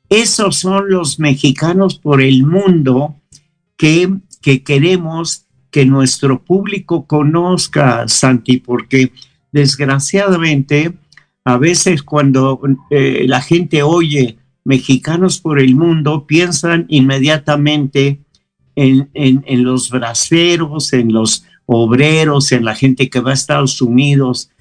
Esos 0.09 0.57
son 0.57 0.89
los 0.89 1.19
mexicanos 1.19 1.97
por 1.97 2.21
el 2.21 2.45
mundo 2.45 3.15
que, 3.77 4.09
que 4.41 4.61
queremos 4.61 5.45
que 5.71 5.85
nuestro 5.85 6.43
público 6.43 7.05
conozca, 7.05 8.07
Santi, 8.07 8.57
porque 8.57 9.13
desgraciadamente, 9.51 10.93
a 11.43 11.57
veces 11.57 12.03
cuando 12.03 12.61
eh, 12.89 13.25
la 13.27 13.41
gente 13.41 13.83
oye 13.83 14.37
mexicanos 14.63 15.39
por 15.39 15.59
el 15.59 15.75
mundo, 15.75 16.27
piensan 16.27 16.85
inmediatamente 16.89 18.19
en, 18.75 19.09
en, 19.13 19.63
los 19.63 19.89
braceros, 19.89 20.93
en 20.93 21.11
los 21.11 21.43
obreros, 21.65 22.51
en 22.51 22.65
la 22.65 22.75
gente 22.75 23.09
que 23.09 23.19
va 23.19 23.31
a 23.31 23.33
Estados 23.33 23.81
Unidos, 23.81 24.51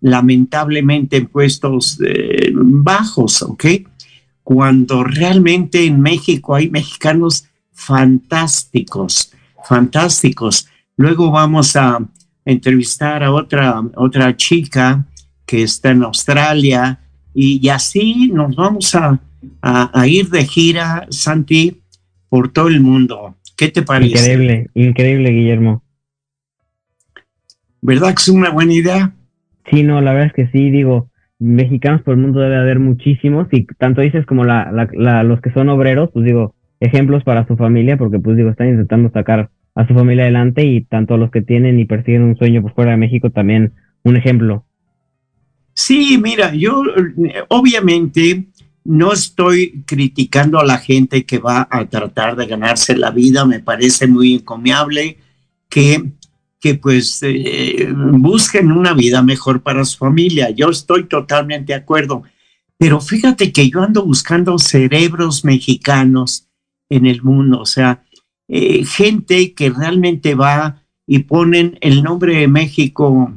lamentablemente 0.00 1.16
en 1.16 1.26
puestos 1.26 1.98
eh, 2.04 2.52
bajos, 2.54 3.42
¿ok? 3.42 3.64
Cuando 4.42 5.04
realmente 5.04 5.84
en 5.84 6.00
México 6.00 6.54
hay 6.54 6.70
mexicanos 6.70 7.46
fantásticos, 7.72 9.32
fantásticos. 9.64 10.68
Luego 10.96 11.30
vamos 11.30 11.76
a 11.76 11.98
entrevistar 12.48 13.22
a 13.22 13.30
otra, 13.30 13.82
otra 13.94 14.34
chica 14.34 15.04
que 15.44 15.62
está 15.62 15.90
en 15.90 16.02
Australia 16.02 16.98
y, 17.34 17.68
así 17.68 18.30
nos 18.32 18.56
vamos 18.56 18.94
a, 18.94 19.20
ir 20.06 20.28
de 20.30 20.44
gira, 20.44 21.06
Santi, 21.10 21.80
por 22.28 22.50
todo 22.50 22.68
el 22.68 22.80
mundo. 22.80 23.36
¿Qué 23.56 23.68
te 23.68 23.82
parece? 23.82 24.32
Increíble, 24.32 24.70
increíble, 24.74 25.30
Guillermo. 25.30 25.82
¿Verdad 27.80 28.08
que 28.08 28.22
es 28.22 28.28
una 28.28 28.50
buena 28.50 28.72
idea? 28.72 29.12
Sí, 29.70 29.82
no, 29.82 30.00
la 30.00 30.12
verdad 30.12 30.28
es 30.28 30.32
que 30.32 30.48
sí, 30.50 30.70
digo, 30.70 31.10
mexicanos 31.38 32.02
por 32.02 32.14
el 32.14 32.20
mundo 32.20 32.40
debe 32.40 32.56
haber 32.56 32.78
muchísimos 32.80 33.46
y 33.52 33.66
tanto 33.78 34.00
dices 34.00 34.26
como 34.26 34.44
la, 34.44 34.72
la, 34.92 35.22
los 35.22 35.40
que 35.40 35.52
son 35.52 35.68
obreros, 35.68 36.10
pues 36.12 36.24
digo, 36.24 36.54
ejemplos 36.80 37.22
para 37.24 37.46
su 37.46 37.56
familia, 37.56 37.98
porque 37.98 38.18
pues 38.18 38.36
digo, 38.36 38.50
están 38.50 38.70
intentando 38.70 39.10
sacar 39.10 39.50
a 39.78 39.86
su 39.86 39.94
familia 39.94 40.24
adelante 40.24 40.64
y 40.64 40.80
tanto 40.80 41.16
los 41.16 41.30
que 41.30 41.40
tienen 41.40 41.78
y 41.78 41.84
persiguen 41.84 42.22
un 42.22 42.36
sueño 42.36 42.62
por 42.62 42.74
fuera 42.74 42.90
de 42.90 42.96
México 42.96 43.30
también 43.30 43.74
un 44.02 44.16
ejemplo. 44.16 44.64
Sí, 45.72 46.18
mira, 46.20 46.52
yo 46.52 46.82
obviamente 47.46 48.48
no 48.84 49.12
estoy 49.12 49.84
criticando 49.86 50.58
a 50.58 50.64
la 50.64 50.78
gente 50.78 51.24
que 51.24 51.38
va 51.38 51.68
a 51.70 51.84
tratar 51.84 52.34
de 52.34 52.46
ganarse 52.46 52.96
la 52.96 53.12
vida, 53.12 53.44
me 53.44 53.60
parece 53.60 54.08
muy 54.08 54.34
encomiable 54.34 55.18
que 55.68 56.12
que 56.60 56.74
pues 56.74 57.20
eh, 57.22 57.88
busquen 57.94 58.72
una 58.72 58.92
vida 58.92 59.22
mejor 59.22 59.62
para 59.62 59.84
su 59.84 59.96
familia. 59.96 60.50
Yo 60.50 60.70
estoy 60.70 61.04
totalmente 61.04 61.72
de 61.72 61.78
acuerdo. 61.78 62.24
Pero 62.76 63.00
fíjate 63.00 63.52
que 63.52 63.70
yo 63.70 63.80
ando 63.80 64.04
buscando 64.04 64.58
cerebros 64.58 65.44
mexicanos 65.44 66.48
en 66.88 67.06
el 67.06 67.22
mundo, 67.22 67.60
o 67.60 67.66
sea, 67.66 68.02
eh, 68.48 68.84
gente 68.84 69.52
que 69.52 69.70
realmente 69.70 70.34
va 70.34 70.82
y 71.06 71.20
ponen 71.20 71.78
el 71.80 72.02
nombre 72.02 72.36
de 72.36 72.48
México 72.48 73.32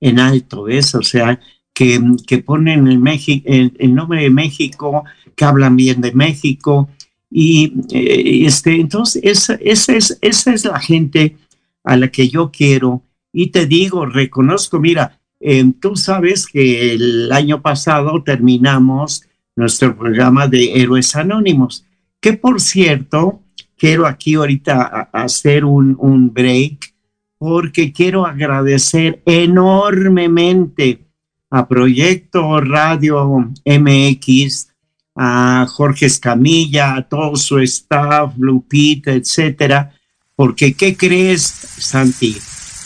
en 0.00 0.18
alto, 0.18 0.64
¿ves? 0.64 0.94
O 0.94 1.02
sea, 1.02 1.38
que, 1.72 2.00
que 2.26 2.38
ponen 2.38 2.86
el, 2.88 3.72
el, 3.78 3.94
nombre 3.94 4.22
de 4.22 4.30
México, 4.30 5.04
que 5.34 5.44
hablan 5.44 5.76
bien 5.76 6.00
de 6.00 6.12
México. 6.12 6.88
Y 7.30 7.72
eh, 7.90 8.46
este, 8.46 8.76
entonces, 8.76 9.22
esa, 9.24 9.54
esa, 9.54 9.96
es, 9.96 10.18
esa 10.20 10.54
es 10.54 10.64
la 10.64 10.80
gente 10.80 11.36
a 11.82 11.96
la 11.96 12.08
que 12.08 12.28
yo 12.28 12.50
quiero. 12.50 13.02
Y 13.32 13.48
te 13.48 13.66
digo, 13.66 14.06
reconozco, 14.06 14.78
mira, 14.80 15.20
eh, 15.40 15.64
tú 15.80 15.96
sabes 15.96 16.46
que 16.46 16.94
el 16.94 17.32
año 17.32 17.60
pasado 17.60 18.22
terminamos 18.22 19.24
nuestro 19.56 19.96
programa 19.96 20.48
de 20.48 20.80
Héroes 20.80 21.14
Anónimos, 21.16 21.84
que 22.20 22.32
por 22.32 22.60
cierto, 22.60 23.40
quiero 23.76 24.06
aquí 24.06 24.34
ahorita 24.34 25.10
hacer 25.12 25.64
un, 25.64 25.96
un 25.98 26.32
break 26.32 26.94
porque 27.38 27.92
quiero 27.92 28.26
agradecer 28.26 29.22
enormemente 29.26 31.04
a 31.50 31.68
Proyecto 31.68 32.60
Radio 32.60 33.52
MX, 33.64 34.68
a 35.14 35.66
Jorge 35.68 36.06
Escamilla, 36.06 36.94
a 36.94 37.08
todo 37.08 37.36
su 37.36 37.58
staff, 37.58 38.34
Lupita, 38.38 39.12
etcétera, 39.12 39.92
porque 40.34 40.74
¿qué 40.74 40.96
crees, 40.96 41.42
Santi? 41.42 42.36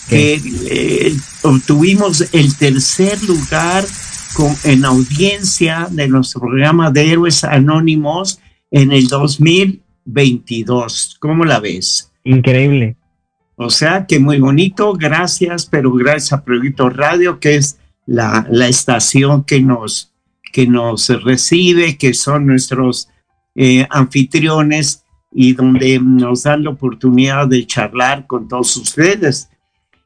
Que 0.08 0.40
eh, 0.70 1.16
obtuvimos 1.42 2.28
el 2.34 2.56
tercer 2.56 3.22
lugar 3.24 3.86
con, 4.34 4.54
en 4.64 4.84
audiencia 4.84 5.88
de 5.90 6.08
nuestro 6.08 6.40
programa 6.40 6.90
de 6.90 7.12
Héroes 7.12 7.44
Anónimos 7.44 8.38
en 8.70 8.92
el 8.92 9.08
2022. 10.08 11.16
¿Cómo 11.20 11.44
la 11.44 11.60
ves? 11.60 12.12
Increíble. 12.24 12.96
O 13.56 13.70
sea 13.70 14.06
que 14.06 14.18
muy 14.18 14.38
bonito, 14.38 14.92
gracias, 14.94 15.66
pero 15.66 15.92
gracias 15.92 16.32
a 16.32 16.44
Proyecto 16.44 16.90
Radio, 16.90 17.40
que 17.40 17.56
es 17.56 17.78
la, 18.06 18.46
la 18.50 18.68
estación 18.68 19.44
que 19.44 19.60
nos, 19.60 20.12
que 20.52 20.66
nos 20.66 21.08
recibe, 21.24 21.98
que 21.98 22.14
son 22.14 22.46
nuestros 22.46 23.08
eh, 23.54 23.86
anfitriones 23.90 25.02
y 25.32 25.52
donde 25.52 25.98
nos 25.98 26.44
dan 26.44 26.62
la 26.62 26.70
oportunidad 26.70 27.48
de 27.48 27.66
charlar 27.66 28.26
con 28.26 28.46
todos 28.46 28.76
ustedes. 28.76 29.50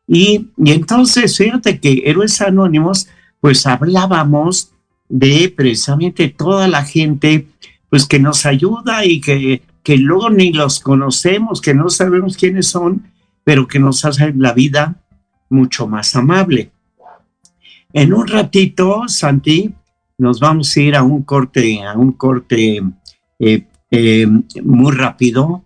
Y, 0.07 0.49
entonces, 0.65 1.37
fíjate 1.37 1.79
que 1.79 2.03
Héroes 2.07 2.41
Anónimos, 2.41 3.09
pues 3.41 3.67
hablábamos 3.67 4.73
de 5.09 5.53
precisamente 5.55 6.29
toda 6.29 6.67
la 6.67 6.83
gente, 6.85 7.47
pues 7.91 8.07
que 8.07 8.19
nos 8.19 8.47
ayuda 8.47 9.05
y 9.05 9.21
que, 9.21 9.63
que 9.83 9.97
luego 9.97 10.31
ni 10.31 10.53
los 10.53 10.81
conocemos, 10.81 11.61
que 11.61 11.75
no 11.75 11.89
sabemos 11.89 12.37
quiénes 12.37 12.67
son, 12.67 13.11
pero 13.45 13.67
que 13.67 13.79
nos 13.79 14.05
hacen 14.05 14.41
la 14.41 14.53
vida 14.53 14.97
mucho 15.51 15.87
más 15.87 16.15
amable. 16.17 16.71
En 17.93 18.15
un 18.15 18.27
ratito, 18.27 19.03
Santi, 19.07 19.75
nos 20.19 20.41
vamos 20.41 20.77
a 20.77 20.81
ir 20.81 20.97
a 20.97 21.03
un 21.03 21.23
corte, 21.23 21.83
a 21.83 21.95
un 21.95 22.13
corte 22.13 22.83
eh, 23.39 23.67
eh, 23.91 24.27
muy 24.63 24.93
rápido, 24.93 25.65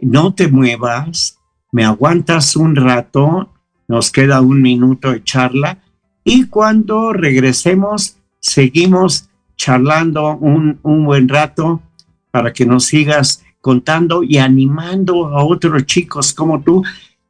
no 0.00 0.34
te 0.34 0.48
muevas, 0.48 1.38
me 1.72 1.84
aguantas 1.84 2.54
un 2.54 2.76
rato, 2.76 3.50
nos 3.88 4.10
queda 4.10 4.40
un 4.40 4.62
minuto 4.62 5.10
de 5.10 5.24
charla 5.24 5.78
y 6.22 6.46
cuando 6.46 7.12
regresemos 7.12 8.16
seguimos 8.40 9.28
charlando 9.56 10.36
un, 10.36 10.78
un 10.82 11.04
buen 11.04 11.28
rato 11.28 11.82
para 12.30 12.52
que 12.52 12.66
nos 12.66 12.84
sigas 12.84 13.43
contando 13.64 14.22
y 14.22 14.36
animando 14.36 15.28
a 15.28 15.42
otros 15.42 15.86
chicos 15.86 16.34
como 16.34 16.62
tú. 16.62 16.82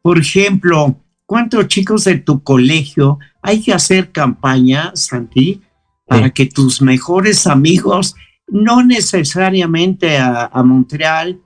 Por 0.02 0.18
ejemplo, 0.18 1.00
¿cuántos 1.26 1.68
chicos 1.68 2.02
de 2.02 2.16
tu 2.18 2.42
colegio 2.42 3.20
hay 3.40 3.62
que 3.62 3.72
hacer 3.72 4.10
campaña, 4.10 4.90
Santi, 4.96 5.62
para 6.04 6.30
que 6.30 6.46
tus 6.46 6.82
mejores 6.82 7.46
amigos 7.46 8.16
no 8.48 8.82
necesariamente 8.82 10.18
a, 10.18 10.50
Montreal, 10.64 11.40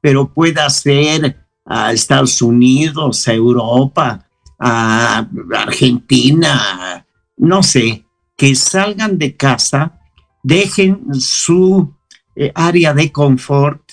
pero 0.00 0.32
pueda 0.32 0.70
ser 0.70 1.36
a 1.66 1.92
Estados 1.92 2.40
Unidos, 2.40 3.28
a 3.28 3.34
Europa, 3.34 4.26
a 4.58 5.28
Argentina, 5.54 7.04
no 7.36 7.62
sé, 7.62 8.06
que 8.38 8.54
salgan 8.54 9.18
de 9.18 9.36
casa, 9.36 10.00
dejen 10.42 11.14
su 11.14 11.94
eh, 12.34 12.50
área 12.54 12.94
de 12.94 13.12
confort 13.12 13.89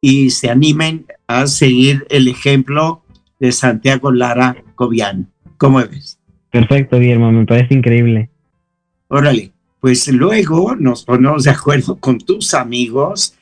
y 0.00 0.30
se 0.30 0.50
animen 0.50 1.06
a 1.26 1.46
seguir 1.46 2.06
el 2.10 2.28
ejemplo 2.28 3.04
de 3.38 3.52
Santiago 3.52 4.12
Lara 4.12 4.56
Cobian. 4.74 5.30
¿Cómo 5.56 5.78
ves? 5.78 6.18
Perfecto, 6.50 6.98
Guillermo, 6.98 7.30
me 7.32 7.46
parece 7.46 7.74
increíble. 7.74 8.30
Órale 9.08 9.52
pues 9.80 10.06
luego 10.08 10.76
nos 10.76 11.04
ponemos 11.04 11.44
de 11.44 11.50
acuerdo 11.50 11.96
con 11.98 12.18
tus 12.18 12.54
amigos 12.54 13.34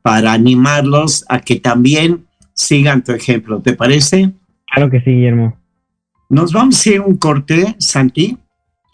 para 0.00 0.32
animarlos 0.32 1.24
a 1.28 1.40
que 1.40 1.56
también 1.56 2.26
sigan 2.54 3.04
tu 3.04 3.12
ejemplo. 3.12 3.60
¿Te 3.60 3.74
parece? 3.74 4.32
Claro 4.66 4.90
que 4.90 5.00
sí, 5.00 5.10
Guillermo. 5.10 5.58
Nos 6.30 6.52
vamos 6.52 6.76
a 6.76 6.78
hacer 6.78 7.00
un 7.02 7.16
corte, 7.18 7.76
Santi. 7.78 8.38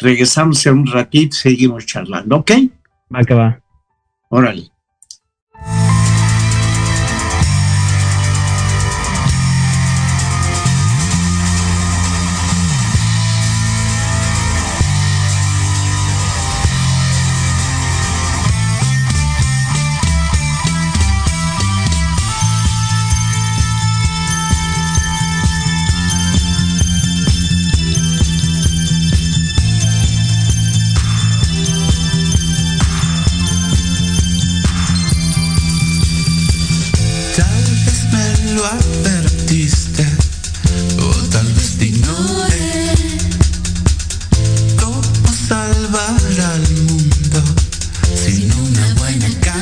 Regresamos 0.01 0.65
en 0.67 0.79
un 0.79 0.87
ratito, 0.87 1.37
seguimos 1.37 1.87
charlando, 1.87 2.37
¿ok? 2.37 2.51
Va 3.15 3.23
que 3.23 3.35
va. 3.35 3.61
Órale. 4.29 4.65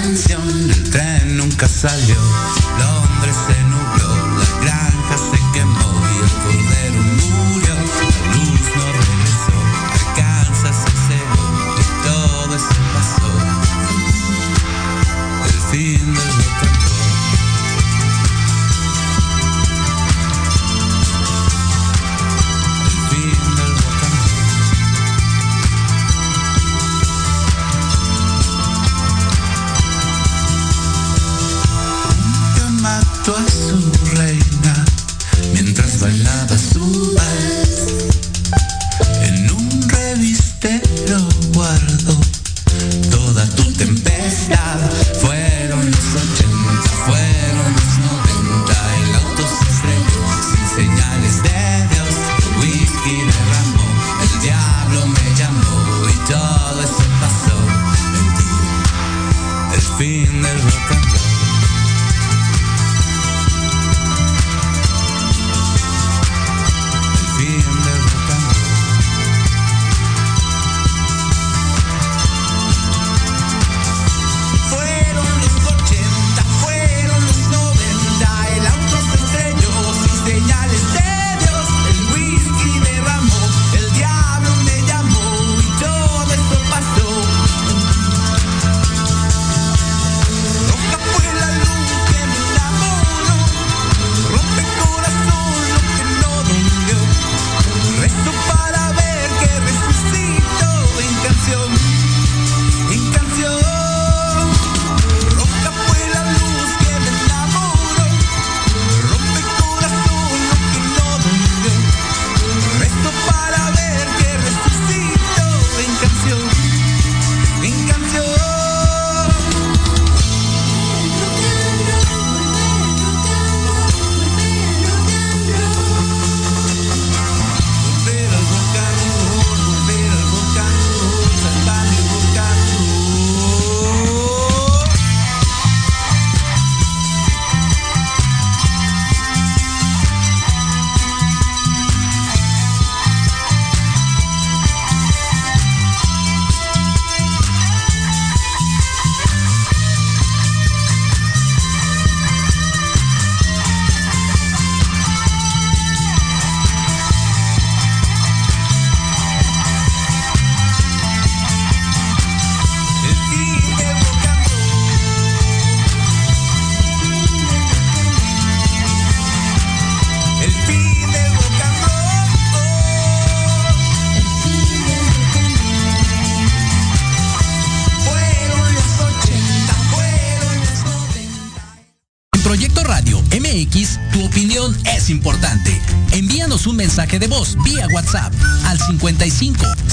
Canción, 0.03 0.71
el 0.71 0.91
tren 0.91 1.37
nunca 1.37 1.67
salió, 1.69 2.17
Londres 2.79 3.37
se 3.47 3.63
nubló, 3.65 3.86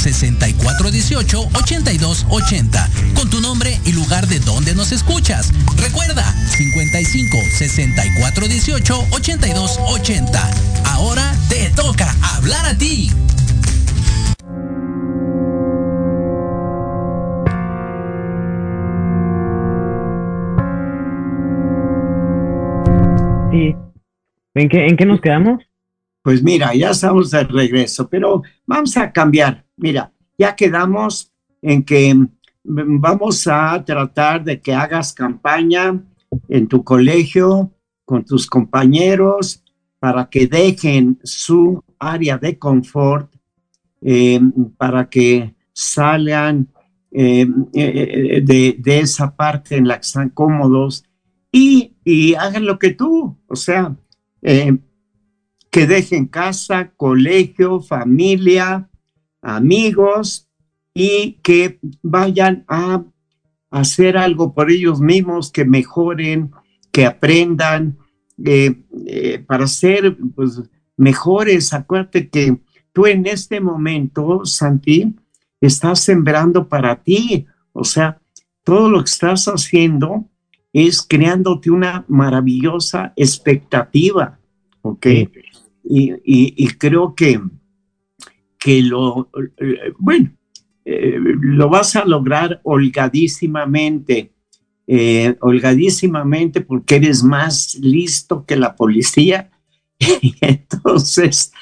55 0.04 0.63
64 0.63 0.92
18 0.92 1.50
82 1.54 2.26
80 2.30 2.89
con 3.16 3.30
tu 3.30 3.39
nombre 3.39 3.80
y 3.86 3.94
lugar 3.94 4.28
de 4.28 4.39
donde 4.39 4.76
nos 4.76 4.92
escuchas. 4.92 5.54
Recuerda 5.78 6.24
55 6.50 7.38
64 7.58 8.48
18 8.50 9.08
82 9.12 9.80
80. 9.80 10.52
Ahora 10.88 11.34
te 11.48 11.70
toca 11.70 12.13
hablar 12.36 12.66
a 12.66 12.78
ti. 12.78 13.12
Sí. 23.52 23.76
¿En 24.56 24.70
qué, 24.70 24.88
¿En 24.88 24.98
qué 24.98 25.06
nos 25.06 25.22
quedamos? 25.22 25.63
Pues 26.24 26.44
mira, 26.44 26.74
ya 26.76 26.89
estamos 26.89 27.32
de 27.32 27.46
regreso, 27.46 28.10
pero 28.10 28.42
vamos 28.66 28.98
a 28.98 29.13
cambiar. 29.13 29.62
Mira, 29.77 30.13
ya 30.38 30.55
quedamos 30.55 31.31
en 31.62 31.83
que 31.83 32.13
mm, 32.13 32.29
vamos 32.63 33.47
a 33.47 33.83
tratar 33.83 34.43
de 34.43 34.62
que 34.62 34.73
hagas 34.73 35.13
campaña 35.13 36.03
en 36.49 36.67
tu 36.67 36.83
colegio 36.83 37.71
con 38.05 38.25
tus 38.25 38.47
compañeros 38.47 39.63
para 39.99 40.29
que 40.29 40.47
dejen 40.47 41.19
su 41.23 41.81
área 41.97 42.38
de 42.38 42.59
confort, 42.59 43.33
eh, 44.01 44.39
para 44.77 45.09
que 45.09 45.55
salgan 45.71 46.67
eh, 47.12 47.47
eh, 47.73 48.41
de, 48.43 48.99
esa 48.99 49.36
parte 49.36 49.77
en 49.77 49.88
la 49.88 49.95
que 49.95 50.05
están 50.05 50.29
cómodos 50.29 51.05
y, 51.51 51.91
hagan 52.36 52.65
lo 52.65 52.79
que 52.79 52.91
tú, 52.91 53.38
o 53.47 53.55
sea, 53.55 53.95
que 54.41 55.88
dejen 55.88 56.25
casa, 56.25 56.91
colegio, 56.97 57.80
familia, 57.80 58.89
amigos 59.44 60.50
y 60.94 61.34
que 61.44 61.80
vayan 62.02 62.66
a 62.68 63.04
hacer 63.70 64.18
algo 64.18 64.54
por 64.54 64.72
ellos 64.72 65.00
mismos, 65.02 65.52
que 65.52 65.66
mejoren, 65.66 66.52
que 66.91 67.06
aprendan 67.06 67.98
eh, 68.46 68.76
eh, 69.08 69.39
para 69.48 69.68
ser 69.68 70.18
pues, 70.36 70.62
mejores. 70.98 71.74
Acuérdate 71.74 72.30
que 72.30 72.58
tú 72.91 73.06
en 73.08 73.26
este 73.26 73.60
momento, 73.60 74.46
Santi, 74.46 75.16
estás 75.60 76.00
sembrando 76.00 76.68
para 76.68 77.02
ti. 77.04 77.46
O 77.72 77.84
sea, 77.84 78.20
todo 78.64 78.89
lo 78.89 79.00
que 79.00 79.10
estás 79.10 79.46
haciendo 79.48 80.30
es 80.72 81.02
creándote 81.02 81.70
una 81.72 82.06
maravillosa 82.08 83.14
expectativa, 83.16 84.39
¿ok? 84.82 85.06
Y, 85.84 86.12
y- 86.24 86.54
y 86.56 86.68
creo 86.78 87.14
que, 87.16 87.39
que 88.64 88.82
lo, 88.82 89.30
eh, 89.57 89.91
bueno, 89.99 90.32
eh, 90.86 91.18
lo 91.20 91.70
vas 91.70 91.95
a 91.95 92.05
lograr 92.05 92.61
holgadísimamente, 92.64 94.32
eh, 94.88 95.36
holgadísimamente 95.41 96.61
porque 96.61 96.95
eres 96.95 97.24
más 97.24 97.76
listo 97.82 98.45
que 98.45 98.55
la 98.55 98.76
policía. 98.76 99.49
Y 100.22 100.36
entonces 100.41 101.53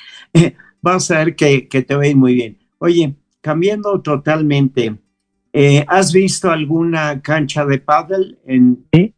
vas 0.81 1.11
a 1.11 1.19
ver 1.19 1.35
que, 1.35 1.67
que 1.67 1.81
te 1.83 1.95
va 1.95 2.03
a 2.03 2.07
ir 2.07 2.15
muy 2.15 2.33
bien. 2.33 2.57
Oye, 2.79 3.15
cambiando 3.41 4.01
totalmente, 4.01 4.95
¿Has 5.87 6.13
visto 6.13 6.49
alguna 6.49 7.21
cancha 7.21 7.65
de 7.65 7.77
pádel? 7.77 8.39
En... 8.45 8.85
Sí, 8.93 9.13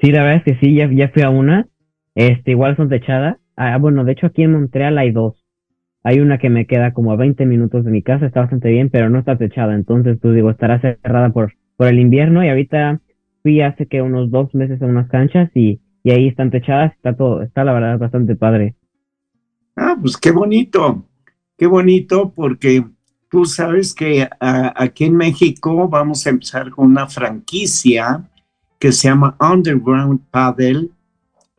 sí, 0.00 0.10
la 0.10 0.24
verdad 0.24 0.42
es 0.44 0.44
que 0.44 0.58
sí, 0.58 0.74
ya, 0.74 0.90
ya 0.90 1.08
fui 1.10 1.22
a 1.22 1.30
una. 1.30 1.68
Este, 2.16 2.50
igual 2.50 2.76
son 2.76 2.88
techadas. 2.88 3.36
Ah, 3.56 3.78
bueno, 3.78 4.04
de 4.04 4.12
hecho 4.12 4.26
aquí 4.26 4.42
en 4.42 4.52
Montreal 4.52 4.98
hay 4.98 5.12
dos. 5.12 5.41
Hay 6.04 6.20
una 6.20 6.38
que 6.38 6.50
me 6.50 6.66
queda 6.66 6.92
como 6.92 7.12
a 7.12 7.16
20 7.16 7.46
minutos 7.46 7.84
de 7.84 7.90
mi 7.90 8.02
casa, 8.02 8.26
está 8.26 8.40
bastante 8.40 8.70
bien, 8.70 8.90
pero 8.90 9.08
no 9.08 9.18
está 9.18 9.38
techada. 9.38 9.74
Entonces, 9.74 10.18
pues 10.20 10.34
digo, 10.34 10.50
estará 10.50 10.80
cerrada 10.80 11.30
por, 11.30 11.54
por 11.76 11.86
el 11.86 11.98
invierno 11.98 12.44
y 12.44 12.48
ahorita 12.48 13.00
fui 13.42 13.60
hace 13.60 13.86
que 13.86 14.02
unos 14.02 14.30
dos 14.30 14.54
meses 14.54 14.82
a 14.82 14.86
unas 14.86 15.08
canchas 15.08 15.50
y, 15.54 15.80
y 16.02 16.10
ahí 16.10 16.28
están 16.28 16.50
techadas, 16.50 16.92
está 16.92 17.16
todo, 17.16 17.42
está 17.42 17.64
la 17.64 17.72
verdad 17.72 17.98
bastante 17.98 18.34
padre. 18.34 18.74
Ah, 19.76 19.96
pues 20.00 20.16
qué 20.16 20.30
bonito, 20.30 21.06
qué 21.56 21.66
bonito 21.66 22.32
porque 22.34 22.84
tú 23.30 23.46
sabes 23.46 23.94
que 23.94 24.28
aquí 24.40 25.04
en 25.04 25.16
México 25.16 25.88
vamos 25.88 26.26
a 26.26 26.30
empezar 26.30 26.70
con 26.70 26.90
una 26.90 27.06
franquicia 27.06 28.28
que 28.78 28.92
se 28.92 29.08
llama 29.08 29.36
Underground 29.40 30.20
Paddle, 30.30 30.90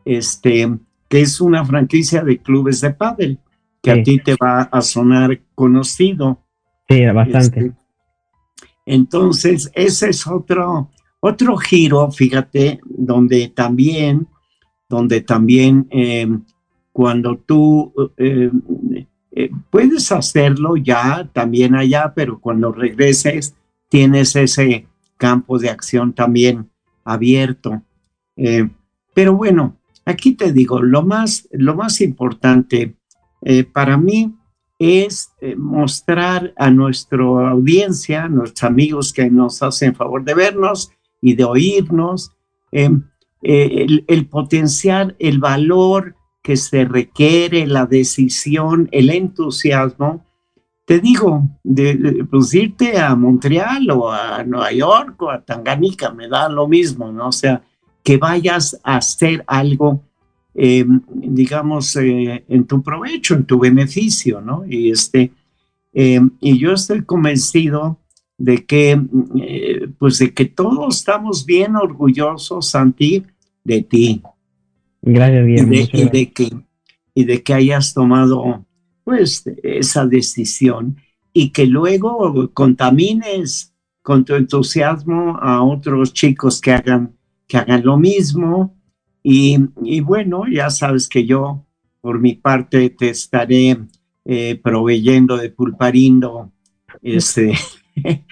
este, 0.06 0.78
que 1.10 1.22
es 1.22 1.42
una 1.42 1.66
franquicia 1.66 2.22
de 2.22 2.38
clubes 2.38 2.82
de 2.82 2.92
paddle, 2.92 3.38
que 3.84 3.92
a 3.92 4.02
ti 4.02 4.18
te 4.18 4.36
va 4.42 4.62
a 4.62 4.82
sonar 4.82 5.42
conocido. 5.54 6.40
Sí, 6.90 7.06
bastante. 7.06 7.60
Este, 7.60 7.74
entonces, 8.86 9.70
ese 9.76 10.10
es 10.10 10.26
otro, 10.26 10.90
otro 11.20 11.58
giro, 11.58 12.10
fíjate, 12.10 12.80
donde 12.86 13.50
también, 13.50 14.28
donde 14.90 15.22
también 15.22 15.88
eh, 15.92 16.28
cuando 16.92 17.38
tú 17.38 17.94
eh, 18.18 18.52
eh, 19.32 19.50
puedes 19.70 20.12
hacerlo 20.12 20.78
ya 20.78 21.30
también 21.34 21.76
allá, 21.76 22.14
pero 22.16 22.40
cuando 22.40 22.72
regreses 22.72 23.56
tienes 23.90 24.36
ese 24.36 24.88
campo 25.18 25.58
de 25.58 25.70
acción 25.70 26.14
también 26.14 26.70
abierto. 27.04 27.82
Eh, 28.36 28.70
pero 29.14 29.36
bueno, 29.36 29.78
aquí 30.06 30.34
te 30.36 30.54
digo, 30.54 30.82
lo 30.82 31.04
más, 31.04 31.48
lo 31.52 31.76
más 31.76 32.02
importante 32.02 32.96
para 33.74 33.98
mí 33.98 34.34
es 34.80 35.34
mostrar 35.58 36.54
a 36.58 36.70
nuestra 36.70 37.24
audiencia, 37.24 38.24
a 38.24 38.30
nuestros 38.30 38.64
amigos 38.64 39.14
que 39.14 39.30
nos 39.30 39.62
hacen 39.62 39.96
favor 39.96 40.24
de 40.24 40.34
vernos 40.34 40.92
y 41.22 41.36
de 41.36 41.44
oírnos, 41.44 42.32
el, 42.72 44.06
el 44.08 44.28
potenciar 44.28 45.16
el 45.20 45.40
valor 45.40 46.16
que 46.42 46.58
se 46.58 46.86
requiere, 46.86 47.66
la 47.66 47.86
decisión, 47.86 48.90
el 48.92 49.10
entusiasmo, 49.10 50.26
te 50.86 51.00
digo, 51.00 51.48
de, 51.64 52.26
pues 52.30 52.54
irte 52.54 53.00
a 53.00 53.16
Montreal 53.16 53.90
o 53.92 54.12
a 54.12 54.44
Nueva 54.44 54.72
York 54.74 55.22
o 55.22 55.30
a 55.30 55.42
Tanganica, 55.42 56.12
me 56.12 56.28
da 56.28 56.50
lo 56.50 56.68
mismo, 56.68 57.12
¿no? 57.12 57.30
O 57.30 57.32
sea, 57.32 57.64
que 58.04 58.18
vayas 58.18 58.80
a 58.84 58.98
hacer 58.98 59.44
algo, 59.48 60.04
em, 60.56 61.02
digamos, 61.14 61.96
eh, 61.96 62.44
en 62.48 62.66
tu 62.66 62.82
provecho, 62.82 63.36
en 63.36 63.46
tu 63.46 63.60
beneficio, 63.60 64.42
¿no? 64.42 64.64
Y, 64.68 64.92
este, 64.92 65.32
em, 65.94 66.30
y 66.40 66.58
yo 66.58 66.74
estoy 66.74 67.04
convencido 67.04 68.00
de 68.38 68.66
que, 68.66 69.00
eh, 69.42 69.88
pues 69.98 70.20
de 70.20 70.34
que 70.34 70.46
todos 70.46 70.98
estamos 70.98 71.46
bien 71.46 71.76
orgullosos, 71.76 72.70
Santi, 72.70 73.24
de 73.64 73.82
ti, 73.82 74.22
Gracias, 75.06 75.46
Guillermo. 75.46 75.74
Y 75.92 76.10
de, 76.10 76.32
que, 76.32 76.50
y 77.14 77.26
de 77.26 77.44
que 77.44 77.54
hayas 77.54 77.94
tomado 77.94 78.66
pues 79.04 79.44
esa 79.64 80.06
decisión 80.06 80.98
y 81.34 81.50
que 81.50 81.66
luego 81.66 82.50
contamines 82.54 83.74
con 84.02 84.24
tu 84.24 84.36
entusiasmo 84.36 85.38
a 85.42 85.62
otros 85.62 86.14
chicos 86.14 86.62
que 86.62 86.72
hagan, 86.72 87.18
que 87.48 87.58
hagan 87.58 87.84
lo 87.84 87.98
mismo. 87.98 88.78
Y, 89.24 89.58
y 89.84 90.02
bueno, 90.02 90.44
ya 90.52 90.70
sabes 90.70 91.08
que 91.08 91.26
yo, 91.26 91.66
por 92.02 92.20
mi 92.20 92.36
parte, 92.36 92.90
te 92.90 93.10
estaré 93.10 93.78
eh, 94.26 94.60
proveyendo 94.62 95.38
de 95.38 95.50
pulparindo 95.50 96.52
este, 97.02 97.54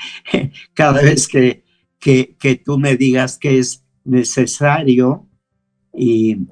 cada 0.73 1.01
vez 1.01 1.27
que, 1.27 1.63
que, 1.99 2.35
que 2.39 2.55
tú 2.55 2.77
me 2.77 2.97
digas 2.97 3.37
que 3.37 3.57
es 3.57 3.83
necesario. 4.03 5.27
Y, 5.93 6.47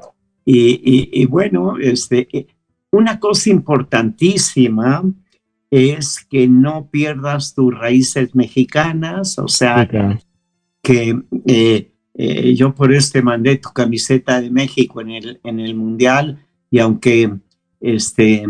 y, 0.45 1.25
bueno, 1.25 1.77
este, 1.79 2.47
una 2.91 3.19
cosa 3.19 3.49
importantísima 3.49 5.03
es 5.69 6.25
que 6.29 6.47
no 6.47 6.89
pierdas 6.89 7.53
tus 7.53 7.77
raíces 7.77 8.33
mexicanas, 8.33 9.37
o 9.37 9.47
sea, 9.47 9.87
que 10.81 11.21
eh, 11.45 11.91
eh, 12.21 12.53
yo 12.53 12.75
por 12.75 12.93
este 12.93 13.21
mandé 13.21 13.55
tu 13.55 13.69
camiseta 13.69 14.41
de 14.41 14.51
México 14.51 14.99
en 14.99 15.11
el, 15.11 15.39
en 15.41 15.61
el 15.61 15.73
Mundial 15.73 16.45
y 16.69 16.79
aunque 16.79 17.33
este, 17.79 18.45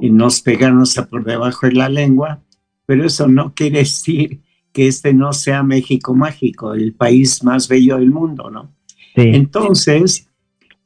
nos 0.00 0.40
pegaron 0.40 0.80
hasta 0.80 1.06
por 1.06 1.22
debajo 1.22 1.66
de 1.66 1.74
la 1.74 1.90
lengua, 1.90 2.42
pero 2.86 3.04
eso 3.04 3.28
no 3.28 3.52
quiere 3.52 3.80
decir 3.80 4.40
que 4.72 4.86
este 4.86 5.12
no 5.12 5.34
sea 5.34 5.62
México 5.62 6.14
mágico, 6.14 6.72
el 6.72 6.94
país 6.94 7.44
más 7.44 7.68
bello 7.68 7.98
del 7.98 8.10
mundo, 8.10 8.48
¿no? 8.48 8.74
Entonces, 9.14 10.26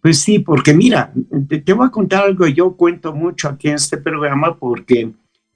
pues 0.01 0.18
sí, 0.18 0.41
porque 0.41 0.74
mira, 0.74 1.12
te, 1.49 1.72
voy 1.74 1.87
a 1.87 1.91
contar 1.91 2.24
algo, 2.24 2.49
yo 2.49 2.77
cuento 2.77 3.14
mucho 3.14 3.51
aquí 3.51 3.68
en 3.68 3.77
este 3.77 3.99
programa 3.99 4.59
porque 4.59 5.12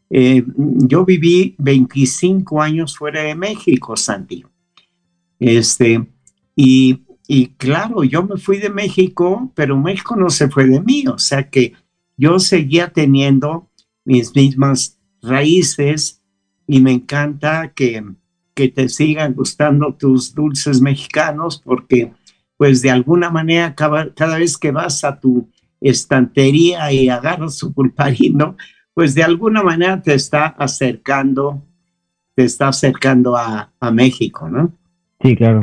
eh, 0.09 0.45
yo 0.57 1.05
viví 1.05 1.57
25 1.59 2.62
años 2.62 2.97
fuera 2.97 3.23
de 3.23 3.35
México, 3.35 3.97
Santi. 3.97 4.45
Este, 5.41 6.07
y, 6.63 7.07
y 7.27 7.47
claro, 7.55 8.05
yo 8.05 8.23
me 8.23 8.37
fui 8.37 8.59
de 8.59 8.69
México, 8.69 9.51
pero 9.55 9.79
México 9.79 10.15
no 10.15 10.29
se 10.29 10.51
fue 10.51 10.67
de 10.67 10.83
mí, 10.83 11.07
o 11.07 11.17
sea 11.17 11.49
que 11.49 11.73
yo 12.19 12.39
seguía 12.39 12.93
teniendo 12.93 13.71
mis 14.05 14.37
mismas 14.37 14.99
raíces 15.23 16.21
y 16.67 16.81
me 16.81 16.93
encanta 16.93 17.73
que, 17.75 18.05
que 18.53 18.69
te 18.69 18.91
sigan 18.91 19.33
gustando 19.33 19.95
tus 19.95 20.35
dulces 20.35 20.83
mexicanos 20.83 21.63
porque 21.65 22.13
pues 22.59 22.83
de 22.83 22.91
alguna 22.91 23.31
manera 23.31 23.75
cada, 23.75 24.13
cada 24.13 24.37
vez 24.37 24.59
que 24.59 24.71
vas 24.71 25.03
a 25.03 25.19
tu 25.19 25.49
estantería 25.81 26.93
y 26.93 27.09
agarras 27.09 27.57
su 27.57 27.73
pulparino, 27.73 28.59
pues 28.93 29.15
de 29.15 29.23
alguna 29.23 29.63
manera 29.63 30.03
te 30.03 30.13
está 30.13 30.49
acercando, 30.49 31.63
te 32.35 32.45
está 32.45 32.69
acercando 32.69 33.35
a, 33.35 33.73
México, 33.93 34.47
¿no? 34.51 34.75
Sí, 35.23 35.35
claro. 35.35 35.63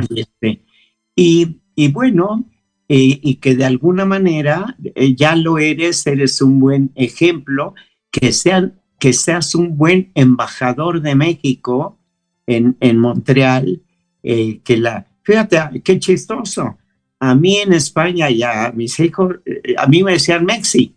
Y, 1.18 1.60
este, 1.76 1.90
bueno, 1.90 2.46
y 2.88 3.36
que 3.36 3.56
de 3.56 3.66
alguna 3.66 4.06
manera 4.06 4.78
eh, 4.96 5.14
ya 5.14 5.36
lo 5.36 5.58
eres, 5.58 6.08
eres 6.08 6.42
un 6.42 6.60
buen 6.60 6.92
ejemplo, 6.96 7.76
que, 8.12 8.32
sean, 8.32 8.80
que 9.00 9.14
seas 9.14 9.56
un 9.56 9.78
buen 9.78 10.12
embajador 10.16 11.02
de 11.02 11.16
México 11.16 12.00
en, 12.46 12.78
en 12.80 13.00
Montreal, 13.00 13.82
eh, 14.24 14.62
que 14.64 14.78
la, 14.78 15.08
fíjate, 15.24 15.82
qué 15.84 16.00
chistoso, 16.00 16.78
a 17.20 17.36
mí 17.36 17.58
en 17.58 17.74
España 17.74 18.30
ya 18.30 18.72
mis 18.74 19.00
hijos, 19.00 19.36
eh, 19.46 19.76
a 19.78 19.88
mí 19.88 20.04
me 20.04 20.14
decían 20.14 20.46
Mexi. 20.46 20.96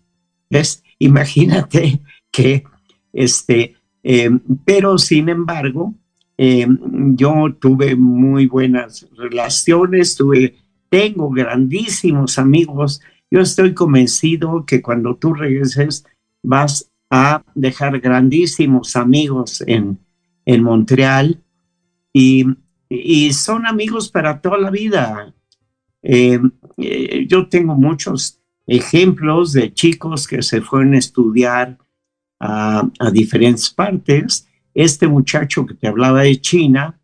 ¿ves? 0.48 0.84
Imagínate 0.98 2.00
que, 2.30 2.64
este, 3.12 3.74
pero 4.64 4.96
sin 4.96 5.28
embargo, 5.28 5.94
em, 6.43 6.78
yo 7.16 7.55
tuve 7.61 7.97
muy 7.97 8.47
buenas 8.47 9.07
relaciones, 9.14 10.16
tuve, 10.16 10.55
tengo 10.88 11.28
grandísimos 11.28 12.38
amigos. 12.38 13.03
Yo 13.30 13.41
estoy 13.41 13.74
convencido 13.74 14.64
que 14.64 14.80
cuando 14.80 15.16
tú 15.16 15.34
regreses 15.34 16.07
vas 16.43 16.91
a 17.11 17.43
dejar 17.55 18.01
grandísimos 18.01 18.97
amigos 18.97 19.62
en, 19.66 19.99
en 20.47 20.62
Montreal 20.62 21.43
y, 22.11 22.47
y 22.88 23.34
son 23.34 23.66
amigos 23.66 24.11
para 24.11 24.41
toda 24.41 24.57
la 24.57 24.70
vida. 24.70 25.34
Eh, 26.03 26.41
eh, 26.78 27.26
yo 27.28 27.49
tengo 27.49 27.74
muchos 27.74 28.41
ejemplos 28.66 29.53
de 29.53 29.74
chicos 29.74 30.26
que 30.26 30.43
se 30.43 30.62
fueron 30.62 30.95
a 30.95 30.99
estudiar 30.99 31.76
a, 32.38 32.88
diferentes 33.12 33.68
partes. 33.68 34.49
Este 34.74 35.08
muchacho 35.08 35.66
que 35.66 35.74
te 35.74 35.88
hablaba 35.88 36.22
de 36.22 36.40
China, 36.40 36.98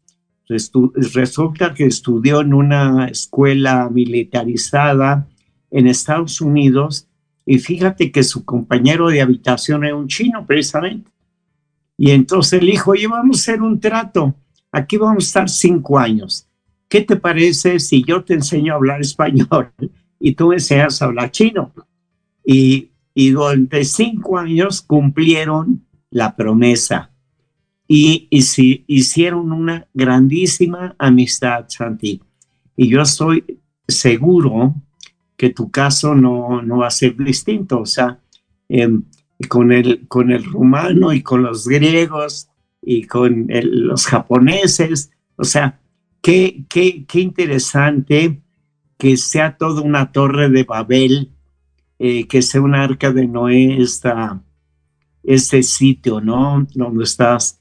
resulta 0.48 1.74
que 1.74 1.86
estudió 1.86 2.40
en 2.40 2.54
una 2.54 3.08
escuela 3.08 3.88
militarizada 3.90 5.26
en 5.70 5.88
Estados 5.88 6.40
Unidos 6.40 7.08
y 7.44 7.58
fíjate 7.58 8.12
que 8.12 8.22
su 8.22 8.44
compañero 8.44 9.08
de 9.08 9.20
habitación 9.20 9.84
era 9.84 9.96
un 9.96 10.08
chino 10.08 10.46
precisamente. 10.46 11.10
Y 11.98 12.10
entonces 12.10 12.62
le 12.62 12.72
dijo, 12.72 12.92
oye, 12.92 13.08
vamos 13.08 13.38
a 13.38 13.40
hacer 13.40 13.62
un 13.62 13.80
trato, 13.80 14.34
aquí 14.70 14.96
vamos 14.96 15.24
a 15.24 15.26
estar 15.26 15.48
cinco 15.48 15.98
años. 15.98 16.46
¿qué 16.88 17.02
te 17.02 17.16
parece 17.16 17.78
si 17.78 18.04
yo 18.04 18.24
te 18.24 18.34
enseño 18.34 18.72
a 18.72 18.76
hablar 18.76 19.00
español 19.00 19.72
y 20.20 20.34
tú 20.34 20.48
me 20.48 20.56
enseñas 20.56 21.00
a 21.02 21.06
hablar 21.06 21.30
chino? 21.30 21.72
Y 22.44 22.90
durante 23.14 23.84
cinco 23.84 24.38
años 24.38 24.82
cumplieron 24.82 25.84
la 26.10 26.36
promesa. 26.36 27.10
Y, 27.88 28.28
y 28.30 28.42
si 28.42 28.84
hicieron 28.86 29.52
una 29.52 29.86
grandísima 29.94 30.94
amistad, 30.98 31.66
Santi. 31.68 32.20
Y 32.76 32.88
yo 32.88 33.02
estoy 33.02 33.60
seguro 33.86 34.74
que 35.36 35.50
tu 35.50 35.70
caso 35.70 36.14
no, 36.14 36.62
no 36.62 36.78
va 36.78 36.88
a 36.88 36.90
ser 36.90 37.16
distinto. 37.16 37.80
O 37.80 37.86
sea, 37.86 38.20
em, 38.68 39.04
con, 39.48 39.72
el, 39.72 40.06
con 40.08 40.30
el 40.30 40.44
rumano 40.44 41.12
y 41.12 41.22
con 41.22 41.42
los 41.42 41.68
griegos 41.68 42.48
y 42.82 43.04
con 43.04 43.46
los 43.48 44.06
japoneses. 44.06 45.10
O 45.36 45.44
sea, 45.44 45.80
qué, 46.22 46.64
qué, 46.68 47.04
qué 47.06 47.20
interesante 47.20 48.40
que 48.98 49.16
sea 49.16 49.56
toda 49.56 49.82
una 49.82 50.10
torre 50.12 50.48
de 50.48 50.64
Babel, 50.64 51.30
eh, 51.98 52.26
que 52.26 52.42
sea 52.42 52.62
un 52.62 52.74
arca 52.74 53.12
de 53.12 53.26
Noé, 53.26 53.80
esta, 53.80 54.42
este 55.22 55.62
sitio, 55.62 56.20
¿no? 56.20 56.66
Donde 56.74 57.04
estás. 57.04 57.60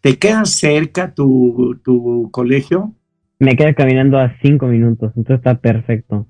¿Te 0.00 0.18
queda 0.18 0.44
cerca 0.46 1.14
tu, 1.14 1.78
tu 1.84 2.30
colegio? 2.30 2.94
Me 3.38 3.56
queda 3.56 3.74
caminando 3.74 4.18
a 4.18 4.34
cinco 4.40 4.66
minutos, 4.66 5.12
entonces 5.16 5.38
está 5.38 5.54
perfecto. 5.56 6.26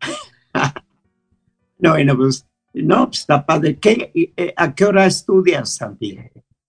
no, 1.78 1.90
bueno, 1.90 2.16
pues, 2.16 2.46
no, 2.74 3.06
pues 3.06 3.20
está 3.20 3.44
padre. 3.44 3.76
¿Qué, 3.76 4.12
eh, 4.36 4.54
¿A 4.56 4.74
qué 4.74 4.84
hora 4.84 5.06
estudias, 5.06 5.74
Santi? 5.76 6.18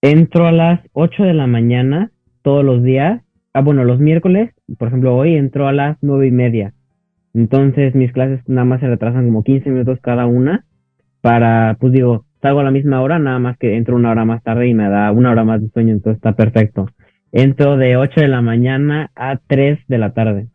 Entro 0.02 0.48
a 0.48 0.52
las 0.52 0.80
ocho 0.94 1.24
de 1.24 1.34
la 1.34 1.48
mañana 1.48 2.12
todos 2.42 2.64
los 2.64 2.84
días. 2.84 3.22
Ah, 3.54 3.62
bueno, 3.62 3.84
los 3.84 4.00
miércoles, 4.00 4.52
por 4.78 4.88
ejemplo, 4.88 5.16
hoy 5.16 5.36
entro 5.36 5.68
a 5.68 5.74
las 5.74 5.98
nueve 6.02 6.28
y 6.28 6.32
media. 6.32 6.74
Entonces 7.34 7.94
mis 7.96 8.12
clases 8.12 8.42
nada 8.48 8.66
más 8.66 8.80
se 8.80 8.88
retrasan 8.88 9.26
como 9.26 9.44
15 9.44 9.70
minutos 9.70 10.00
cada 10.02 10.26
una 10.26 10.66
para, 11.22 11.78
pues 11.80 11.94
digo, 11.94 12.26
salgo 12.42 12.60
a 12.62 12.64
la 12.64 12.72
misma 12.72 13.02
hora, 13.02 13.20
nada 13.20 13.40
más 13.40 13.58
que 13.58 13.76
entro 13.76 13.96
una 13.96 14.12
hora 14.12 14.26
más 14.26 14.44
tarde 14.44 14.68
y 14.68 14.74
me 14.74 14.90
da 14.90 15.12
una 15.12 15.32
hora 15.32 15.44
más 15.44 15.62
de 15.62 15.70
sueño, 15.70 15.94
entonces 15.94 16.18
está 16.18 16.36
perfecto. 16.36 16.88
Entro 17.32 17.78
de 17.78 17.98
8 17.98 18.22
de 18.22 18.28
la 18.28 18.42
mañana 18.42 19.12
a 19.16 19.38
3 19.38 19.80
de 19.88 19.98
la 19.98 20.14
tarde. 20.14 20.48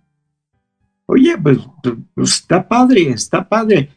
Oye, 1.07 1.37
pues, 1.43 1.59
pues, 2.15 2.33
está 2.33 2.67
padre, 2.67 3.11
está 3.11 3.49
padre, 3.49 3.91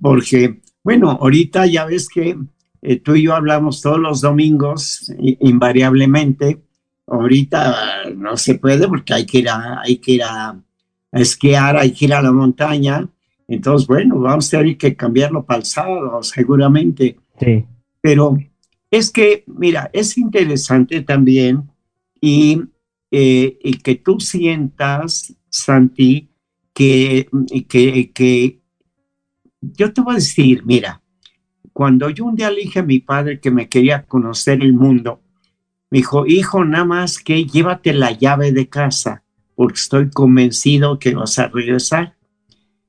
porque, 0.00 0.60
bueno, 0.84 1.10
ahorita 1.10 1.66
ya 1.66 1.84
ves 1.84 2.08
que 2.08 2.36
eh, 2.82 2.96
tú 2.98 3.14
y 3.14 3.22
yo 3.22 3.34
hablamos 3.34 3.80
todos 3.80 3.98
los 3.98 4.20
domingos, 4.20 5.12
invariablemente. 5.18 6.60
Ahorita 7.06 8.10
no 8.16 8.36
se 8.36 8.56
puede 8.56 8.88
porque 8.88 9.14
hay 9.14 9.26
que 9.26 9.38
ir 9.38 9.48
a, 9.48 9.80
hay 9.80 9.96
que 9.98 10.12
ir 10.12 10.22
a, 10.22 10.56
esquiar, 11.12 11.76
hay 11.76 11.92
que 11.92 12.06
ir 12.06 12.14
a 12.14 12.22
la 12.22 12.32
montaña. 12.32 13.08
Entonces, 13.46 13.86
bueno, 13.86 14.18
vamos 14.18 14.48
a 14.48 14.58
tener 14.58 14.76
que 14.76 14.96
cambiarlo 14.96 15.44
para 15.44 15.58
el 15.58 15.64
sábado, 15.64 16.22
seguramente. 16.22 17.18
Sí. 17.42 17.64
Pero 18.00 18.38
es 18.90 19.10
que, 19.10 19.44
mira, 19.46 19.90
es 19.92 20.18
interesante 20.18 21.00
también 21.02 21.70
y, 22.20 22.62
eh, 23.10 23.58
y 23.62 23.78
que 23.78 23.96
tú 23.96 24.20
sientas, 24.20 25.34
Santi, 25.48 26.28
que, 26.74 27.28
que, 27.68 28.12
que 28.12 28.60
yo 29.60 29.92
te 29.92 30.00
voy 30.00 30.12
a 30.12 30.16
decir, 30.16 30.62
mira, 30.64 31.02
cuando 31.72 32.10
yo 32.10 32.26
un 32.26 32.36
día 32.36 32.50
le 32.50 32.62
dije 32.62 32.80
a 32.80 32.84
mi 32.84 32.98
padre 32.98 33.40
que 33.40 33.50
me 33.50 33.68
quería 33.68 34.04
conocer 34.04 34.62
el 34.62 34.74
mundo, 34.74 35.22
me 35.90 35.98
dijo, 35.98 36.26
hijo, 36.26 36.64
nada 36.64 36.84
más 36.84 37.18
que 37.18 37.44
llévate 37.44 37.92
la 37.92 38.12
llave 38.12 38.52
de 38.52 38.68
casa, 38.68 39.24
porque 39.54 39.74
estoy 39.74 40.10
convencido 40.10 40.98
que 40.98 41.14
vas 41.14 41.38
a 41.38 41.48
regresar. 41.48 42.16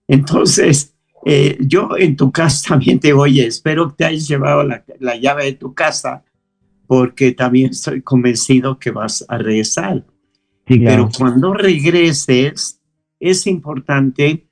Entonces, 0.08 0.93
eh, 1.26 1.57
yo 1.59 1.97
en 1.97 2.15
tu 2.15 2.32
casa 2.32 2.69
también 2.69 2.99
te 2.99 3.13
oye, 3.13 3.45
espero 3.45 3.89
que 3.89 3.95
te 3.95 4.05
hayas 4.05 4.28
llevado 4.28 4.63
la, 4.63 4.84
la 4.99 5.15
llave 5.15 5.45
de 5.45 5.53
tu 5.53 5.74
casa, 5.74 6.24
porque 6.88 7.32
también 7.32 7.71
estoy 7.71 8.01
convencido 8.01 8.78
que 8.80 8.91
vas 8.91 9.26
a 9.28 9.38
regresar. 9.38 10.05
Pero 10.65 11.09
cuando 11.17 11.53
regreses, 11.53 12.80
es 13.19 13.47
importante 13.47 14.47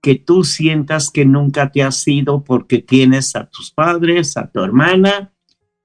que 0.00 0.14
tú 0.14 0.44
sientas 0.44 1.10
que 1.10 1.24
nunca 1.24 1.70
te 1.70 1.82
has 1.82 2.06
ido 2.06 2.44
porque 2.44 2.78
tienes 2.78 3.34
a 3.34 3.46
tus 3.46 3.70
padres, 3.70 4.36
a 4.36 4.50
tu 4.50 4.60
hermana 4.60 5.32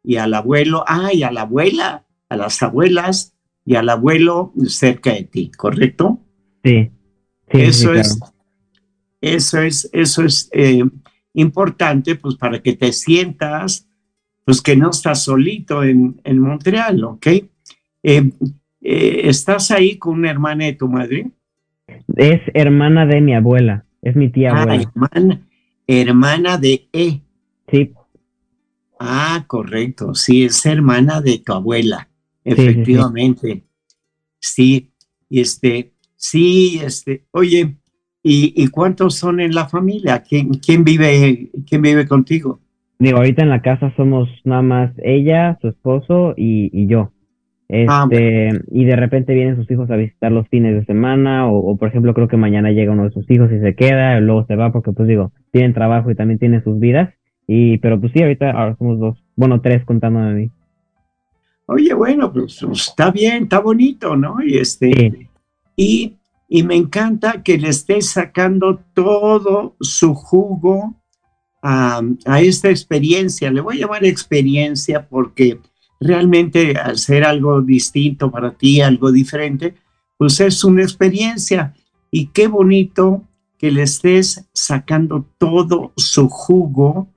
y 0.04 0.18
al 0.18 0.34
abuelo, 0.34 0.84
ah, 0.88 1.10
y 1.14 1.24
a 1.24 1.32
la 1.32 1.42
abuela, 1.42 2.06
a 2.30 2.38
las 2.38 2.62
abuelas 2.62 3.36
y 3.66 3.76
al 3.76 3.90
abuelo 3.90 4.54
cerca 4.68 5.14
de 5.14 5.24
ti, 5.24 5.52
¿correcto? 5.52 6.20
Sí. 6.64 6.92
eso, 7.48 7.94
es, 7.94 8.20
eso 9.24 9.62
es, 9.62 9.90
eso 9.94 10.24
es, 10.24 10.50
eh, 10.52 10.84
importante, 11.34 12.16
pues 12.16 12.36
para 12.36 12.62
que 12.62 12.74
te 12.74 12.92
sientas 12.92 13.88
pues 14.46 14.62
que 14.62 14.76
no 14.76 14.90
estás 14.90 15.24
solito 15.24 15.84
en, 15.84 16.20
en 16.26 16.40
Montreal, 16.40 17.04
¿ok? 17.06 17.28
Eh, 17.28 17.44
eh, 18.04 18.32
¿Estás 18.82 19.72
ahí 19.72 19.98
con 19.98 20.20
una 20.20 20.30
hermana 20.30 20.66
de 20.66 20.74
tu 20.74 20.90
madre? 20.90 21.32
Es 22.18 22.42
hermana 22.54 23.06
de 23.06 23.22
mi 23.22 23.34
abuela, 23.34 23.86
es 24.02 24.18
mi 24.18 24.30
tía 24.30 24.52
ah, 24.54 24.64
abuela. 24.64 24.92
Hermana, 24.94 25.48
hermana 25.88 26.58
de 26.58 26.90
E. 26.92 27.22
Sí. 27.72 27.94
Ah, 29.00 29.46
correcto, 29.48 30.14
sí, 30.14 30.44
es 30.44 30.66
hermana 30.66 31.22
de 31.22 31.40
tu 31.40 31.54
abuela, 31.54 32.10
efectivamente. 32.44 33.64
Sí, 34.42 34.92
este, 35.30 35.94
sí, 36.18 36.82
este, 36.84 37.26
oye, 37.32 37.78
¿y, 38.24 38.54
¿y, 38.56 38.68
cuántos 38.70 39.16
son 39.16 39.40
en 39.40 39.54
la 39.54 39.68
familia? 39.68 40.24
¿Quién, 40.24 40.54
quién, 40.56 40.84
vive, 40.84 41.52
quién 41.68 41.82
vive 41.82 42.08
contigo? 42.08 42.60
Digo, 42.98 43.18
ahorita 43.18 43.42
en 43.42 43.50
la 43.50 43.62
casa 43.62 43.94
somos 43.98 44.30
nada 44.46 44.62
más 44.62 44.92
ella, 45.04 45.58
su 45.62 45.68
esposo 45.68 46.34
y, 46.38 46.70
y 46.74 46.88
yo. 46.88 47.12
Ah, 47.88 48.08
Este, 48.10 48.62
y 48.72 48.86
de 48.86 48.96
repente 48.96 49.34
vienen 49.34 49.56
sus 49.56 49.70
hijos 49.72 49.90
a 49.90 49.96
visitar 49.96 50.32
los 50.32 50.48
fines 50.48 50.76
de 50.76 50.86
semana, 50.86 51.48
o, 51.48 51.76
por 51.78 51.88
ejemplo, 51.90 52.14
creo 52.14 52.28
que 52.28 52.38
mañana 52.38 52.72
llega 52.72 52.92
uno 52.92 53.06
de 53.06 53.12
sus 53.12 53.30
hijos 53.32 53.52
y 53.52 53.60
se 53.60 53.76
queda, 53.76 54.18
y 54.18 54.22
luego 54.22 54.46
se 54.46 54.56
va 54.56 54.72
porque, 54.72 54.92
pues 54.92 55.08
digo, 55.08 55.32
tienen 55.52 55.74
trabajo 55.74 56.12
y 56.12 56.16
también 56.16 56.40
tienen 56.40 56.64
sus 56.64 56.80
vidas. 56.80 57.14
Y, 57.48 57.78
pero 57.80 58.00
pues 58.00 58.14
sí, 58.14 58.22
ahorita 58.22 58.52
ahora 58.52 58.76
somos 58.78 59.00
dos, 59.00 59.24
bueno, 59.36 59.60
tres 59.62 59.84
contando 59.86 60.20
a 60.20 60.30
mí. 60.30 60.50
Oye, 61.66 61.94
bueno, 61.94 62.32
pues, 62.32 62.60
pues 62.66 62.88
está 62.90 63.12
bien, 63.12 63.44
está 63.44 63.60
bonito, 63.60 64.16
¿no? 64.16 64.44
Y 64.44 64.58
este, 64.58 65.30
y, 65.76 66.18
y 66.48 66.64
me 66.64 66.76
encanta 66.76 67.44
que 67.44 67.58
le 67.58 67.70
estés 67.70 68.12
sacando 68.12 68.84
todo 68.94 69.76
su 69.80 70.14
jugo 70.14 70.96
a, 71.62 72.02
a 72.26 72.42
esta 72.42 72.70
experiencia. 72.70 73.52
Le 73.52 73.62
voy 73.62 73.78
a 73.78 73.82
llamar 73.82 74.06
experiencia 74.06 75.08
porque 75.08 75.60
realmente 76.00 76.78
hacer 76.78 77.24
algo 77.24 77.62
distinto 77.62 78.30
para 78.30 78.52
ti, 78.52 78.82
algo 78.82 79.12
diferente, 79.12 79.76
pues 80.18 80.40
es 80.40 80.64
una 80.64 80.84
experiencia. 80.84 81.74
Y 82.12 82.28
qué 82.28 82.48
bonito 82.48 83.24
que 83.58 83.72
le 83.72 83.84
estés 83.84 84.46
sacando 84.52 85.26
todo 85.38 85.94
su 85.96 86.28
jugo 86.28 87.08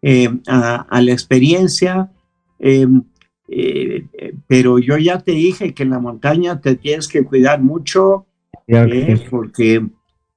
eh, 0.00 0.28
a, 0.46 1.00
la 1.02 1.12
experiencia. 1.12 2.12
Em, 2.60 3.02
eh, 3.48 4.06
pero 4.46 4.78
yo 4.78 4.96
ya 4.96 5.18
te 5.18 5.32
dije 5.32 5.74
que 5.74 5.82
en 5.82 5.90
la 5.90 5.98
montaña 5.98 6.60
te 6.60 6.76
tienes 6.76 7.08
que 7.08 7.24
cuidar 7.24 7.60
mucho, 7.60 8.27
eh, 8.66 9.26
porque 9.30 9.84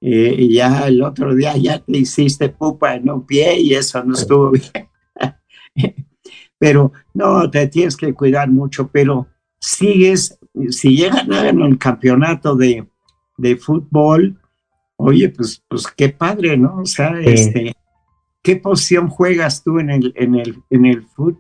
ya 0.02 0.88
el 0.88 1.04
otro 1.04 1.36
día 1.36 1.56
ya 1.58 1.80
te 1.80 1.98
hiciste 1.98 2.50
pupa 2.50 2.96
en 2.96 3.10
un 3.10 3.26
pie 3.26 3.60
y 3.60 3.74
eso 3.74 4.04
no 4.04 4.16
estuvo 4.16 4.52
bien. 5.74 5.96
pero 6.58 6.92
no, 7.14 7.50
te 7.50 7.68
tienes 7.68 7.98
que 7.98 8.14
cuidar 8.14 8.50
mucho, 8.50 8.90
pero 8.92 9.28
sigues, 9.60 10.40
si 10.70 10.96
llegan 10.96 11.32
a 11.32 11.50
el 11.50 11.78
campeonato 11.78 12.56
de, 12.56 12.88
de, 13.38 13.56
fútbol, 13.56 14.40
oye, 14.98 15.30
pues, 15.30 15.64
pues 15.68 15.88
qué 15.88 16.10
padre, 16.10 16.58
¿no? 16.58 16.82
O 16.82 16.86
sea, 16.86 17.20
este, 17.20 17.74
¿qué 18.42 18.56
posición 18.58 19.08
juegas 19.08 19.64
tú 19.64 19.80
en 19.80 19.90
el, 19.90 20.14
en 20.16 20.36
el, 20.36 20.58
en 20.70 20.86
el 20.86 21.04
fútbol? 21.04 21.40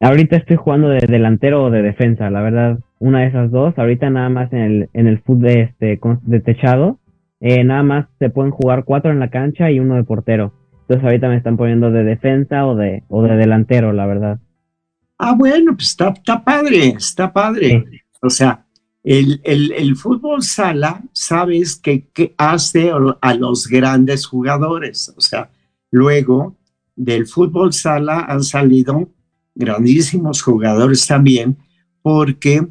Ahorita 0.00 0.36
estoy 0.36 0.56
jugando 0.56 0.88
de 0.88 1.06
delantero 1.06 1.64
o 1.64 1.70
de 1.70 1.82
defensa, 1.82 2.28
la 2.28 2.42
verdad, 2.42 2.78
una 3.04 3.20
de 3.20 3.26
esas 3.26 3.50
dos. 3.50 3.78
Ahorita 3.78 4.08
nada 4.08 4.30
más 4.30 4.50
en 4.52 4.60
el, 4.60 4.90
en 4.94 5.06
el 5.06 5.20
fútbol 5.20 5.42
de, 5.42 5.60
este, 5.60 6.00
de 6.22 6.40
techado, 6.40 6.98
eh, 7.40 7.62
nada 7.62 7.82
más 7.82 8.06
se 8.18 8.30
pueden 8.30 8.50
jugar 8.50 8.84
cuatro 8.84 9.12
en 9.12 9.20
la 9.20 9.28
cancha 9.28 9.70
y 9.70 9.78
uno 9.78 9.96
de 9.96 10.04
portero. 10.04 10.54
Entonces 10.80 11.04
ahorita 11.04 11.28
me 11.28 11.36
están 11.36 11.58
poniendo 11.58 11.90
de 11.90 12.02
defensa 12.02 12.66
o 12.66 12.74
de, 12.74 13.04
o 13.08 13.22
de 13.22 13.36
delantero, 13.36 13.92
la 13.92 14.06
verdad. 14.06 14.40
Ah, 15.18 15.34
bueno, 15.36 15.74
pues 15.76 15.88
está, 15.88 16.08
está 16.08 16.42
padre, 16.42 16.88
está 16.96 17.30
padre. 17.30 17.84
O 18.22 18.30
sea, 18.30 18.64
el, 19.02 19.38
el, 19.44 19.72
el, 19.72 19.96
fútbol 19.96 20.42
sala, 20.42 21.02
sabes 21.12 21.76
que, 21.76 22.08
que 22.08 22.34
hace 22.38 22.90
a 23.20 23.34
los 23.34 23.66
grandes 23.66 24.26
jugadores. 24.26 25.12
O 25.14 25.20
sea, 25.20 25.50
luego 25.90 26.56
del 26.96 27.26
fútbol 27.26 27.74
sala 27.74 28.20
han 28.20 28.42
salido 28.42 29.10
grandísimos 29.54 30.40
jugadores 30.42 31.06
también, 31.06 31.58
porque 32.00 32.66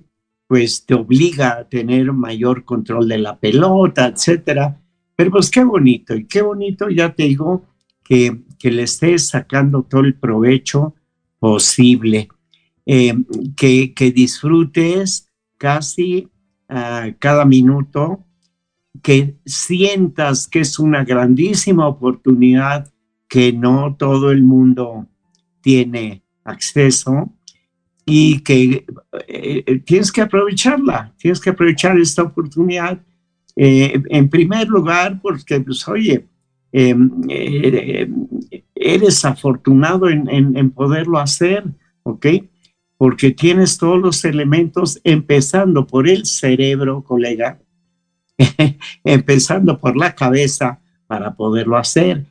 pues 0.53 0.85
te 0.85 0.93
obliga 0.93 1.57
a 1.57 1.67
tener 1.67 2.13
mayor 2.13 2.63
control 2.63 3.07
de 3.07 3.17
la 3.17 3.39
pelota, 3.39 4.05
etcétera. 4.05 4.79
Pero 5.15 5.31
pues 5.31 5.49
qué 5.49 5.63
bonito, 5.63 6.15
y 6.15 6.27
qué 6.27 6.43
bonito, 6.43 6.89
ya 6.89 7.11
te 7.11 7.23
digo, 7.23 7.65
que, 8.03 8.43
que 8.59 8.69
le 8.69 8.83
estés 8.83 9.29
sacando 9.29 9.81
todo 9.81 10.01
el 10.01 10.13
provecho 10.13 10.93
posible. 11.39 12.29
eh, 12.85 13.15
que, 13.55 13.95
que, 13.95 14.11
disfrutes 14.11 15.27
casi 15.57 16.29
uh, 16.69 17.15
cada 17.17 17.45
minuto, 17.45 18.23
que 19.01 19.35
sientas 19.47 20.47
que 20.47 20.59
es 20.59 20.77
una 20.77 21.03
grandísima 21.03 21.87
oportunidad 21.87 22.93
que 23.27 23.53
no 23.53 23.95
todo 23.95 24.29
el 24.29 24.43
mundo 24.43 25.07
tiene 25.61 26.21
acceso 26.43 27.33
y 28.05 28.39
que 28.39 28.85
eh, 29.27 29.81
tienes 29.85 30.11
que 30.11 30.21
aprovecharla, 30.21 31.13
tienes 31.17 31.39
que 31.39 31.51
aprovechar 31.51 31.97
esta 31.99 32.23
oportunidad. 32.23 32.99
Eh, 33.55 34.01
en 34.09 34.29
primer 34.29 34.67
lugar, 34.67 35.21
porque, 35.21 35.59
pues, 35.61 35.87
oye, 35.87 36.25
em, 36.71 37.11
eh, 37.29 38.09
eres 38.75 39.23
afortunado 39.23 40.09
en, 40.09 40.27
en, 40.29 40.71
poderlo 40.71 41.19
hacer, 41.19 41.63
¿ok? 42.03 42.25
Porque 42.97 43.31
tienes 43.31 43.77
todos 43.77 43.99
los 43.99 44.25
elementos, 44.25 44.99
empezando 45.03 45.85
por 45.87 46.09
el 46.09 46.25
cerebro, 46.25 47.03
colega, 47.03 47.59
empezando 49.03 49.79
por 49.79 49.95
la 49.95 50.15
cabeza 50.15 50.81
para 51.07 51.35
poderlo 51.35 51.77
hacer. 51.77 52.25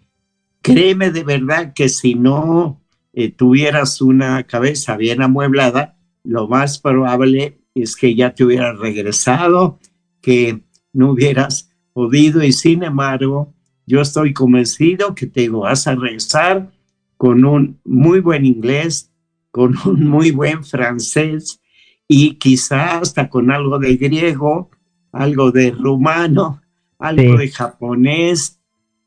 Créeme 0.60 1.10
de 1.10 1.24
verdad 1.24 1.72
que 1.72 1.88
si 1.88 2.14
no 2.14 2.81
eh, 3.12 3.30
tuvieras 3.30 4.00
una 4.00 4.44
cabeza 4.44 4.96
bien 4.96 5.22
amueblada, 5.22 5.96
lo 6.24 6.48
más 6.48 6.78
probable 6.78 7.60
es 7.74 7.96
que 7.96 8.14
ya 8.14 8.34
te 8.34 8.44
hubieras 8.44 8.78
regresado, 8.78 9.78
que 10.20 10.62
no 10.92 11.10
hubieras 11.10 11.70
podido 11.92 12.42
y 12.42 12.52
sin 12.52 12.82
embargo, 12.82 13.54
yo 13.86 14.00
estoy 14.00 14.32
convencido 14.32 15.14
que 15.14 15.26
te 15.26 15.48
vas 15.48 15.86
a 15.86 15.94
regresar 15.94 16.70
con 17.16 17.44
un 17.44 17.80
muy 17.84 18.20
buen 18.20 18.46
inglés, 18.46 19.12
con 19.50 19.76
un 19.84 20.08
muy 20.08 20.30
buen 20.30 20.64
francés 20.64 21.60
y 22.08 22.34
quizás 22.34 23.02
hasta 23.02 23.28
con 23.28 23.50
algo 23.50 23.78
de 23.78 23.96
griego, 23.96 24.70
algo 25.12 25.50
de 25.50 25.70
rumano, 25.70 26.62
algo 26.98 27.36
de 27.36 27.48
japonés. 27.48 28.60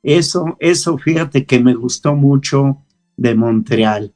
Eso, 0.04 0.56
eso 0.60 0.98
fíjate 0.98 1.46
que 1.46 1.60
me 1.60 1.74
gustó 1.74 2.16
mucho 2.16 2.85
de 3.18 3.36
Montreal. 3.36 4.14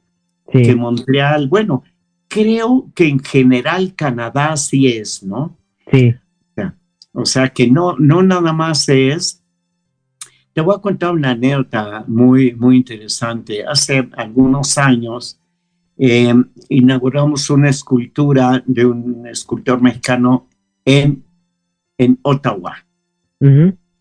Que 0.50 0.74
Montreal, 0.74 1.48
bueno, 1.48 1.84
creo 2.26 2.90
que 2.94 3.06
en 3.06 3.20
general 3.20 3.94
Canadá 3.94 4.56
sí 4.56 4.88
es, 4.88 5.22
¿no? 5.22 5.56
Sí. 5.92 6.14
O 7.12 7.24
sea, 7.24 7.48
que 7.48 7.68
no, 7.68 7.96
no 7.98 8.22
nada 8.22 8.52
más 8.52 8.88
es. 8.88 9.42
Te 10.52 10.60
voy 10.60 10.74
a 10.76 10.80
contar 10.80 11.12
una 11.12 11.30
anécdota 11.30 12.04
muy, 12.06 12.54
muy 12.54 12.76
interesante. 12.76 13.64
Hace 13.64 14.08
algunos 14.16 14.78
años 14.78 15.38
eh, 15.98 16.34
inauguramos 16.68 17.50
una 17.50 17.68
escultura 17.68 18.62
de 18.66 18.86
un 18.86 19.26
escultor 19.26 19.80
mexicano 19.80 20.46
en, 20.84 21.24
en 21.98 22.18
Ottawa. 22.22 22.84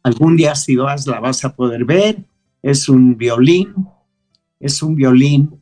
Algún 0.03 0.35
día 0.35 0.55
si 0.55 0.75
vas 0.75 1.07
la 1.07 1.19
vas 1.19 1.45
a 1.45 1.55
poder 1.55 1.85
ver. 1.85 2.17
Es 2.61 2.89
un 2.89 3.17
violín 3.17 3.73
es 4.59 4.83
un 4.83 4.95
violín 4.95 5.61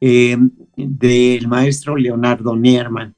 eh, 0.00 0.36
del 0.76 1.48
maestro 1.48 1.96
Leonardo 1.96 2.54
Nierman. 2.54 3.14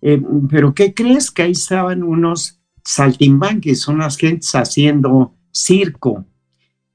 Eh, 0.00 0.22
pero 0.48 0.72
¿qué 0.72 0.94
crees? 0.94 1.30
Que 1.30 1.42
ahí 1.42 1.52
estaban 1.52 2.02
unos 2.02 2.60
saltimbanques, 2.84 3.88
unas 3.88 4.16
gentes 4.16 4.54
haciendo 4.54 5.34
circo. 5.50 6.24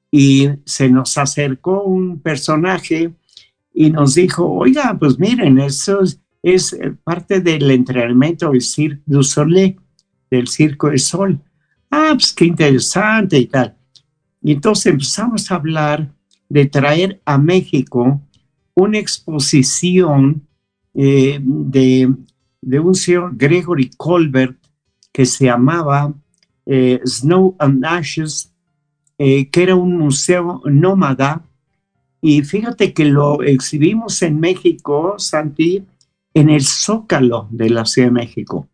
Y 0.09 0.49
se 0.65 0.89
nos 0.89 1.17
acercó 1.17 1.83
un 1.83 2.19
personaje 2.21 3.13
y 3.73 3.89
nos 3.91 4.15
dijo, 4.15 4.49
oiga, 4.49 4.95
pues 4.97 5.19
miren, 5.19 5.59
eso 5.59 5.99
es, 6.41 6.77
parte 7.03 7.41
del 7.41 7.69
entrenamiento 7.71 8.51
del 8.51 8.61
Cirque 8.61 9.01
du 9.05 9.23
Soleil, 9.23 9.75
del 10.31 10.47
Circo 10.47 10.89
de 10.89 10.97
Sol. 10.97 11.41
Ah, 11.91 12.11
pues 12.13 12.31
qué 12.31 12.45
interesante 12.45 13.37
y 13.37 13.47
tal. 13.47 13.75
Y 14.41 14.53
entonces 14.53 14.85
empezamos 14.85 15.51
a 15.51 15.55
hablar 15.55 16.14
de 16.49 16.65
traer 16.65 17.21
a 17.25 17.37
México 17.37 18.21
una 18.75 18.99
exposición 18.99 20.47
eh, 20.93 21.39
de, 21.41 22.13
un 22.79 22.95
señor 22.95 23.35
Gregory 23.35 23.91
Colbert 23.97 24.57
que 25.11 25.25
se 25.25 25.45
llamaba 25.45 26.13
eh, 26.65 26.99
Snow 27.05 27.55
and 27.59 27.85
Ashes, 27.85 28.51
eh, 29.17 29.49
que 29.49 29.63
era 29.63 29.75
un 29.75 29.97
museo 29.97 30.61
nómada. 30.65 31.43
Y 32.21 32.41
fíjate 32.41 32.93
que 32.93 33.05
lo 33.05 33.41
exhibimos 33.43 34.21
en 34.21 34.39
México, 34.39 35.15
Santi, 35.17 35.83
en 36.33 36.49
el 36.49 36.63
Zócalo 36.63 37.47
de 37.51 37.69
la 37.69 37.85
Ciudad 37.85 38.09
de 38.09 38.13
México. 38.13 38.67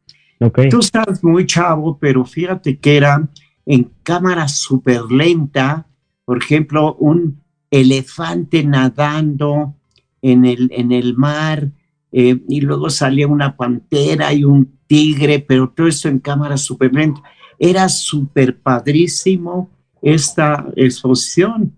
Tú 0.69 0.79
estás 0.79 1.23
muy 1.23 1.45
chavo, 1.45 1.97
pero 1.99 2.25
fíjate 2.25 2.77
que 2.77 2.97
era 2.97 3.27
en 3.65 3.91
cámara 4.01 4.47
súper 4.47 5.03
lenta, 5.11 5.85
por 6.25 6.39
ejemplo, 6.39 6.95
un 6.95 7.39
elefante 7.71 8.63
nadando 8.63 9.75
en 10.21 10.45
el, 10.45 10.69
en 10.71 10.91
el 10.91 11.15
mar, 11.15 11.71
eh, 12.11 12.41
y 12.49 12.61
luego 12.61 12.89
salía 12.89 13.27
una 13.27 13.55
pantera 13.55 14.33
y 14.33 14.43
un 14.43 14.77
tigre, 14.85 15.39
pero 15.39 15.69
todo 15.69 15.87
eso 15.87 16.09
en 16.09 16.19
cámara 16.19 16.57
súper 16.57 16.93
lenta. 16.93 17.23
Era 17.57 17.87
súper 17.87 18.59
padrísimo 18.59 19.71
esta 20.01 20.67
exposición. 20.75 21.77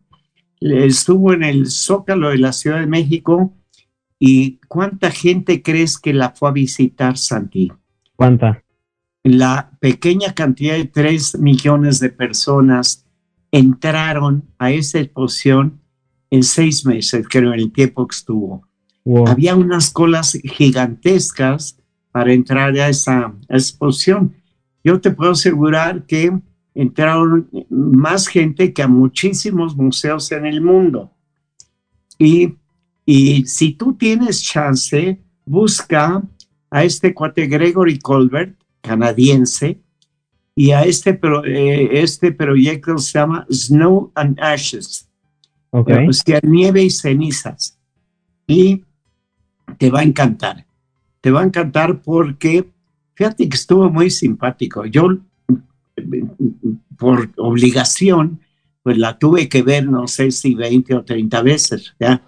Estuvo 0.59 1.33
en 1.33 1.43
el 1.43 1.69
Zócalo 1.69 2.29
de 2.29 2.37
la 2.39 2.53
Ciudad 2.53 2.79
de 2.79 2.87
México 2.87 3.53
y 4.17 4.59
¿cuánta 4.67 5.11
gente 5.11 5.61
crees 5.61 5.99
que 5.99 6.13
la 6.13 6.31
fue 6.31 6.49
a 6.49 6.53
visitar, 6.53 7.17
Santi? 7.17 7.71
¿Cuánta? 8.15 8.63
La 9.23 9.71
pequeña 9.79 10.33
cantidad 10.33 10.75
de 10.75 10.85
tres 10.85 11.37
millones 11.37 11.99
de 11.99 12.09
personas 12.09 13.05
entraron 13.51 14.49
a 14.57 14.71
esa 14.71 14.99
exposición 14.99 15.82
en 16.33 16.41
seis 16.41 16.83
meses, 16.83 17.27
creo, 17.29 17.53
en 17.53 17.59
el 17.59 17.71
tiempo 17.71 18.07
que 18.07 18.15
estuvo. 18.15 18.67
Había 19.27 19.55
unas 19.55 19.91
colas 19.91 20.33
gigantescas 20.43 21.77
para 22.11 22.33
entrar 22.33 22.75
a 22.75 22.89
esa 22.89 23.35
exposición. 23.49 24.33
Yo 24.83 24.99
te 24.99 25.11
puedo 25.11 25.33
asegurar 25.33 26.07
que 26.07 26.35
entraron 26.73 27.47
más 27.69 28.27
gente 28.27 28.73
que 28.73 28.81
a 28.81 28.87
muchísimos 28.87 29.75
museos 29.75 30.31
en 30.31 30.47
el 30.47 30.59
mundo. 30.59 31.11
Y, 32.17 32.55
y 33.05 33.45
si 33.45 33.73
tú 33.73 33.93
tienes 33.93 34.41
chance, 34.41 35.21
busca 35.45 36.23
a 36.71 36.83
este 36.83 37.13
cuate 37.13 37.45
Gregory 37.45 37.99
Colbert, 37.99 38.57
canadiense, 38.81 39.79
y 40.55 40.71
a 40.71 40.81
este, 40.81 41.19
eh, 41.45 41.89
este 41.91 42.31
proyecto 42.31 42.97
se 42.97 43.19
llama 43.19 43.45
Snow 43.51 44.11
and 44.15 44.39
Ashes. 44.41 45.02
Okay. 45.75 46.07
O 46.07 46.13
sea, 46.13 46.39
nieve 46.43 46.83
y 46.83 46.91
cenizas. 46.91 47.79
Y 48.45 48.83
te 49.79 49.89
va 49.89 50.01
a 50.01 50.03
encantar. 50.03 50.67
Te 51.19 51.31
va 51.31 51.41
a 51.41 51.45
encantar 51.45 51.99
porque, 52.03 52.69
fíjate 53.15 53.49
que 53.49 53.55
estuvo 53.55 53.89
muy 53.89 54.11
simpático. 54.11 54.85
Yo, 54.85 55.17
por 56.95 57.31
obligación, 57.37 58.39
pues 58.83 58.99
la 58.99 59.17
tuve 59.17 59.49
que 59.49 59.63
ver, 59.63 59.87
no 59.87 60.07
sé 60.07 60.29
si 60.29 60.53
20 60.53 60.93
o 60.93 61.03
30 61.03 61.41
veces, 61.41 61.95
¿ya? 61.99 62.21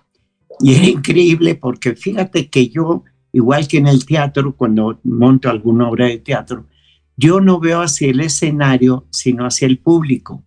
Y 0.60 0.74
es 0.74 0.88
increíble 0.88 1.54
porque 1.54 1.96
fíjate 1.96 2.50
que 2.50 2.70
yo, 2.70 3.04
igual 3.32 3.68
que 3.68 3.78
en 3.78 3.86
el 3.88 4.08
teatro, 4.08 4.56
cuando 4.56 5.00
monto 5.04 5.52
alguna 5.52 5.88
obra 5.88 6.08
de 6.08 6.18
teatro, 6.18 6.66
yo 7.16 7.41
no 7.41 7.60
veo 7.60 7.82
hacia 7.82 8.10
el 8.10 8.22
escenario, 8.22 9.06
sino 9.12 9.46
hacia 9.46 9.68
el 9.68 9.78
público, 9.78 10.43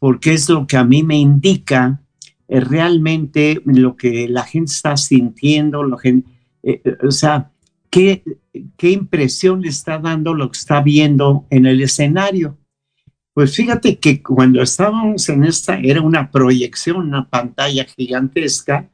porque 0.00 0.32
es 0.32 0.48
lo 0.48 0.66
que 0.66 0.76
a 0.76 0.84
mí 0.84 1.04
me 1.04 1.16
indica 1.16 2.00
realmente 2.48 3.60
lo 3.64 3.96
que 3.96 4.28
la 4.28 4.44
gente 4.44 4.72
está 4.72 4.96
sintiendo, 4.96 5.82
lo 5.82 5.96
que, 5.96 6.22
eh, 6.62 6.82
eh, 6.84 6.96
o 7.06 7.10
sea, 7.10 7.50
qué, 7.90 8.22
qué 8.76 8.90
impresión 8.90 9.62
le 9.62 9.68
está 9.68 9.98
dando 9.98 10.34
lo 10.34 10.50
que 10.50 10.58
está 10.58 10.80
viendo 10.80 11.46
en 11.50 11.66
el 11.66 11.80
escenario. 11.80 12.58
Pues 13.32 13.56
fíjate 13.56 13.98
que 13.98 14.22
cuando 14.22 14.62
estábamos 14.62 15.28
en 15.28 15.44
esta, 15.44 15.78
era 15.78 16.00
una 16.00 16.30
proyección, 16.30 17.08
una 17.08 17.28
pantalla 17.28 17.84
gigantesca, 17.84 18.88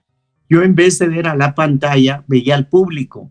yo 0.48 0.62
en 0.62 0.74
vez 0.74 0.98
de 0.98 1.08
ver 1.08 1.28
a 1.28 1.36
la 1.36 1.54
pantalla, 1.54 2.24
veía 2.26 2.56
al 2.56 2.66
público. 2.66 3.30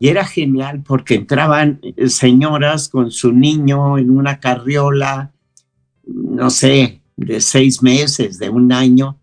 Y 0.00 0.08
era 0.08 0.24
genial 0.24 0.82
porque 0.82 1.14
entraban 1.14 1.80
eh, 1.82 2.08
señoras 2.08 2.88
con 2.88 3.10
su 3.10 3.32
niño 3.32 3.98
en 3.98 4.10
una 4.10 4.38
carriola, 4.38 5.32
no 6.04 6.50
sé, 6.50 7.00
de 7.16 7.40
seis 7.40 7.82
meses, 7.82 8.38
de 8.38 8.48
un 8.48 8.72
año, 8.72 9.17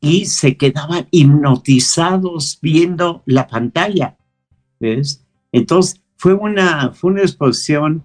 y 0.00 0.26
se 0.26 0.56
quedaban 0.56 1.08
hipnotizados 1.10 2.58
viendo 2.60 3.22
la 3.26 3.46
pantalla. 3.46 4.16
¿Ves? 4.78 5.24
Entonces, 5.52 6.00
fue 6.16 6.34
una, 6.34 6.92
fue 6.92 7.12
una 7.12 7.22
exposición 7.22 8.02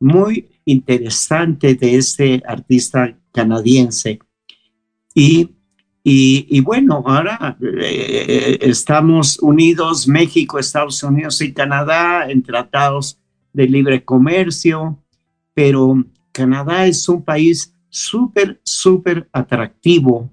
muy 0.00 0.48
interesante 0.64 1.74
de 1.74 1.96
este 1.96 2.42
artista 2.46 3.16
canadiense. 3.32 4.18
Y 5.14 5.50
Y, 6.04 6.60
bueno, 6.62 7.04
ahora 7.06 7.56
eh, 7.60 8.58
estamos 8.60 9.38
unidos, 9.40 10.08
México, 10.08 10.58
Estados 10.58 11.00
Unidos 11.04 11.40
y 11.40 11.52
Canadá, 11.52 12.28
en 12.28 12.42
tratados 12.42 13.20
de 13.52 13.68
libre 13.68 14.04
comercio, 14.04 14.98
pero 15.54 16.04
Canadá 16.32 16.86
es 16.88 17.08
un 17.08 17.22
país 17.22 17.72
súper, 17.88 18.60
súper 18.64 19.28
atractivo, 19.32 20.28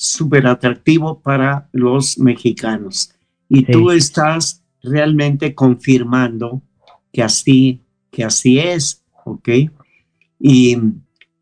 súper 0.00 0.46
atractivo 0.46 1.20
para 1.20 1.68
los 1.72 2.18
mexicanos. 2.18 3.14
Y 3.50 3.64
tú 3.64 3.90
estás 3.90 4.64
realmente 4.82 5.54
confirmando 5.54 6.62
que 7.12 7.22
así, 7.22 7.82
que 8.10 8.24
así 8.24 8.58
es, 8.58 9.04
¿ok? 9.24 9.48
Y, 10.38 10.78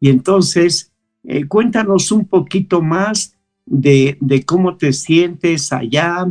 entonces, 0.01 0.93
eh, 1.23 1.45
cuéntanos 1.47 2.11
un 2.11 2.25
poquito 2.25 2.83
más 2.83 3.39
de, 3.65 4.19
cómo 4.45 4.77
te 4.77 4.93
sientes 4.93 5.73
allá, 5.73 6.27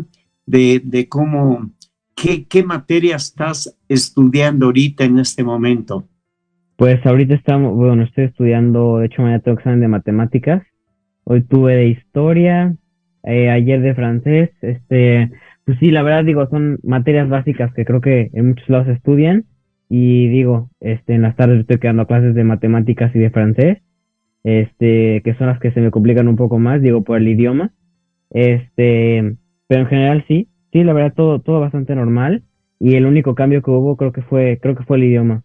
de, 0.45 1.07
cómo, 1.07 1.71
qué, 2.13 2.43
qué 2.43 2.61
materia 2.61 3.15
estás 3.15 3.73
estudiando 3.87 4.65
ahorita 4.65 5.05
en 5.05 5.19
este 5.19 5.45
momento. 5.45 6.05
Pues 6.75 7.05
ahorita 7.05 7.35
estamos, 7.35 7.73
bueno, 7.73 8.03
estoy 8.03 8.25
estudiando, 8.25 8.97
de 8.97 9.05
hecho 9.05 9.21
mañana 9.21 9.39
tengo 9.39 9.57
examen 9.57 9.79
de 9.79 9.87
matemáticas, 9.87 10.63
hoy 11.29 11.41
tuve 11.41 11.75
de 11.75 11.87
historia, 11.87 12.73
eh, 13.23 13.49
ayer 13.49 13.81
de 13.81 13.93
francés, 13.93 14.51
este, 14.61 15.29
pues 15.65 15.77
sí, 15.79 15.91
la 15.91 16.01
verdad 16.01 16.23
digo, 16.23 16.47
son 16.49 16.79
materias 16.83 17.27
básicas 17.27 17.73
que 17.73 17.83
creo 17.83 17.99
que 17.99 18.31
en 18.33 18.47
muchos 18.47 18.69
lados 18.69 18.87
estudian 18.87 19.45
y 19.89 20.29
digo, 20.29 20.69
este, 20.79 21.15
en 21.15 21.23
las 21.23 21.35
tardes 21.35 21.59
estoy 21.59 21.79
quedando 21.79 22.07
clases 22.07 22.33
de 22.33 22.45
matemáticas 22.45 23.13
y 23.13 23.19
de 23.19 23.29
francés, 23.29 23.79
este, 24.43 25.21
que 25.25 25.35
son 25.37 25.47
las 25.47 25.59
que 25.59 25.71
se 25.71 25.81
me 25.81 25.91
complican 25.91 26.29
un 26.29 26.37
poco 26.37 26.59
más, 26.59 26.81
digo, 26.81 27.03
por 27.03 27.17
el 27.17 27.27
idioma, 27.27 27.73
este, 28.29 29.35
pero 29.67 29.81
en 29.81 29.87
general 29.87 30.25
sí, 30.29 30.47
sí, 30.71 30.85
la 30.85 30.93
verdad 30.93 31.13
todo, 31.13 31.41
todo 31.41 31.59
bastante 31.59 31.93
normal 31.93 32.43
y 32.79 32.95
el 32.95 33.05
único 33.05 33.35
cambio 33.35 33.61
que 33.61 33.71
hubo 33.71 33.97
creo 33.97 34.13
que 34.13 34.21
fue, 34.21 34.59
creo 34.61 34.75
que 34.75 34.85
fue 34.85 34.95
el 34.95 35.03
idioma. 35.03 35.43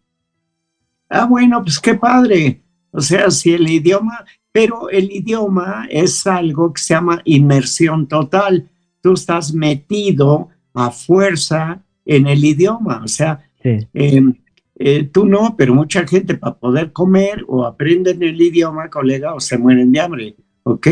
Ah, 1.09 1.27
bueno, 1.27 1.61
pues 1.61 1.81
qué 1.81 1.95
padre. 1.95 2.61
O 2.93 3.01
sea, 3.01 3.31
si 3.31 3.53
el 3.55 3.69
idioma, 3.69 4.25
pero 4.53 4.91
el 4.91 5.11
idioma 5.11 5.87
es 5.91 6.27
algo 6.27 6.73
que 6.73 6.83
se 6.83 6.95
llama 6.95 7.23
inmersión 7.25 8.07
total. 8.07 8.69
Tú 9.01 9.15
estás 9.15 9.55
metido 9.55 10.49
a 10.75 10.91
fuerza 10.91 11.83
en 12.05 12.27
el 12.27 12.45
idioma. 12.45 13.01
O 13.03 13.09
sea, 13.09 13.43
em, 13.63 14.35
eh, 14.77 15.05
tú 15.05 15.25
no, 15.25 15.57
pero 15.57 15.75
mucha 15.75 16.07
gente 16.07 16.35
para 16.35 16.55
poder 16.55 16.93
comer 16.93 17.45
o 17.49 17.65
aprenden 17.65 18.23
el 18.23 18.41
idioma, 18.41 18.91
colega, 18.91 19.35
o 19.35 19.41
se 19.41 19.57
mueren 19.57 19.91
de 19.91 20.01
hambre. 20.01 20.37
¿Ok? 20.65 20.89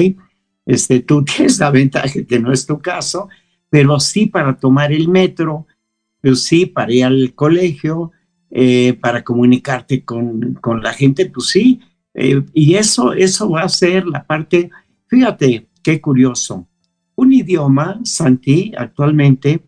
Este, 0.65 1.01
tú 1.01 1.25
tienes 1.25 1.59
la 1.59 1.71
ventaja 1.71 2.25
que 2.27 2.41
no 2.41 2.53
es 2.53 2.67
tu 2.67 2.81
caso, 2.81 3.29
pero 3.69 4.01
sí 4.01 4.27
para 4.27 4.57
tomar 4.57 4.93
el 4.93 5.09
metro, 5.09 5.67
pues 6.23 6.45
sí 6.45 6.67
para 6.67 6.93
ir 6.93 7.05
al 7.05 7.35
colegio, 7.35 8.13
eh, 8.51 8.95
para 9.01 9.23
comunicarte 9.23 10.05
con, 10.05 10.55
con, 10.61 10.83
la 10.83 10.93
gente, 10.93 11.27
pues 11.27 11.49
sí, 11.49 11.81
eh, 12.15 12.43
y 12.53 12.75
eso, 12.75 13.13
eso 13.13 13.51
va 13.51 13.63
a 13.63 13.69
ser 13.69 14.07
la 14.07 14.27
parte, 14.27 14.71
fíjate, 15.07 15.69
qué 15.83 16.01
curioso. 16.01 16.67
Un 17.15 17.33
idioma, 17.33 18.01
Santi, 18.05 18.73
actualmente 18.77 19.65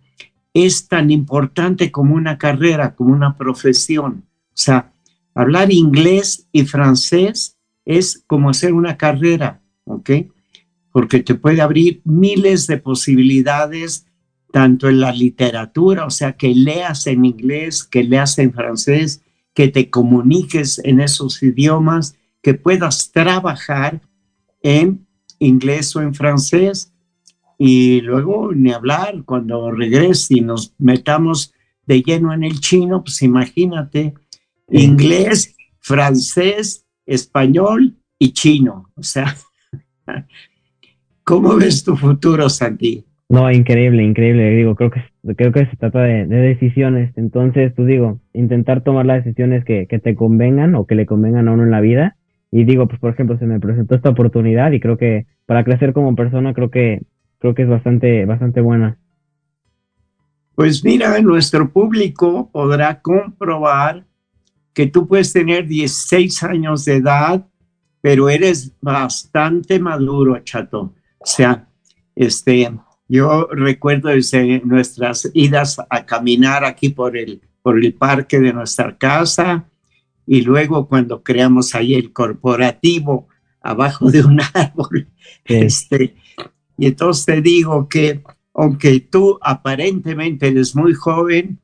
es 0.54 0.88
tan 0.88 1.10
importante 1.10 1.90
como 1.90 2.14
una 2.14 2.38
carrera, 2.38 2.94
como 2.94 3.12
una 3.12 3.36
profesión. 3.36 4.24
O 4.48 4.54
sea, 4.54 4.92
hablar 5.34 5.72
inglés 5.72 6.48
y 6.52 6.64
francés 6.64 7.56
es 7.84 8.22
como 8.26 8.50
hacer 8.50 8.74
una 8.74 8.96
carrera, 8.96 9.62
¿ok? 9.84 10.10
Porque 10.92 11.20
te 11.20 11.34
puede 11.34 11.62
abrir 11.62 12.02
miles 12.04 12.66
de 12.66 12.78
posibilidades 12.78 14.06
tanto 14.52 14.88
en 14.90 15.00
la 15.00 15.12
literatura, 15.12 16.04
o 16.04 16.10
sea, 16.10 16.36
que 16.36 16.54
leas 16.54 17.06
en 17.06 17.24
inglés, 17.24 17.84
que 17.84 18.04
leas 18.04 18.38
en 18.38 18.52
francés, 18.52 19.22
que 19.54 19.68
te 19.68 19.88
comuniques 19.88 20.78
en 20.84 21.00
esos 21.00 21.42
idiomas, 21.42 22.16
que 22.42 22.54
puedas 22.54 23.12
trabajar 23.12 24.00
en 24.62 25.06
inglés 25.38 25.94
o 25.96 26.02
en 26.02 26.14
francés 26.14 26.92
y 27.58 28.00
luego 28.00 28.52
ni 28.52 28.72
hablar 28.72 29.22
cuando 29.24 29.70
regreses 29.70 30.30
y 30.30 30.40
nos 30.40 30.74
metamos 30.78 31.54
de 31.86 32.02
lleno 32.02 32.32
en 32.32 32.44
el 32.44 32.60
chino, 32.60 33.02
pues 33.02 33.22
imagínate, 33.22 34.14
inglés, 34.68 35.54
francés, 35.78 36.84
español 37.06 37.96
y 38.18 38.32
chino. 38.32 38.90
O 38.96 39.02
sea, 39.02 39.36
¿cómo 41.24 41.56
ves 41.56 41.84
tu 41.84 41.96
futuro, 41.96 42.48
Santi? 42.48 43.04
No, 43.28 43.50
increíble, 43.50 44.02
increíble. 44.02 44.50
Digo, 44.50 44.74
creo 44.74 44.90
que 44.90 45.02
creo 45.36 45.52
que 45.52 45.66
se 45.66 45.76
trata 45.76 46.02
de, 46.02 46.26
decisiones. 46.26 47.16
Entonces, 47.16 47.74
tú 47.74 47.84
digo, 47.84 48.20
intentar 48.34 48.82
tomar 48.82 49.06
las 49.06 49.24
decisiones 49.24 49.64
que, 49.64 49.86
que, 49.86 49.98
te 49.98 50.14
convengan 50.14 50.74
o 50.74 50.86
que 50.86 50.94
le 50.94 51.06
convengan 51.06 51.48
a 51.48 51.52
uno 51.52 51.62
en 51.62 51.70
la 51.70 51.80
vida. 51.80 52.16
Y 52.54 52.64
digo, 52.64 52.86
pues 52.86 53.00
por 53.00 53.10
ejemplo, 53.10 53.38
se 53.38 53.46
me 53.46 53.58
presentó 53.58 53.94
esta 53.94 54.10
oportunidad 54.10 54.70
y 54.72 54.78
creo 54.78 54.98
que 54.98 55.26
para 55.46 55.64
crecer 55.64 55.94
como 55.94 56.14
persona 56.14 56.52
creo 56.52 56.70
que 56.70 57.02
creo 57.38 57.54
que 57.54 57.62
es 57.62 57.68
bastante 57.68 58.26
bastante 58.26 58.60
buena. 58.60 58.98
Pues 60.54 60.84
mira, 60.84 61.18
nuestro 61.20 61.72
público 61.72 62.50
podrá 62.52 63.00
comprobar 63.00 64.04
que 64.74 64.86
tú 64.86 65.08
puedes 65.08 65.32
tener 65.32 65.66
16 65.66 66.42
años 66.42 66.84
de 66.84 66.96
edad, 66.96 67.46
pero 68.02 68.28
eres 68.28 68.76
bastante 68.82 69.80
maduro, 69.80 70.38
chato. 70.40 70.94
O 71.18 71.26
sea, 71.26 71.66
este, 72.14 72.70
yo 73.08 73.48
recuerdo 73.50 74.10
desde 74.10 74.60
nuestras 74.62 75.30
idas 75.32 75.80
a 75.88 76.04
caminar 76.04 76.66
aquí 76.66 76.90
por 76.90 77.16
el, 77.16 77.40
por 77.62 77.82
el 77.82 77.94
parque 77.94 78.38
de 78.40 78.52
nuestra 78.52 78.94
casa 78.98 79.71
y 80.26 80.42
luego 80.42 80.88
cuando 80.88 81.22
creamos 81.22 81.74
ahí 81.74 81.94
el 81.94 82.12
corporativo 82.12 83.28
abajo 83.60 84.10
de 84.10 84.24
un 84.24 84.40
árbol. 84.54 85.08
Este, 85.44 86.16
y 86.78 86.86
entonces 86.86 87.24
te 87.24 87.42
digo 87.42 87.88
que 87.88 88.22
aunque 88.54 89.00
tú 89.00 89.38
aparentemente 89.40 90.48
eres 90.48 90.76
muy 90.76 90.94
joven, 90.94 91.58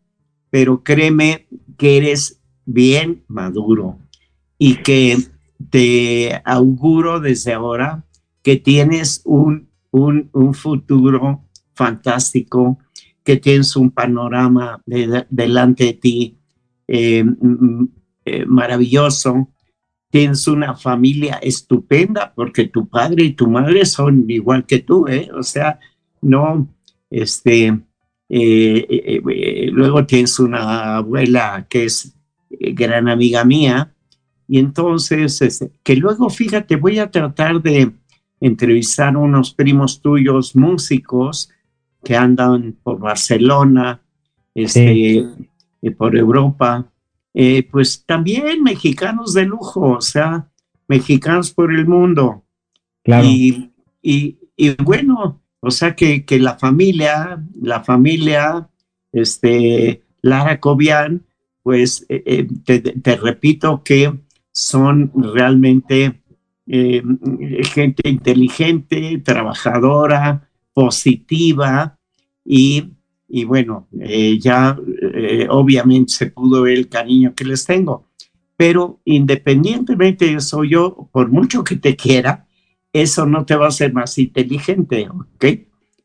pero 0.51 0.83
créeme 0.83 1.47
que 1.77 1.99
eres 1.99 2.41
bien 2.65 3.25
maduro 3.29 3.99
y 4.59 4.77
que 4.77 5.19
te 5.71 6.41
auguro 6.45 7.21
desde 7.21 7.53
ahora 7.53 8.05
que 8.43 8.57
tienes 8.57 9.21
un 9.25 9.69
un, 9.91 10.55
futuro 10.55 11.45
fantástico, 11.75 12.79
que 13.23 13.37
tienes 13.37 13.77
un 13.77 13.91
panorama 13.91 14.83
delante 14.87 15.85
de 15.85 15.93
ti 15.95 16.39
eh, 16.87 17.25
eh, 18.29 18.47
maravilloso, 18.47 19.49
tienes 20.11 20.47
una 20.49 20.75
familia 20.75 21.39
estupenda 21.43 22.33
porque 22.35 22.67
tu 22.67 22.89
padre 22.89 23.25
y 23.25 23.33
tu 23.33 23.49
madre 23.49 23.85
son 23.85 24.25
igual 24.29 24.65
que 24.67 24.79
tú, 24.81 25.07
¿eh? 25.07 25.29
O 25.35 25.43
sea, 25.43 25.79
no, 26.23 26.69
este, 27.11 27.79
luego 28.29 30.07
tienes 30.07 30.39
una 30.39 30.97
abuela 30.97 31.67
que 31.69 31.85
es 31.85 32.15
gran 32.51 33.09
amiga 33.09 33.45
mía, 33.45 33.93
y 34.49 34.59
entonces, 34.59 35.43
este, 35.43 35.71
que 35.83 35.95
luego, 35.95 36.31
fíjate, 36.31 36.77
voy 36.77 36.99
a 36.99 37.11
tratar 37.11 37.61
de 37.61 37.93
entrevistar 38.41 39.15
a 39.15 39.19
unos 39.19 39.53
primos 39.53 40.01
tuyos 40.01 40.57
músicos 40.57 41.51
que 42.03 42.17
andan 42.17 42.75
por 42.83 42.99
Barcelona, 42.99 44.01
este, 44.55 45.19
eh, 45.83 45.91
por 45.91 46.17
Europa, 46.17 46.91
eh, 47.41 47.63
pues 47.63 48.05
también 48.05 48.65
mexicanos 48.65 49.33
de 49.33 49.45
lujo, 49.45 49.93
o 49.93 50.01
sea, 50.01 50.51
mexicanos 50.89 51.53
por 51.53 51.73
el 51.73 51.87
mundo. 51.87 52.43
Y, 54.03 54.39
bueno, 54.83 55.41
o 55.61 55.71
sea 55.71 55.95
que, 55.95 56.25
que, 56.25 56.41
la 56.41 56.59
familia, 56.59 57.41
la 57.63 57.85
familia, 57.85 58.69
este, 59.13 60.03
Lara 60.21 60.59
Cobian, 60.59 61.27
pues 61.63 62.05
eh, 62.09 62.49
te, 62.65 62.81
te, 62.81 63.17
repito 63.17 63.85
que 63.85 64.19
son 64.51 65.13
realmente 65.15 66.21
eh, 66.67 67.05
gente 67.73 68.09
inteligente, 68.09 69.23
trabajadora, 69.25 70.51
positiva 70.73 72.01
y, 72.45 72.95
y 73.29 73.45
bueno, 73.45 73.89
eh, 74.01 74.39
ya 74.39 74.79
eh, 75.15 75.47
obviamente 75.51 76.13
se 76.13 76.27
pudo 76.31 76.63
ver 76.63 76.79
el 76.79 76.89
cariño 76.89 77.35
que 77.35 77.45
les 77.45 77.65
tengo. 77.67 78.09
Pero 78.57 79.01
independientemente 79.05 80.25
de 80.25 80.35
eso, 80.35 80.65
yo, 80.65 81.09
por 81.13 81.31
mucho 81.31 81.63
que 81.63 81.77
te 81.77 81.95
quiera, 81.95 82.47
eso 82.93 83.27
no 83.27 83.45
te 83.45 83.55
va 83.55 83.67
a 83.67 83.69
hacer 83.69 83.93
más 83.93 84.19
inteligente, 84.19 85.09
¿ok? 85.09 85.45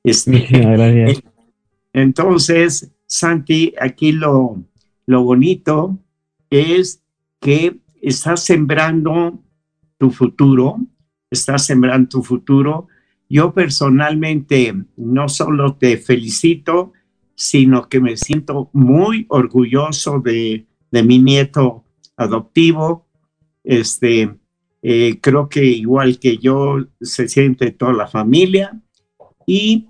Este, 0.03 1.23
entonces, 1.93 2.91
Santi, 3.07 3.73
aquí 3.79 4.11
lo, 4.11 4.61
lo 5.05 5.23
bonito 5.23 5.97
es 6.49 7.01
que 7.39 7.79
estás 8.01 8.43
sembrando 8.43 9.39
tu 9.97 10.11
futuro, 10.11 10.77
estás 11.31 11.65
sembrando 11.65 12.09
tu 12.09 12.23
futuro. 12.23 12.87
yo 13.29 13.53
personalmente 13.53 14.73
no 14.97 15.29
solo 15.29 15.75
te 15.75 15.97
felicito, 15.97 16.91
sino 17.35 17.89
que 17.89 17.99
me 17.99 18.17
siento 18.17 18.69
muy 18.73 19.25
orgulloso 19.29 20.19
de, 20.19 20.67
de 20.91 21.03
mi 21.03 21.19
nieto 21.19 21.83
adoptivo. 22.15 23.07
Este, 23.63 24.29
eh, 24.81 25.19
creo 25.21 25.47
que 25.49 25.63
igual 25.63 26.19
que 26.19 26.37
yo 26.37 26.77
se 27.01 27.27
siente 27.27 27.71
toda 27.71 27.93
la 27.93 28.07
familia 28.07 28.79
y, 29.47 29.87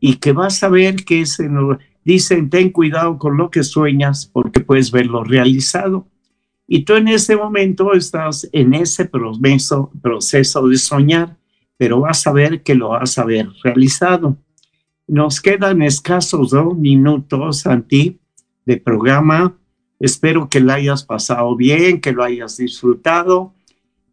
y 0.00 0.16
que 0.16 0.32
vas 0.32 0.62
a 0.62 0.68
ver 0.68 1.04
que 1.04 1.22
ese 1.22 1.48
no, 1.48 1.78
dicen 2.04 2.50
ten 2.50 2.70
cuidado 2.70 3.18
con 3.18 3.36
lo 3.36 3.50
que 3.50 3.64
sueñas 3.64 4.30
porque 4.32 4.60
puedes 4.60 4.90
verlo 4.90 5.24
realizado. 5.24 6.06
Y 6.68 6.84
tú 6.84 6.94
en 6.94 7.08
ese 7.08 7.36
momento 7.36 7.92
estás 7.94 8.48
en 8.52 8.74
ese 8.74 9.06
proceso, 9.06 9.90
proceso 10.02 10.68
de 10.68 10.78
soñar, 10.78 11.36
pero 11.76 12.00
vas 12.00 12.26
a 12.26 12.32
ver 12.32 12.62
que 12.62 12.74
lo 12.74 12.90
vas 12.90 13.18
a 13.18 13.24
ver 13.24 13.48
realizado. 13.62 14.36
Nos 15.08 15.40
quedan 15.40 15.82
escasos 15.82 16.50
dos 16.50 16.76
minutos, 16.76 17.60
Santi, 17.60 18.18
de 18.64 18.76
programa. 18.76 19.56
Espero 20.00 20.48
que 20.48 20.58
lo 20.58 20.72
hayas 20.72 21.04
pasado 21.04 21.54
bien, 21.54 22.00
que 22.00 22.12
lo 22.12 22.24
hayas 22.24 22.56
disfrutado 22.56 23.54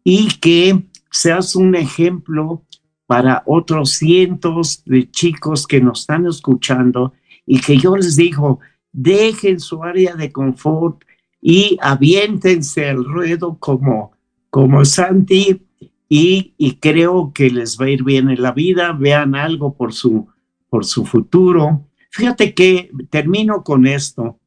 y 0.04 0.28
que 0.38 0.84
seas 1.10 1.56
un 1.56 1.74
ejemplo 1.74 2.62
para 3.06 3.42
otros 3.46 3.90
cientos 3.90 4.82
de 4.86 5.10
chicos 5.10 5.66
que 5.66 5.80
nos 5.80 6.02
están 6.02 6.26
escuchando 6.26 7.12
y 7.44 7.60
que 7.60 7.76
yo 7.76 7.96
les 7.96 8.16
digo, 8.16 8.60
dejen 8.92 9.58
su 9.60 9.82
área 9.82 10.14
de 10.14 10.30
confort 10.30 11.02
y 11.42 11.76
aviéntense 11.82 12.88
al 12.88 13.04
ruedo 13.04 13.58
como, 13.58 14.12
como 14.48 14.84
Santi 14.84 15.60
y, 16.08 16.54
y, 16.56 16.76
creo 16.76 17.32
que 17.34 17.50
les 17.50 17.78
va 17.78 17.86
a 17.86 17.90
ir 17.90 18.04
bien 18.04 18.30
en 18.30 18.40
la 18.40 18.52
vida, 18.52 18.92
vean 18.92 19.34
algo 19.34 19.74
por 19.74 19.92
su, 19.92 20.28
por 20.74 20.84
su 20.84 21.06
futuro. 21.06 21.86
Fíjate 22.10 22.52
que 22.52 22.90
termino 23.08 23.62
con 23.62 23.86
esto. 23.86 24.40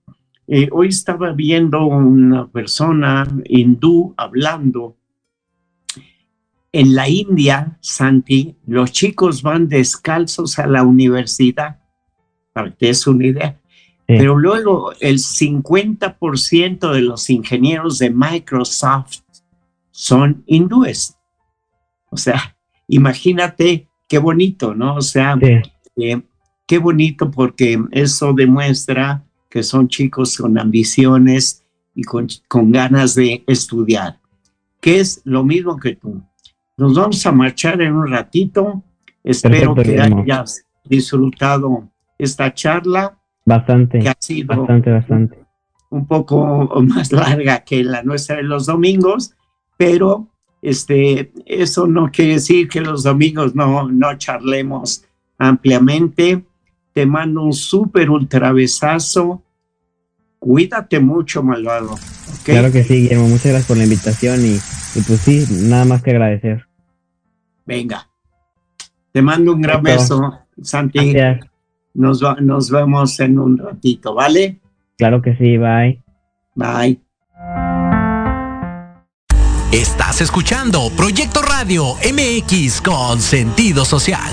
Eh, 0.46 0.68
hoy 0.74 0.90
estaba 0.90 1.32
viendo 1.32 1.86
una 1.86 2.50
persona 2.50 3.26
hindú 3.46 4.14
hablando 4.18 4.98
en 6.74 6.96
la 6.96 7.08
India, 7.08 7.78
Santi, 7.80 8.58
los 8.66 8.92
chicos 8.92 9.42
van 9.42 9.70
descalzos 9.70 10.60
a 10.60 10.68
la 10.68 10.84
universidad, 10.84 11.80
para 12.52 12.76
que 12.76 12.88
des 12.88 13.08
una 13.08 13.26
idea. 13.26 13.62
Pero 14.06 14.38
luego 14.38 14.92
el 15.00 15.20
50% 15.20 16.92
de 16.92 17.02
los 17.04 17.30
ingenieros 17.30 18.00
de 18.00 18.10
Microsoft 18.10 19.20
son 19.92 20.44
hindúes. 20.46 21.18
O 22.10 22.18
sea, 22.18 22.58
imagínate 22.90 23.88
qué 24.10 24.18
bonito, 24.18 24.74
¿no? 24.76 24.96
O 24.96 25.02
sea, 25.02 25.38
eh, 25.98 26.22
qué 26.66 26.78
bonito 26.78 27.32
porque 27.32 27.82
eso 27.92 28.34
demuestra 28.34 29.24
que 29.50 29.64
son 29.64 29.88
chicos 29.88 30.38
con 30.38 30.58
ambiciones 30.58 31.64
y 31.96 32.04
con, 32.04 32.28
con 32.48 32.72
ganas 32.72 33.16
de 33.16 33.44
estudiar, 33.48 34.20
que 34.80 35.00
es 35.00 35.22
lo 35.26 35.44
mismo 35.44 35.78
que 35.78 35.96
tú. 35.96 36.22
Nos 36.78 36.94
vamos 36.94 37.26
a 37.26 37.32
marchar 37.32 37.82
en 37.82 37.94
un 37.94 38.08
ratito. 38.08 38.84
Espero 39.24 39.74
que 39.74 40.00
hayas 40.00 40.64
disfrutado 40.86 41.90
esta 42.20 42.54
charla. 42.54 43.18
Bastante. 43.46 44.00
Que 44.00 44.10
ha 44.10 44.18
sido 44.20 44.56
bastante, 44.56 44.92
bastante. 44.92 45.46
Un 45.90 46.06
poco 46.06 46.70
más 46.84 47.12
larga 47.12 47.64
que 47.64 47.84
la 47.84 48.04
nuestra 48.04 48.36
de 48.36 48.44
los 48.44 48.68
domingos, 48.68 49.34
pero 49.76 50.28
este, 50.62 51.32
eso 51.46 51.88
no 51.88 52.12
quiere 52.12 52.34
decir 52.34 52.68
que 52.68 52.82
los 52.82 53.04
domingos 53.04 53.56
no, 53.56 53.90
no 53.90 54.18
charlemos 54.18 55.07
ampliamente. 55.38 56.44
Te 56.94 57.06
mando 57.06 57.44
un 57.44 57.54
súper 57.54 58.10
ultra 58.10 58.52
besazo. 58.52 59.44
Cuídate 60.40 61.00
mucho, 61.00 61.44
malvado. 61.44 61.96
Claro 62.44 62.72
que 62.72 62.84
sí, 62.84 63.04
Guillermo. 63.04 63.28
Muchas 63.28 63.48
gracias 63.48 63.66
por 63.66 63.78
la 63.78 63.84
invitación 63.84 64.46
y, 64.46 64.56
y 64.96 65.02
pues 65.02 65.20
sí, 65.22 65.46
nada 65.52 65.86
más 65.86 66.02
que 66.02 66.12
agradecer. 66.12 66.66
Venga. 67.66 68.08
Te 69.12 69.22
mando 69.22 69.54
un 69.54 69.62
gran 69.62 69.84
beso, 69.84 70.40
Santi. 70.62 71.16
Nos, 71.94 72.22
nos 72.40 72.70
vemos 72.70 73.20
en 73.20 73.40
un 73.40 73.58
ratito, 73.58 74.14
¿vale? 74.14 74.60
Claro 74.98 75.22
que 75.22 75.36
sí, 75.36 75.58
bye. 75.58 76.02
Bye. 76.56 77.02
Estás 79.72 80.22
escuchando 80.22 80.90
Proyecto 80.96 81.42
Radio 81.42 81.96
MX 81.96 82.82
con 82.82 83.20
sentido 83.20 83.86
social. 83.86 84.32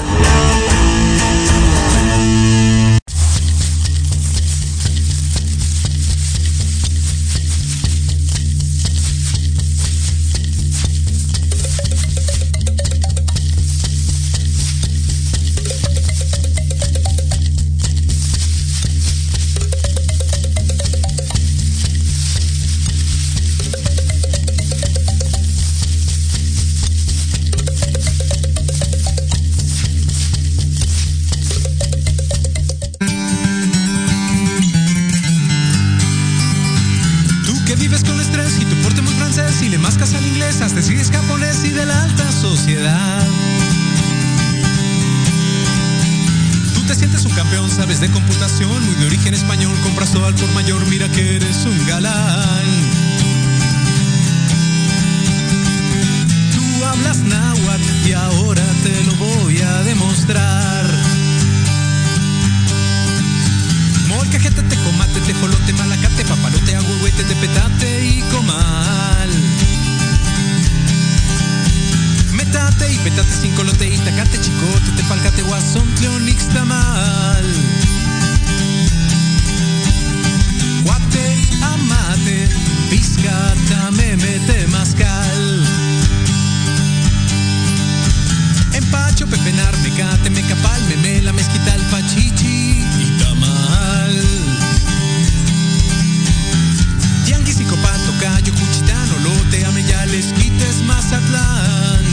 muy 48.67 48.95
de 48.95 49.07
origen 49.07 49.35
español, 49.35 49.77
compras 49.83 50.13
todo 50.13 50.27
al 50.27 50.35
por 50.35 50.51
mayor, 50.53 50.85
mira 50.87 51.09
que 51.09 51.37
eres 51.37 51.65
un 51.67 51.87
galán. 51.87 52.65
Tú 56.55 56.85
hablas 56.85 57.19
náhuatl 57.19 58.09
y 58.09 58.13
ahora 58.13 58.65
te 58.83 59.05
lo 59.05 59.15
voy 59.17 59.61
a 59.61 59.83
demostrar. 59.83 60.87
Molcajete, 64.09 64.63
tecomate, 64.63 65.21
tejolote, 65.21 65.73
malacate, 65.75 66.25
papalote, 66.25 66.77
agüehuete, 66.77 67.25
tepetate 67.25 68.07
y 68.07 68.21
comal. 68.33 69.31
Metate 72.33 72.93
y 72.93 72.99
petate, 72.99 73.33
cincolote, 73.43 73.89
itacate, 73.89 74.41
chicote, 74.41 74.91
tepalcate, 74.97 75.43
guasón, 75.43 75.87
leonix, 76.01 76.49
tamal 76.49 77.45
guate, 80.85 81.27
amate, 81.73 82.49
pizkata 82.91 83.91
mete 83.91 84.67
mascal. 84.69 85.43
Empacho, 88.73 89.27
pepenar, 89.27 89.75
mecate, 89.79 90.31
mecapal, 90.31 90.81
memela, 90.89 91.33
mezquital, 91.33 91.81
pachichi 91.91 92.85
y 93.01 93.07
tamal. 93.19 94.15
Tianguis, 97.25 97.57
copato, 97.71 98.13
callo, 98.21 98.53
cuchitán, 98.53 99.09
olote, 99.19 99.65
ameyales, 99.65 100.27
quites, 100.35 100.83
mazatlán. 100.87 102.05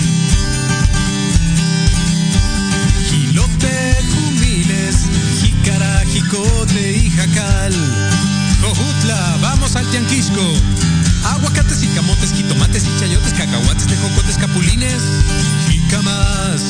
Gilote, 3.10 3.98
jumines, 4.12 4.98
jícara, 5.42 6.04
jicote 6.06 6.92
y 6.98 7.10
jacal. 7.10 8.21
Jojutla, 8.62 9.38
vamos 9.42 9.76
al 9.76 9.86
Tianquisco. 9.88 10.42
Aguacates 11.26 11.84
y 11.84 11.88
camotes, 11.88 12.34
jitomates 12.34 12.84
y 12.86 13.00
chayotes, 13.00 13.34
cacahuates, 13.34 13.88
tejocotes, 13.88 14.38
capulines 14.38 15.02
y 15.70 15.80
camas. 15.90 16.62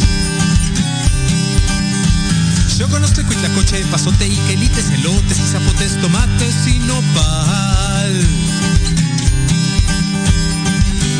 Yo 2.77 2.89
conozco 2.89 3.21
el 3.21 3.51
coche 3.53 3.85
pasote, 3.91 4.27
y 4.27 4.35
quelites, 4.47 4.89
elotes 4.89 5.39
y 5.39 5.43
zapotes, 5.43 6.01
tomates 6.01 6.67
y 6.67 6.79
nopal. 6.79 8.21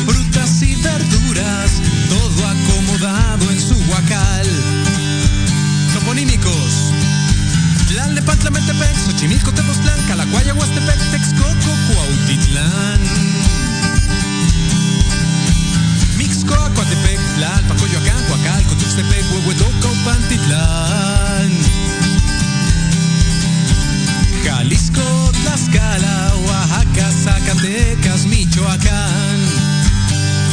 Frutas 0.06 0.62
y 0.62 0.74
verduras, 0.76 1.70
todo 2.08 2.48
acomodado 2.48 3.50
en 3.50 3.60
su 3.60 3.74
guacal. 3.86 4.46
Toponímicos. 5.94 6.91
Tlalnepantla, 8.22 8.50
Metepec, 8.50 8.96
Xochimilco, 9.04 9.52
Tepoztlán, 9.52 10.00
Calacuaya, 10.06 10.54
Huastepec, 10.54 10.98
Texcoco, 11.10 11.72
Cuautitlán. 11.88 13.00
Mixcoa, 16.16 16.70
Coatepec, 16.74 17.20
Tlalpan, 17.36 17.76
Coyoacán, 17.78 18.22
Coacalco, 18.28 18.74
Tuxtepec, 18.76 19.24
Huehuetoca, 19.30 19.88
Pantitlán. 20.04 21.50
Jalisco, 24.44 25.32
Tlaxcala, 25.42 26.34
Oaxaca, 26.46 27.10
Zacatecas, 27.24 28.26
Michoacán. 28.26 29.61